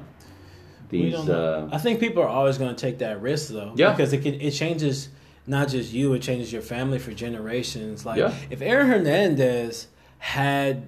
We 0.90 1.03
these. 1.03 1.12
don't 1.14 1.27
know. 1.29 1.69
Uh, 1.73 1.77
I 1.77 1.79
think 1.79 2.01
people 2.01 2.23
are 2.23 2.29
always 2.29 2.59
going 2.59 2.75
to 2.75 2.81
take 2.81 2.99
that 2.99 3.21
risk 3.23 3.49
though, 3.53 3.73
Yeah. 3.77 3.92
because 3.92 4.12
it 4.12 4.23
can, 4.23 4.35
it 4.40 4.51
changes 4.51 5.09
not 5.47 5.69
just 5.69 5.92
you, 5.92 6.12
it 6.14 6.21
changes 6.23 6.53
your 6.53 6.61
family 6.62 6.99
for 6.99 7.12
generations. 7.12 8.05
Like 8.05 8.19
Yeah. 8.19 8.35
if 8.51 8.61
Aaron 8.62 8.88
Hernandez 8.88 9.87
had, 10.19 10.87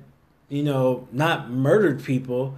you 0.49 0.63
know, 0.65 1.07
not 1.13 1.51
murdered 1.51 2.03
people. 2.05 2.55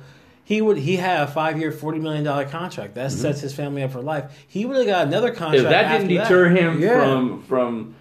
He 0.50 0.60
would. 0.60 0.78
He 0.78 0.96
had 0.96 1.22
a 1.22 1.26
five-year, 1.28 1.70
forty 1.70 2.00
million 2.00 2.24
dollar 2.24 2.44
contract. 2.44 2.96
That 2.96 3.12
sets 3.12 3.40
his 3.40 3.54
family 3.54 3.84
up 3.84 3.92
for 3.92 4.02
life. 4.02 4.32
He 4.48 4.66
would 4.66 4.78
have 4.78 4.86
got 4.86 5.06
another 5.06 5.30
contract. 5.30 5.58
Mm-hmm. 5.58 5.66
if 5.66 5.70
that 5.70 5.98
didn't 5.98 6.08
deter 6.08 6.48
that. 6.52 6.60
him 6.60 6.80
Yeah. 6.82 6.98
from 7.04 7.42
from 7.44 7.94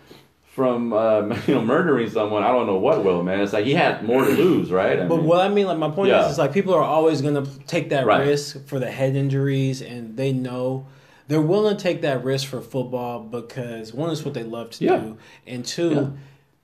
from 0.56 0.92
um, 0.94 1.32
you 1.48 1.54
know 1.54 1.62
murdering 1.62 2.10
someone, 2.10 2.42
I 2.42 2.48
don't 2.48 2.66
know 2.66 2.80
what 2.80 3.04
will, 3.06 3.22
man. 3.22 3.40
It's 3.40 3.54
like 3.54 3.66
he 3.66 3.76
had 3.76 4.04
more 4.04 4.26
to 4.26 4.32
lose, 4.32 4.72
right? 4.72 5.00
I 5.00 5.06
But 5.06 5.18
mean, 5.18 5.26
what 5.28 5.42
I 5.42 5.50
mean, 5.50 5.68
like 5.68 5.78
my 5.78 5.92
point 5.92 6.10
Yeah. 6.10 6.26
is, 6.26 6.32
is 6.32 6.38
like 6.40 6.52
people 6.52 6.74
are 6.74 6.82
always 6.82 7.22
going 7.22 7.36
to 7.36 7.60
take 7.68 7.90
that 7.90 8.08
Right. 8.08 8.26
risk 8.26 8.66
for 8.66 8.80
the 8.80 8.90
head 8.90 9.16
injuries, 9.16 9.84
and 9.84 10.18
they 10.18 10.32
know 10.34 10.88
they're 11.28 11.40
willing 11.42 11.78
to 11.78 11.84
take 11.84 12.02
that 12.02 12.24
risk 12.24 12.48
for 12.48 12.62
football 12.62 13.20
because 13.20 13.94
one 13.94 14.10
is 14.10 14.26
what 14.26 14.34
they 14.34 14.42
love 14.44 14.72
to 14.72 14.86
Yeah. 14.86 14.98
do, 14.98 15.18
and 15.46 15.64
two, 15.64 15.90
Yeah. 15.92 16.08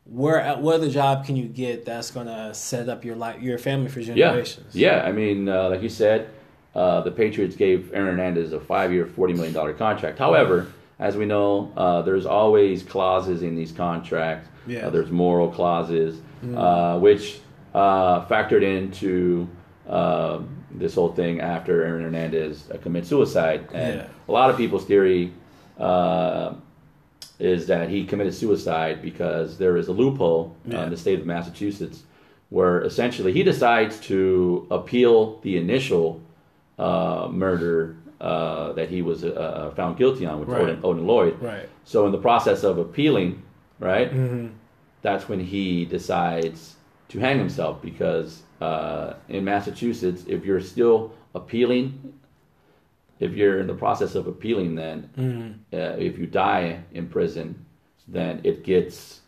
Where 0.05 0.55
what 0.57 0.75
other 0.75 0.89
job 0.89 1.25
can 1.25 1.35
you 1.35 1.47
get 1.47 1.85
that's 1.85 2.11
going 2.11 2.27
to 2.27 2.53
set 2.53 2.89
up 2.89 3.03
your 3.03 3.15
life, 3.15 3.41
your 3.41 3.57
family 3.57 3.89
for 3.89 3.99
yeah, 3.99 4.13
generations? 4.15 4.75
yeah. 4.75 4.97
yeah. 4.97 5.03
I 5.07 5.11
mean, 5.11 5.49
uh, 5.49 5.69
like 5.69 5.81
you 5.81 5.89
said, 5.89 6.29
uh, 6.75 7.01
the 7.01 7.11
Patriots 7.11 7.55
gave 7.55 7.93
Aaron 7.93 8.17
Hernandez 8.17 8.53
a 8.53 8.59
five-year, 8.59 9.05
forty 9.07 9.33
million 9.33 9.53
dollar 9.53 9.73
contract. 9.73 10.19
However, 10.19 10.67
as 10.99 11.15
we 11.17 11.25
know, 11.25 11.71
uh, 11.75 12.01
there's 12.03 12.25
always 12.25 12.83
clauses 12.83 13.41
in 13.41 13.55
these 13.55 13.71
contracts. 13.71 14.47
Yeah. 14.67 14.87
Uh, 14.87 14.89
there's 14.89 15.11
moral 15.11 15.49
clauses, 15.49 16.19
uh, 16.55 16.97
which 16.99 17.39
uh, 17.73 18.25
factored 18.27 18.63
into 18.63 19.47
uh, 19.87 20.39
this 20.71 20.95
whole 20.95 21.11
thing 21.13 21.39
after 21.41 21.83
Aaron 21.85 22.03
Hernandez 22.03 22.69
uh, 22.71 22.77
commits 22.77 23.09
suicide. 23.09 23.67
And 23.73 23.99
Yeah. 23.99 24.07
a 24.27 24.31
lot 24.31 24.49
of 24.49 24.57
people's 24.57 24.85
theory 24.85 25.31
uh, 25.79 26.53
is 27.39 27.67
that 27.67 27.89
he 27.89 28.05
committed 28.05 28.33
suicide 28.33 29.01
because 29.01 29.57
there 29.57 29.77
is 29.77 29.87
a 29.87 29.91
loophole 29.91 30.55
Yeah. 30.65 30.83
in 30.85 30.89
the 30.89 30.97
state 30.97 31.19
of 31.19 31.25
Massachusetts 31.25 32.03
where 32.49 32.81
essentially 32.81 33.33
he 33.33 33.43
decides 33.43 33.99
to 34.01 34.67
appeal 34.71 35.39
the 35.41 35.57
initial 35.57 36.21
uh, 36.79 37.27
murder 37.31 37.95
uh, 38.21 38.71
that 38.73 38.89
he 38.89 39.01
was 39.01 39.23
uh, 39.25 39.71
found 39.75 39.97
guilty 39.97 40.25
on 40.25 40.39
with 40.39 40.49
Right. 40.49 40.61
Odin, 40.61 40.79
Odin 40.83 41.07
Lloyd. 41.07 41.41
Right. 41.41 41.67
So 41.83 42.05
in 42.05 42.11
the 42.11 42.17
process 42.17 42.63
of 42.63 42.77
appealing, 42.77 43.41
right, 43.79 44.11
Mm-hmm. 44.11 44.47
that's 45.01 45.27
when 45.27 45.39
he 45.39 45.85
decides 45.85 46.75
to 47.09 47.19
hang 47.19 47.37
himself 47.37 47.81
because 47.81 48.41
uh, 48.61 49.13
in 49.27 49.43
Massachusetts, 49.43 50.23
if 50.27 50.45
you're 50.45 50.61
still 50.61 51.11
appealing, 51.33 52.13
if 53.19 53.32
you're 53.34 53.60
in 53.60 53.67
the 53.67 53.73
process 53.73 54.15
of 54.15 54.28
appealing, 54.28 54.75
then 54.75 55.10
Mm-hmm. 55.17 55.51
uh, 55.75 55.78
if 55.97 56.17
you 56.19 56.25
die 56.28 56.80
in 56.93 57.08
prison, 57.08 57.65
then 58.08 58.41
it 58.43 58.63
gets 58.63 59.21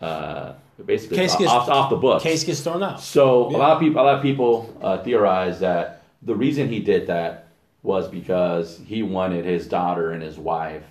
uh, 0.00 0.52
basically 0.84 1.16
Case 1.16 1.32
off, 1.34 1.38
gets- 1.38 1.50
off, 1.70 1.90
the 1.90 1.96
books. 1.96 2.22
Case 2.22 2.44
gets 2.44 2.60
thrown 2.60 2.82
out. 2.82 3.00
So 3.00 3.50
Yeah. 3.50 3.56
a 3.56 3.58
lot 3.58 3.72
of 3.72 3.80
people, 3.80 4.02
a 4.02 4.04
lot 4.04 4.14
of 4.16 4.22
people 4.22 4.76
uh, 4.82 4.98
theorize 4.98 5.60
that 5.60 6.02
the 6.22 6.34
reason 6.34 6.68
he 6.68 6.80
did 6.80 7.06
that 7.08 7.48
was 7.82 8.08
because 8.08 8.80
he 8.86 9.02
wanted 9.02 9.44
his 9.44 9.66
daughter 9.68 10.10
and 10.12 10.22
his 10.22 10.36
wife 10.38 10.82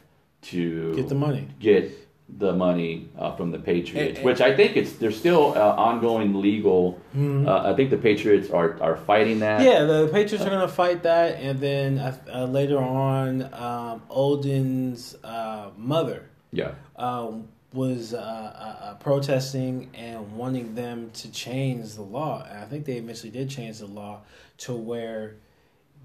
to 0.43 0.95
Get 0.95 1.09
the 1.09 1.15
money. 1.15 1.47
get 1.59 1.91
the 2.29 2.51
money 2.53 3.09
uh, 3.17 3.33
from 3.35 3.51
the 3.51 3.57
Patriots, 3.59 4.19
which 4.19 4.41
I 4.41 4.53
think 4.55 4.75
it's 4.75 4.93
there's 4.93 5.17
still 5.17 5.53
uh, 5.57 5.75
ongoing 5.75 6.41
legal. 6.41 6.99
Uh, 7.17 7.71
I 7.71 7.73
think 7.75 7.89
the 7.89 7.97
Patriots 7.97 8.49
are 8.51 8.81
are 8.81 8.97
fighting 8.97 9.39
that. 9.39 9.61
Mm-hmm. 9.61 9.69
Yeah, 9.69 9.83
the 9.85 10.07
Patriots 10.11 10.45
are 10.45 10.49
going 10.49 10.67
to 10.67 10.73
fight 10.73 11.03
that, 11.03 11.39
and 11.39 11.59
then 11.59 11.99
uh, 11.99 12.17
uh, 12.31 12.45
later 12.45 12.79
on, 12.79 13.51
um, 13.53 14.01
Odin's 14.09 15.15
uh, 15.23 15.69
mother 15.77 16.29
yeah, 16.51 16.71
uh, 16.97 17.31
was 17.73 18.13
uh, 18.13 18.17
uh, 18.17 18.85
uh, 18.85 18.93
protesting 18.95 19.89
and 19.93 20.33
wanting 20.35 20.75
them 20.75 21.09
to 21.11 21.31
change 21.31 21.93
the 21.95 22.01
law. 22.01 22.45
And 22.49 22.59
I 22.59 22.65
think 22.65 22.85
they 22.85 22.97
eventually 22.97 23.31
did 23.31 23.49
change 23.49 23.79
the 23.79 23.87
law 23.87 24.21
to 24.59 24.73
where 24.73 25.35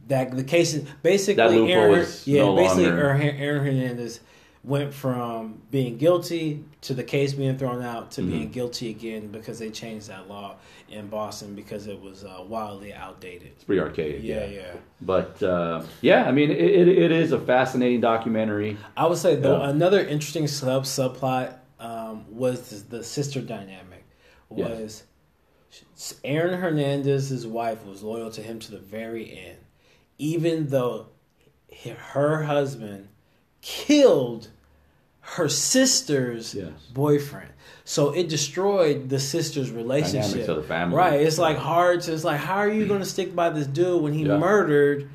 that 0.08 0.34
the 0.36 0.44
case 0.44 0.74
is 0.74 0.88
basically 1.02 1.36
That 1.36 1.70
Aaron, 1.70 2.06
yeah, 2.24 2.42
no 2.42 2.56
basically 2.56 2.86
longer- 2.86 3.12
Aaron 3.12 3.64
Hernandez 3.64 4.20
went 4.64 4.94
from 4.94 5.60
being 5.72 5.96
guilty 5.98 6.64
to 6.82 6.94
the 6.94 7.02
case 7.02 7.32
being 7.32 7.58
thrown 7.58 7.82
out 7.82 8.12
to 8.12 8.20
Mm-hmm. 8.20 8.30
being 8.30 8.50
guilty 8.50 8.90
again 8.90 9.28
because 9.28 9.58
they 9.58 9.70
changed 9.70 10.08
that 10.08 10.28
law 10.28 10.54
in 10.88 11.08
Boston 11.08 11.54
because 11.56 11.88
it 11.88 12.00
was 12.00 12.22
uh, 12.24 12.44
wildly 12.46 12.94
outdated. 12.94 13.48
it's 13.48 13.64
pretty 13.64 13.80
archaic. 13.80 14.22
Yeah, 14.22 14.44
yeah. 14.46 14.74
But 15.00 15.42
uh, 15.42 15.82
yeah, 16.00 16.24
I 16.24 16.32
mean, 16.32 16.50
it, 16.52 16.58
it, 16.60 16.86
it 16.88 17.10
is 17.10 17.32
a 17.32 17.40
fascinating 17.40 18.00
documentary. 18.00 18.76
I 18.96 19.06
would 19.06 19.18
say 19.18 19.34
though 19.34 19.60
Yeah. 19.62 19.70
another 19.70 19.98
interesting 20.06 20.46
sub 20.46 20.84
subplot 20.84 21.56
um, 21.80 22.24
was 22.30 22.84
the 22.84 23.02
sister 23.02 23.40
dynamic. 23.40 24.04
Yes. 24.54 25.02
Was 25.90 26.14
Aaron 26.22 26.60
Hernandez's 26.60 27.46
wife 27.46 27.84
was 27.84 28.02
loyal 28.04 28.30
to 28.30 28.42
him 28.42 28.60
to 28.60 28.70
the 28.70 28.78
very 28.78 29.36
end, 29.36 29.58
even 30.18 30.68
though 30.68 31.06
her 32.12 32.42
husband 32.44 33.08
killed 33.62 34.48
her 35.20 35.48
sister's 35.48 36.54
Yes. 36.54 36.68
boyfriend. 36.92 37.48
So 37.84 38.10
it 38.10 38.28
destroyed 38.28 39.08
the 39.08 39.18
sister's 39.18 39.70
relationship. 39.70 40.48
Of 40.48 40.56
the 40.56 40.62
family. 40.62 40.96
Right. 40.96 41.20
It's 41.20 41.38
like 41.38 41.56
hard 41.56 42.02
to. 42.02 42.12
It's 42.12 42.24
like 42.24 42.38
how 42.40 42.56
are 42.56 42.68
you 42.68 42.86
going 42.86 43.00
to 43.00 43.06
stick 43.06 43.34
by 43.34 43.50
this 43.50 43.66
dude 43.66 44.02
when 44.02 44.12
he 44.12 44.24
Yeah. 44.24 44.36
murdered 44.36 45.08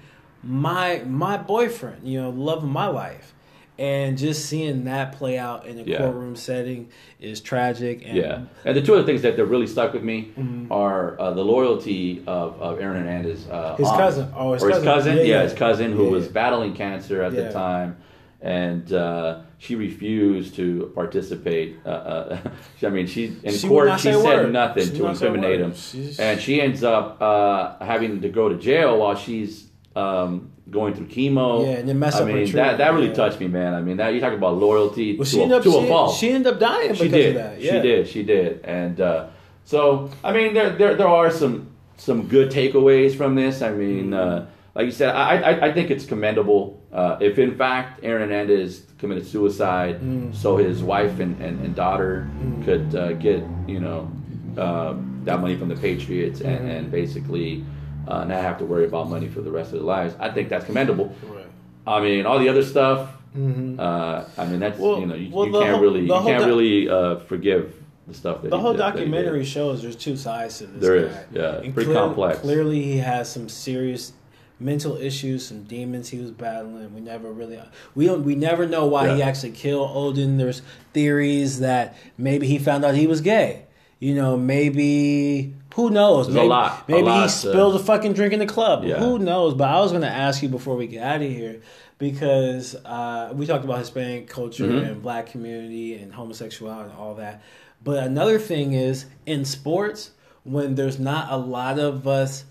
my 0.44 1.02
my 1.06 1.38
boyfriend? 1.38 2.08
You 2.08 2.22
know, 2.22 2.30
love 2.32 2.64
of 2.64 2.70
my 2.70 2.88
life. 2.88 3.34
And 3.80 4.18
just 4.18 4.48
seeing 4.48 4.86
that 4.86 5.12
play 5.12 5.38
out 5.38 5.68
in 5.68 5.78
a 5.80 5.84
Yeah. 5.84 6.00
courtroom 6.00 6.36
setting 6.36 6.88
is 7.22 7.40
tragic. 7.42 8.02
And 8.06 8.18
Yeah, 8.18 8.40
and 8.66 8.76
the 8.76 8.82
two 8.82 8.96
other 8.96 9.04
things 9.06 9.22
that, 9.22 9.38
that 9.38 9.46
really 9.46 9.68
stuck 9.68 9.94
with 9.94 10.02
me 10.04 10.32
Mm-hmm. 10.38 10.72
are 10.72 11.16
uh, 11.22 11.32
the 11.32 11.44
loyalty 11.46 12.24
of, 12.26 12.60
of 12.60 12.80
Aaron 12.82 12.98
Hernandez, 13.04 13.48
uh, 13.48 13.76
His 13.78 13.88
aunt. 13.88 13.98
cousin. 14.00 14.28
Oh, 14.36 14.54
his 14.54 14.64
or 14.64 14.70
his 14.70 14.78
cousin. 14.80 14.94
cousin. 14.94 15.18
Yeah, 15.18 15.24
Yeah, 15.24 15.44
his 15.44 15.54
cousin 15.54 15.92
who 15.92 16.06
was 16.10 16.28
battling 16.28 16.74
cancer 16.74 17.22
at 17.22 17.34
the 17.36 17.52
time, 17.52 17.98
and 18.42 18.94
uh, 18.94 19.42
she 19.58 19.76
refused 19.76 20.56
to 20.56 20.92
participate. 20.94 21.78
Uh, 21.86 21.90
uh, 21.90 22.40
I 22.84 22.90
mean, 22.90 23.08
she 23.08 23.36
in 23.44 23.54
She 23.54 23.68
court 23.68 24.00
she 24.00 24.12
said 24.14 24.24
word. 24.24 24.54
nothing 24.54 24.86
She 24.86 24.98
to 24.98 25.08
incriminate 25.08 25.60
him, 25.60 25.74
She's- 25.74 26.20
and 26.20 26.40
she 26.40 26.62
ends 26.62 26.84
up 26.84 27.22
uh, 27.22 27.84
having 27.84 28.22
to 28.22 28.30
go 28.30 28.50
to 28.50 28.56
jail 28.58 29.00
while 29.00 29.16
she's 29.16 29.68
um, 29.96 30.52
going 30.70 30.94
through 30.94 31.08
chemo. 31.08 31.66
Yeah, 31.66 31.78
and 31.78 32.00
mess 32.00 32.16
I 32.16 32.20
up 32.22 32.28
her 32.28 32.34
mean, 32.34 32.46
that 32.46 32.52
treatment, 32.52 32.78
that 32.78 32.94
really 32.94 33.08
yeah. 33.08 33.14
touched 33.14 33.40
me, 33.40 33.48
man. 33.48 33.74
I 33.74 33.82
mean, 33.82 33.98
that 33.98 34.14
you 34.14 34.20
talk 34.20 34.34
about 34.34 34.58
loyalty 34.58 35.18
Well, 35.18 35.26
to, 35.26 35.30
she 35.32 35.42
a, 35.42 35.56
up 35.56 35.64
to 35.64 35.78
a 35.78 35.88
fault 35.88 36.16
she 36.16 36.30
ended 36.32 36.54
up 36.54 36.60
dying 36.60 36.92
because 36.92 37.00
she 37.00 37.08
did. 37.10 37.36
of 37.36 37.44
that. 37.44 37.62
Yeah. 37.62 37.72
She 37.72 37.82
did. 37.82 38.08
She 38.08 38.24
did. 38.24 38.62
And 38.66 39.02
uh, 39.02 39.28
so, 39.66 40.12
I 40.24 40.32
mean, 40.34 40.54
there, 40.54 40.70
there 40.70 40.96
there 40.96 41.08
are 41.08 41.32
some 41.32 41.72
some 41.98 42.28
good 42.28 42.52
takeaways 42.52 43.16
from 43.16 43.34
this. 43.34 43.64
I 43.64 43.72
mean, 43.72 44.14
uh, 44.14 44.48
like 44.76 44.86
you 44.86 44.92
said, 44.92 45.16
I, 45.16 45.38
I 45.42 45.66
I 45.70 45.74
think 45.74 45.90
it's 45.90 46.06
commendable. 46.06 46.77
Uh, 46.98 47.16
if 47.22 47.38
in 47.38 47.56
fact 47.56 48.00
Aaron 48.02 48.24
Hernandez 48.28 48.82
committed 48.98 49.26
suicide, 49.28 50.00
so 50.34 50.58
his 50.58 50.82
wife 50.82 51.20
and, 51.20 51.40
and, 51.40 51.64
and 51.64 51.76
daughter 51.76 52.28
could 52.66 52.96
uh, 52.96 53.14
get 53.14 53.44
you 53.68 53.80
know 53.80 54.12
uh, 54.58 54.96
that 55.24 55.40
money 55.40 55.56
from 55.56 55.70
the 55.70 55.76
Patriots 55.76 56.42
and, 56.42 56.68
and 56.72 56.90
basically 56.90 57.64
uh, 58.08 58.24
not 58.24 58.42
have 58.42 58.58
to 58.58 58.66
worry 58.66 58.86
about 58.86 59.10
money 59.10 59.28
for 59.28 59.42
the 59.42 59.52
rest 59.52 59.68
of 59.74 59.80
their 59.80 59.82
lives. 59.98 60.16
I 60.20 60.32
think 60.32 60.50
that's 60.50 60.66
commendable. 60.66 61.14
Right. 61.28 61.46
I 61.86 62.02
mean, 62.02 62.26
all 62.26 62.40
the 62.40 62.50
other 62.50 62.64
stuff, 62.64 63.00
Uh, 63.36 64.26
I 64.36 64.46
mean, 64.50 64.60
that's 64.60 64.80
Well- 64.80 65.00
you 65.00 65.06
know 65.06 65.14
you, 65.14 65.30
well, 65.32 65.46
you 65.46 65.52
can't 65.54 65.70
whole- 65.74 65.82
really 65.82 66.02
you 66.02 66.08
can't 66.28 66.40
doc- 66.40 66.48
really 66.48 66.90
uh, 66.90 67.18
forgive 67.32 67.76
the 68.08 68.14
stuff 68.16 68.42
that 68.42 68.50
The 68.50 68.58
whole 68.58 68.72
did- 68.72 68.82
that 68.82 68.94
he 68.96 69.02
did. 69.02 69.12
documentary 69.12 69.46
shows 69.46 69.84
there's 69.84 69.96
two 70.08 70.18
sides 70.18 70.58
to 70.60 70.66
this. 70.66 70.82
There 70.82 70.98
guy. 71.02 71.08
is, 71.14 71.18
yeah, 71.34 71.62
And 71.62 71.74
pretty 71.76 71.92
clear- 71.92 72.02
complex. 72.04 72.40
Clearly, 72.40 72.82
he 72.82 72.98
has 72.98 73.30
some 73.30 73.48
serious 73.50 74.14
mental 74.60 74.98
issues, 74.98 75.46
some 75.48 75.64
demons 75.64 76.10
he 76.10 76.18
was 76.20 76.32
battling. 76.32 76.94
We 76.96 77.02
never 77.02 77.32
really, 77.32 77.60
we 77.96 78.06
don't, 78.08 78.24
we 78.24 78.36
never 78.36 78.66
know 78.68 78.86
why 78.86 79.16
he 79.16 79.22
actually 79.22 79.52
killed 79.52 79.92
Odin. 79.94 80.38
There's 80.38 80.62
theories 80.94 81.60
that 81.60 81.96
maybe 82.18 82.48
he 82.48 82.58
found 82.60 82.84
out 82.84 82.96
he 82.96 83.08
was 83.08 83.22
gay. 83.22 83.64
You 84.00 84.14
know, 84.16 84.38
maybe 84.38 85.54
who 85.76 85.90
knows? 85.90 86.28
There's 86.28 86.36
a 86.36 86.40
maybe 86.40 86.48
lot- 86.50 86.84
a 86.88 86.92
maybe 86.92 87.04
lot 87.04 87.22
he 87.22 87.24
to- 87.24 87.30
spilled 87.30 87.76
a 87.76 87.80
fucking 87.84 88.14
drink 88.14 88.34
in 88.34 88.40
the 88.40 88.46
club. 88.46 88.84
Yeah. 88.84 88.98
Who 89.00 89.20
knows? 89.20 89.54
But 89.54 89.70
I 89.70 89.80
was 89.80 89.92
going 89.92 90.04
to 90.04 90.10
ask 90.10 90.42
you 90.44 90.50
before 90.50 90.76
we 90.76 90.88
get 90.88 91.04
out 91.04 91.22
of 91.22 91.30
here 91.32 91.62
because 91.98 92.76
uh, 92.86 93.32
we 93.34 93.46
talked 93.46 93.66
about 93.66 93.80
Hispanic 93.80 94.28
culture 94.28 94.66
Mhm. 94.68 94.88
and 94.92 95.02
black 95.02 95.28
community 95.28 95.96
and 95.96 96.14
homosexuality 96.14 96.90
and 96.92 97.00
all 97.00 97.16
that. 97.16 97.42
But 97.84 98.04
another 98.04 98.38
thing 98.40 98.74
is 98.74 99.06
in 99.26 99.46
sports, 99.46 100.12
when 100.44 100.76
there's 100.76 101.00
not 101.00 101.32
a 101.32 101.38
lot 101.38 101.80
of 101.80 102.08
us 102.08 102.46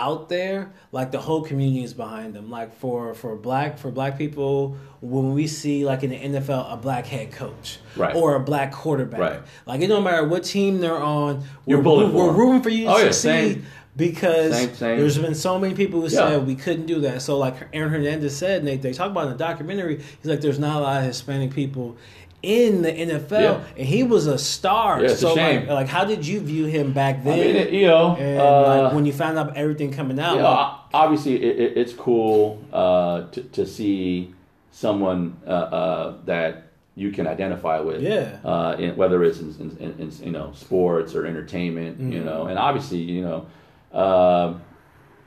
out 0.00 0.28
there, 0.28 0.72
like 0.92 1.10
the 1.12 1.18
whole 1.20 1.42
community 1.42 1.84
is 1.84 1.92
behind 1.94 2.34
them. 2.34 2.50
Like 2.50 2.74
for 2.78 3.12
for 3.14 3.36
black 3.36 3.78
for 3.78 3.90
black 3.90 4.16
people, 4.18 4.76
when 5.00 5.34
we 5.34 5.46
see 5.46 5.84
like 5.84 6.02
in 6.02 6.10
the 6.10 6.16
NFL 6.16 6.72
a 6.72 6.76
black 6.76 7.06
head 7.06 7.30
coach 7.32 7.78
Right. 7.96 8.16
or 8.16 8.34
a 8.34 8.40
black 8.40 8.72
quarterback, 8.72 9.20
Right. 9.20 9.40
like 9.66 9.80
it 9.82 9.88
don't 9.88 10.02
matter 10.04 10.26
what 10.26 10.44
team 10.44 10.80
they're 10.80 10.96
on, 10.96 11.44
You're 11.66 11.78
we're, 11.78 11.84
pulling 11.84 12.12
we're 12.14 12.32
rooting 12.32 12.62
for 12.62 12.70
you 12.70 12.84
to 12.86 12.90
Oh, 12.92 12.96
yeah, 12.98 13.04
succeed. 13.10 13.20
same. 13.54 13.66
Because 13.96 14.54
Same, 14.54 14.74
same. 14.74 14.98
there's 14.98 15.18
been 15.18 15.34
so 15.34 15.58
many 15.58 15.74
people 15.74 16.00
who 16.00 16.06
Yeah. 16.06 16.28
said 16.30 16.46
we 16.46 16.54
couldn't 16.54 16.86
do 16.86 17.00
that. 17.00 17.20
So 17.22 17.36
like 17.36 17.54
Aaron 17.72 17.90
Hernandez 17.92 18.34
said, 18.36 18.60
and 18.60 18.68
they, 18.68 18.76
they 18.78 18.92
talk 18.92 19.10
about 19.10 19.24
in 19.26 19.32
the 19.32 19.36
documentary, 19.38 19.96
he's 19.96 20.30
like, 20.30 20.40
there's 20.40 20.58
not 20.58 20.78
a 20.78 20.82
lot 20.82 21.00
of 21.00 21.06
Hispanic 21.06 21.50
people 21.52 21.96
in 22.42 22.82
the 22.82 22.90
NFL, 22.92 23.30
Yeah. 23.42 23.60
and 23.76 23.86
he 23.86 24.02
was 24.02 24.26
a 24.26 24.38
star. 24.38 25.00
Yeah, 25.02 25.10
it's 25.10 25.22
a 25.22 25.34
shame. 25.34 25.60
like, 25.66 25.68
like, 25.68 25.88
how 25.88 26.04
did 26.04 26.26
you 26.26 26.40
view 26.40 26.64
him 26.66 26.92
back 26.92 27.16
I 27.20 27.22
then? 27.22 27.38
mean, 27.38 27.56
it, 27.56 27.70
you 27.72 27.86
know, 27.86 28.16
and 28.16 28.40
uh, 28.40 28.82
like 28.84 28.94
when 28.94 29.04
you 29.06 29.12
found 29.12 29.38
out 29.38 29.56
everything 29.56 29.92
coming 29.92 30.18
out, 30.18 30.36
you 30.36 30.42
know, 30.42 30.50
like, 30.50 30.70
obviously 30.94 31.34
it, 31.42 31.58
it, 31.60 31.76
it's 31.76 31.92
cool 31.92 32.62
uh, 32.72 33.24
to, 33.32 33.42
to 33.42 33.66
see 33.66 34.34
someone 34.70 35.36
uh, 35.46 35.50
uh, 35.50 36.16
that 36.24 36.68
you 36.94 37.10
can 37.12 37.26
identify 37.26 37.78
with. 37.80 38.00
Yeah. 38.02 38.38
Uh, 38.44 38.76
in, 38.78 38.96
whether 38.96 39.22
it's 39.22 39.40
in, 39.40 39.76
in, 39.78 39.94
in, 39.98 40.12
you 40.24 40.32
know 40.32 40.52
sports 40.54 41.14
or 41.14 41.26
entertainment, 41.26 42.00
you 42.00 42.20
Mhm. 42.20 42.24
know, 42.24 42.46
and 42.46 42.58
obviously 42.58 42.98
you 42.98 43.22
know, 43.22 43.46
uh, 43.92 44.54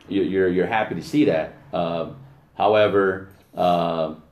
you, 0.10 0.24
you're 0.24 0.48
you're 0.50 0.66
happy 0.68 0.96
to 0.96 1.04
see 1.04 1.26
that. 1.26 1.54
Um 1.72 2.16
however, 2.56 3.30
um 3.56 4.23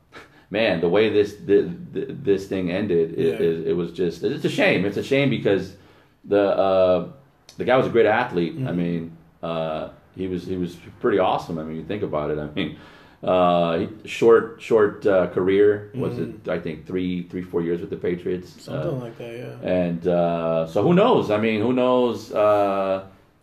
man, 0.51 0.81
the 0.81 0.89
way 0.89 1.09
this 1.09 1.35
this, 1.45 1.65
this 1.93 2.45
thing 2.47 2.69
ended, 2.69 3.17
it, 3.17 3.25
Yeah. 3.39 3.47
it, 3.47 3.67
it 3.69 3.73
was 3.81 3.91
just 3.91 4.23
it's 4.23 4.45
a 4.45 4.49
shame. 4.49 4.85
It's 4.85 4.97
a 4.97 5.03
shame 5.03 5.29
because 5.29 5.73
the 6.25 6.43
uh, 6.67 7.07
the 7.57 7.65
guy 7.65 7.75
was 7.77 7.87
a 7.87 7.89
great 7.89 8.05
athlete. 8.05 8.53
I 8.57 8.71
Mhm. 8.71 8.75
mean, 8.75 9.11
uh, 9.41 9.89
he 10.15 10.27
was 10.27 10.45
he 10.45 10.57
was 10.57 10.75
pretty 10.99 11.17
awesome. 11.19 11.57
I 11.57 11.63
mean, 11.63 11.77
you 11.77 11.83
think 11.83 12.03
about 12.03 12.29
it. 12.31 12.37
I 12.37 12.47
mean, 12.55 12.77
uh, 13.23 13.87
short 14.05 14.61
short 14.61 15.05
uh, 15.05 15.27
career 15.27 15.89
was 15.95 16.17
it? 16.19 16.47
I 16.47 16.59
think 16.59 16.85
three 16.85 17.23
three 17.31 17.41
four 17.51 17.61
years 17.61 17.79
with 17.81 17.89
the 17.89 18.01
Patriots. 18.09 18.49
Mm-hmm. 18.51 18.61
something 18.71 18.97
Uh, 19.01 19.05
like 19.05 19.17
that, 19.17 19.33
yeah. 19.43 19.69
and 19.83 20.07
uh, 20.07 20.67
so 20.67 20.83
who 20.83 20.93
knows? 20.93 21.31
I 21.31 21.37
mean, 21.37 21.61
who 21.61 21.73
knows? 21.73 22.31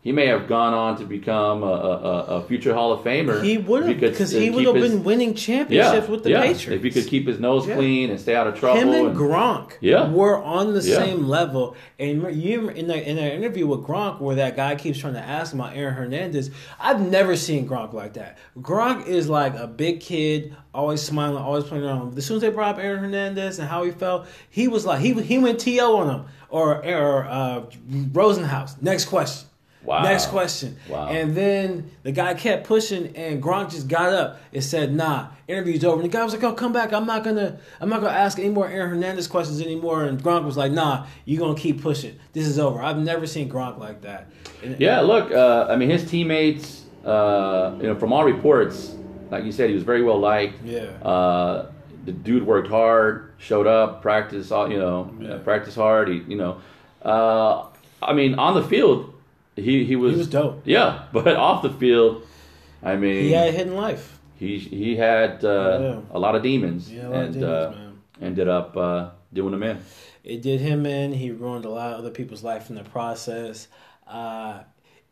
He 0.01 0.13
may 0.13 0.27
have 0.29 0.47
gone 0.47 0.75
on 0.75 0.97
to 0.99 1.05
become 1.05 1.65
a, 1.65 1.67
a, 1.67 2.25
a 2.37 2.43
future 2.45 2.73
Hall 2.73 2.93
of 2.93 3.01
Famer. 3.01 3.43
He 3.43 3.59
would 3.59 3.85
have 3.85 3.99
because 4.01 4.31
he 4.31 4.49
would 4.49 4.65
have 4.65 4.77
his- 4.77 4.93
been 4.93 5.03
winning 5.03 5.35
championships 5.35 6.07
yeah, 6.07 6.11
with 6.11 6.23
the 6.23 6.31
yeah. 6.31 6.43
Patriots. 6.43 6.69
If 6.69 6.83
he 6.85 6.91
could 6.93 7.11
keep 7.11 7.27
his 7.27 7.41
nose 7.41 7.67
Yeah. 7.67 7.75
clean 7.75 8.09
and 8.11 8.19
stay 8.21 8.37
out 8.37 8.47
of 8.47 8.57
trouble. 8.59 8.81
Him 8.81 8.89
and 8.91 9.09
and- 9.09 9.17
Gronk 9.17 9.73
Yeah. 9.81 10.09
were 10.09 10.41
on 10.43 10.73
the 10.73 10.83
same 10.83 11.27
level. 11.27 11.75
And 11.99 12.23
you 12.41 12.69
in 12.69 12.87
the 12.87 13.09
in 13.11 13.17
that 13.17 13.33
interview 13.35 13.67
with 13.67 13.81
Gronk, 13.81 14.21
where 14.21 14.37
that 14.37 14.55
guy 14.55 14.77
keeps 14.77 15.01
trying 15.01 15.15
to 15.15 15.21
ask 15.21 15.53
him 15.53 15.61
about 15.61 15.77
Aaron 15.77 15.95
Hernandez, 15.95 16.53
I've 16.79 17.01
never 17.01 17.35
seen 17.35 17.69
Gronk 17.69 17.93
like 17.93 18.13
that. 18.15 18.39
Gronk 18.57 19.09
is 19.09 19.29
like 19.29 19.57
a 19.57 19.67
big 19.67 19.99
kid, 19.99 20.55
always 20.73 21.03
smiling, 21.03 21.43
always 21.43 21.65
playing 21.65 21.85
around. 21.85 22.17
As 22.17 22.25
soon 22.25 22.37
as 22.37 22.43
they 22.43 22.51
brought 22.51 22.77
up 22.77 22.81
Aaron 22.83 23.01
Hernandez 23.01 23.59
and 23.59 23.69
how 23.69 23.83
he 23.83 23.91
felt, 23.91 24.29
he 24.49 24.69
was 24.69 24.87
like 24.87 25.01
he 25.01 25.13
he 25.15 25.39
went 25.39 25.59
to 25.59 25.77
on 25.81 26.09
him 26.21 26.25
or 26.51 26.87
or 26.87 27.25
uh, 27.27 27.63
Rosenhaus. 28.13 28.81
Next 28.81 29.07
question. 29.07 29.48
Wow. 29.89 30.03
Next 30.03 30.27
question. 30.27 30.77
Wow. 30.87 31.09
And 31.09 31.35
then 31.35 31.91
the 32.03 32.13
guy 32.13 32.35
kept 32.35 32.67
pushing, 32.67 33.17
and 33.17 33.43
Gronk 33.43 33.71
just 33.71 33.89
got 33.89 34.13
up 34.13 34.39
and 34.53 34.63
said, 34.63 34.95
"Nah, 34.95 35.29
interview's 35.49 35.83
over." 35.83 36.03
And 36.03 36.05
the 36.05 36.15
guy 36.15 36.23
was 36.23 36.35
like, 36.35 36.45
"Oh, 36.45 36.53
come 36.53 36.75
back. 36.75 36.93
I'm 36.93 37.07
not 37.07 37.25
gonna, 37.25 37.59
I'm 37.81 37.89
not 37.89 38.03
gonna 38.03 38.13
ask 38.13 38.39
any 38.39 38.51
more 38.51 38.69
Aaron 38.69 38.91
Hernandez 38.91 39.27
questions 39.29 39.63
anymore." 39.63 40.05
And 40.05 40.23
Gronk 40.23 40.45
was 40.45 40.59
like, 40.59 40.73
"Nah, 40.73 41.07
you're 41.25 41.41
gonna 41.41 41.59
keep 41.59 41.81
pushing. 41.81 42.19
This 42.35 42.47
is 42.47 42.59
over." 42.59 42.83
I've 42.83 42.99
never 42.99 43.27
seen 43.27 43.49
Gronk 43.51 43.79
like 43.79 44.03
that. 44.03 44.27
And- 44.63 44.79
Yeah, 44.79 45.01
look, 45.01 45.33
uh, 45.33 45.69
I 45.71 45.77
mean, 45.77 45.89
his 45.89 46.05
teammates, 46.11 46.85
uh, 47.07 47.73
you 47.81 47.87
know, 47.87 47.95
from 47.95 48.13
all 48.13 48.25
reports, 48.25 48.95
like 49.31 49.45
you 49.45 49.53
said, 49.53 49.69
he 49.71 49.75
was 49.75 49.85
very 49.85 50.03
well 50.03 50.19
liked. 50.21 50.63
Yeah. 50.67 50.81
Uh, 51.03 51.67
the 52.05 52.13
dude 52.13 52.45
worked 52.47 52.69
hard, 52.69 53.33
showed 53.39 53.67
up, 53.67 54.03
practiced, 54.03 54.53
all 54.53 54.71
you 54.71 54.79
know, 54.79 55.11
Yeah. 55.19 55.39
practiced 55.39 55.79
hard. 55.79 56.09
He, 56.09 56.23
you 56.29 56.37
know, 56.37 56.57
uh, 57.03 57.63
I 58.03 58.13
mean, 58.13 58.35
on 58.35 58.55
the 58.55 58.63
field, 58.63 59.15
he 59.61 59.85
he 59.85 59.97
was 59.97 60.13
He 60.13 60.19
was 60.19 60.29
dope. 60.29 60.63
Yeah, 60.65 61.05
but 61.13 61.37
off 61.37 61.63
the 61.63 61.71
field, 61.71 62.23
I 62.83 62.97
mean, 62.97 63.25
He 63.25 63.33
had 63.33 63.49
a 63.49 63.53
hidden 63.53 63.75
life. 63.77 64.19
he 64.37 64.59
he 64.59 64.97
had 64.97 65.45
uh, 65.45 65.79
Yeah. 65.81 66.01
a 66.11 66.19
lot 66.19 66.35
of 66.35 66.43
demons, 66.43 66.93
Yeah, 66.93 67.09
lot 67.09 67.15
of 67.17 67.23
and 67.25 67.35
demons, 67.35 67.77
uh, 67.77 68.25
ended 68.25 68.49
up 68.49 68.77
uh, 68.77 69.11
doing 69.33 69.53
them 69.53 69.63
in. 69.63 69.79
It 70.25 70.43
did 70.43 70.61
him 70.61 70.85
in. 70.87 71.13
He 71.13 71.31
ruined 71.31 71.65
a 71.65 71.71
lot 71.71 71.93
of 71.93 71.99
other 72.01 72.11
people's 72.11 72.45
life 72.45 72.69
in 72.71 72.77
the 72.77 72.85
process. 72.85 73.69
Uh, 74.07 74.61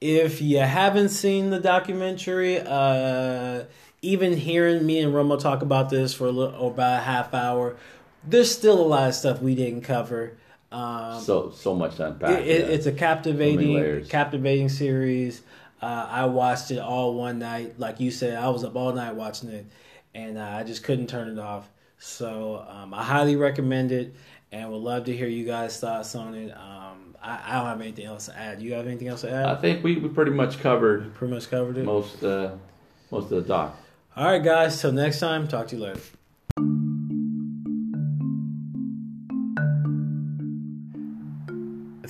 if 0.01 0.42
you 0.42 0.59
haven't 0.59 1.09
seen 1.09 1.51
the 1.51 1.59
documentary, 1.61 2.59
uh, 2.61 3.64
even 4.03 4.36
hearing 4.36 4.84
me 4.84 5.01
and 5.01 5.14
Romo 5.14 5.38
talk 5.40 5.62
about 5.62 5.88
this 5.90 6.12
for 6.12 6.26
a 6.26 6.30
little 6.30 6.68
about 6.68 7.01
a 7.01 7.03
half 7.03 7.32
hour, 7.32 7.76
there's 8.26 8.51
still 8.51 8.78
a 8.78 8.86
lot 8.86 9.09
of 9.09 9.14
stuff 9.14 9.40
we 9.40 9.55
didn't 9.55 9.82
cover. 9.82 10.32
Um, 10.77 11.20
So 11.20 11.51
so 11.51 11.74
much 11.74 11.97
to 11.97 12.09
unpack. 12.09 12.31
it, 12.41 12.47
it, 12.49 12.61
yeah. 12.68 12.74
It's 12.74 12.87
a 12.87 12.93
captivating, 12.93 14.05
captivating 14.07 14.68
series. 14.68 15.43
Uh, 15.81 16.07
I 16.11 16.24
watched 16.27 16.70
it 16.70 16.79
all 16.79 17.14
one 17.14 17.39
night, 17.39 17.79
like 17.79 18.01
you 18.01 18.11
said. 18.11 18.37
I 18.37 18.49
was 18.49 18.64
up 18.64 18.77
all 18.77 18.93
night 18.93 19.14
watching 19.14 19.51
it, 19.51 19.66
and 20.14 20.39
uh, 20.39 20.43
I 20.43 20.62
just 20.64 20.83
couldn't 20.85 21.07
turn 21.09 21.29
it 21.29 21.39
off. 21.39 21.68
So 21.99 22.64
um, 22.68 22.93
I 22.95 23.03
highly 23.03 23.37
recommend 23.37 23.93
it, 23.93 24.14
and 24.53 24.70
would 24.70 24.79
love 24.83 25.05
to 25.05 25.16
hear 25.16 25.29
you 25.29 25.45
guys' 25.47 25.79
thoughts 25.81 26.14
on 26.14 26.35
it. 26.35 26.51
Um, 26.53 27.16
I, 27.22 27.41
I 27.47 27.55
don't 27.59 27.66
have 27.66 27.81
anything 27.81 28.07
else 28.07 28.27
to 28.27 28.37
add. 28.39 28.61
You 28.62 28.72
have 28.74 28.87
anything 28.87 29.09
else 29.09 29.22
to 29.22 29.31
add? 29.31 29.47
I 29.47 29.55
think 29.57 29.83
we, 29.85 29.97
we 29.97 30.09
pretty 30.09 30.31
much 30.31 30.59
covered 30.61 31.14
Pretty 31.14 31.33
much 31.35 31.51
covered 31.51 31.77
it. 31.79 31.85
most 31.85 32.22
uh, 32.22 32.55
most 33.11 33.24
of 33.24 33.31
the 33.31 33.43
doc. 33.43 33.77
All 34.16 34.24
right, 34.27 34.43
guys. 34.43 34.81
Till 34.81 34.93
next 34.93 35.20
time. 35.20 35.47
Talk 35.49 35.68
to 35.68 35.77
you 35.77 35.83
later. 35.83 36.01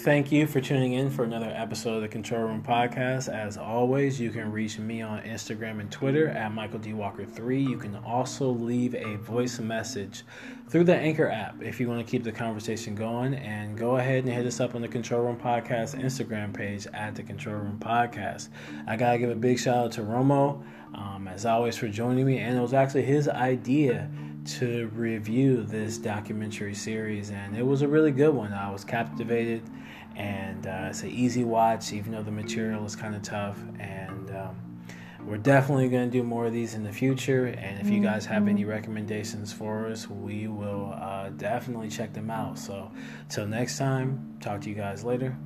Thank 0.06 0.30
you 0.30 0.46
for 0.46 0.60
tuning 0.60 0.92
in 0.92 1.10
for 1.10 1.24
another 1.24 1.52
episode 1.52 1.96
of 1.96 2.02
the 2.02 2.06
Control 2.06 2.42
Room 2.42 2.62
Podcast. 2.62 3.28
As 3.28 3.56
always, 3.56 4.20
you 4.20 4.30
can 4.30 4.52
reach 4.52 4.78
me 4.78 5.02
on 5.02 5.20
Instagram 5.22 5.80
and 5.80 5.90
Twitter 5.90 6.28
at 6.28 6.54
Michael 6.54 6.78
D. 6.78 6.92
Walker3. 6.92 7.68
You 7.68 7.76
can 7.76 7.96
also 7.96 8.48
leave 8.48 8.94
a 8.94 9.16
voice 9.16 9.58
message 9.58 10.22
through 10.68 10.84
the 10.84 10.94
Anchor 10.94 11.28
app 11.28 11.60
if 11.60 11.80
you 11.80 11.88
want 11.88 12.06
to 12.06 12.08
keep 12.08 12.22
the 12.22 12.30
conversation 12.30 12.94
going. 12.94 13.34
And 13.34 13.76
go 13.76 13.96
ahead 13.96 14.22
and 14.22 14.32
hit 14.32 14.46
us 14.46 14.60
up 14.60 14.76
on 14.76 14.80
the 14.80 14.86
Control 14.86 15.22
Room 15.22 15.36
Podcast 15.38 16.00
Instagram 16.00 16.54
page 16.54 16.86
at 16.94 17.16
the 17.16 17.24
Control 17.24 17.56
Room 17.56 17.80
Podcast. 17.80 18.50
I 18.86 18.94
got 18.94 19.14
to 19.14 19.18
give 19.18 19.30
a 19.30 19.34
big 19.34 19.58
shout 19.58 19.86
out 19.86 19.92
to 19.94 20.02
Romo, 20.02 20.62
um, 20.94 21.26
as 21.26 21.44
always, 21.44 21.76
for 21.76 21.88
joining 21.88 22.26
me. 22.26 22.38
And 22.38 22.56
it 22.56 22.60
was 22.60 22.74
actually 22.74 23.02
his 23.02 23.28
idea 23.28 24.08
to 24.46 24.88
review 24.94 25.62
this 25.64 25.98
documentary 25.98 26.74
series, 26.74 27.30
and 27.30 27.56
it 27.56 27.66
was 27.66 27.82
a 27.82 27.88
really 27.88 28.12
good 28.12 28.32
one. 28.32 28.52
I 28.52 28.70
was 28.70 28.84
captivated, 28.84 29.62
and 30.16 30.66
uh, 30.66 30.88
it's 30.88 31.02
an 31.02 31.10
easy 31.10 31.44
watch, 31.44 31.92
even 31.92 32.12
though 32.12 32.22
the 32.22 32.30
material 32.30 32.84
is 32.84 32.96
kind 32.96 33.14
of 33.14 33.22
tough. 33.22 33.58
And 33.78 34.30
um, 34.30 34.56
we're 35.26 35.36
definitely 35.36 35.88
going 35.88 36.10
to 36.10 36.18
do 36.18 36.22
more 36.22 36.46
of 36.46 36.52
these 36.52 36.74
in 36.74 36.84
the 36.84 36.92
future. 36.92 37.46
And 37.46 37.80
if 37.80 37.88
you 37.88 38.00
guys 38.00 38.24
have 38.26 38.48
any 38.48 38.64
recommendations 38.64 39.52
for 39.52 39.86
us, 39.88 40.08
we 40.08 40.46
will 40.46 40.92
uh, 40.94 41.30
definitely 41.30 41.88
check 41.88 42.12
them 42.12 42.30
out. 42.30 42.58
So, 42.58 42.90
till 43.28 43.46
next 43.46 43.76
time, 43.76 44.36
talk 44.40 44.62
to 44.62 44.68
you 44.68 44.74
guys 44.74 45.04
later. 45.04 45.36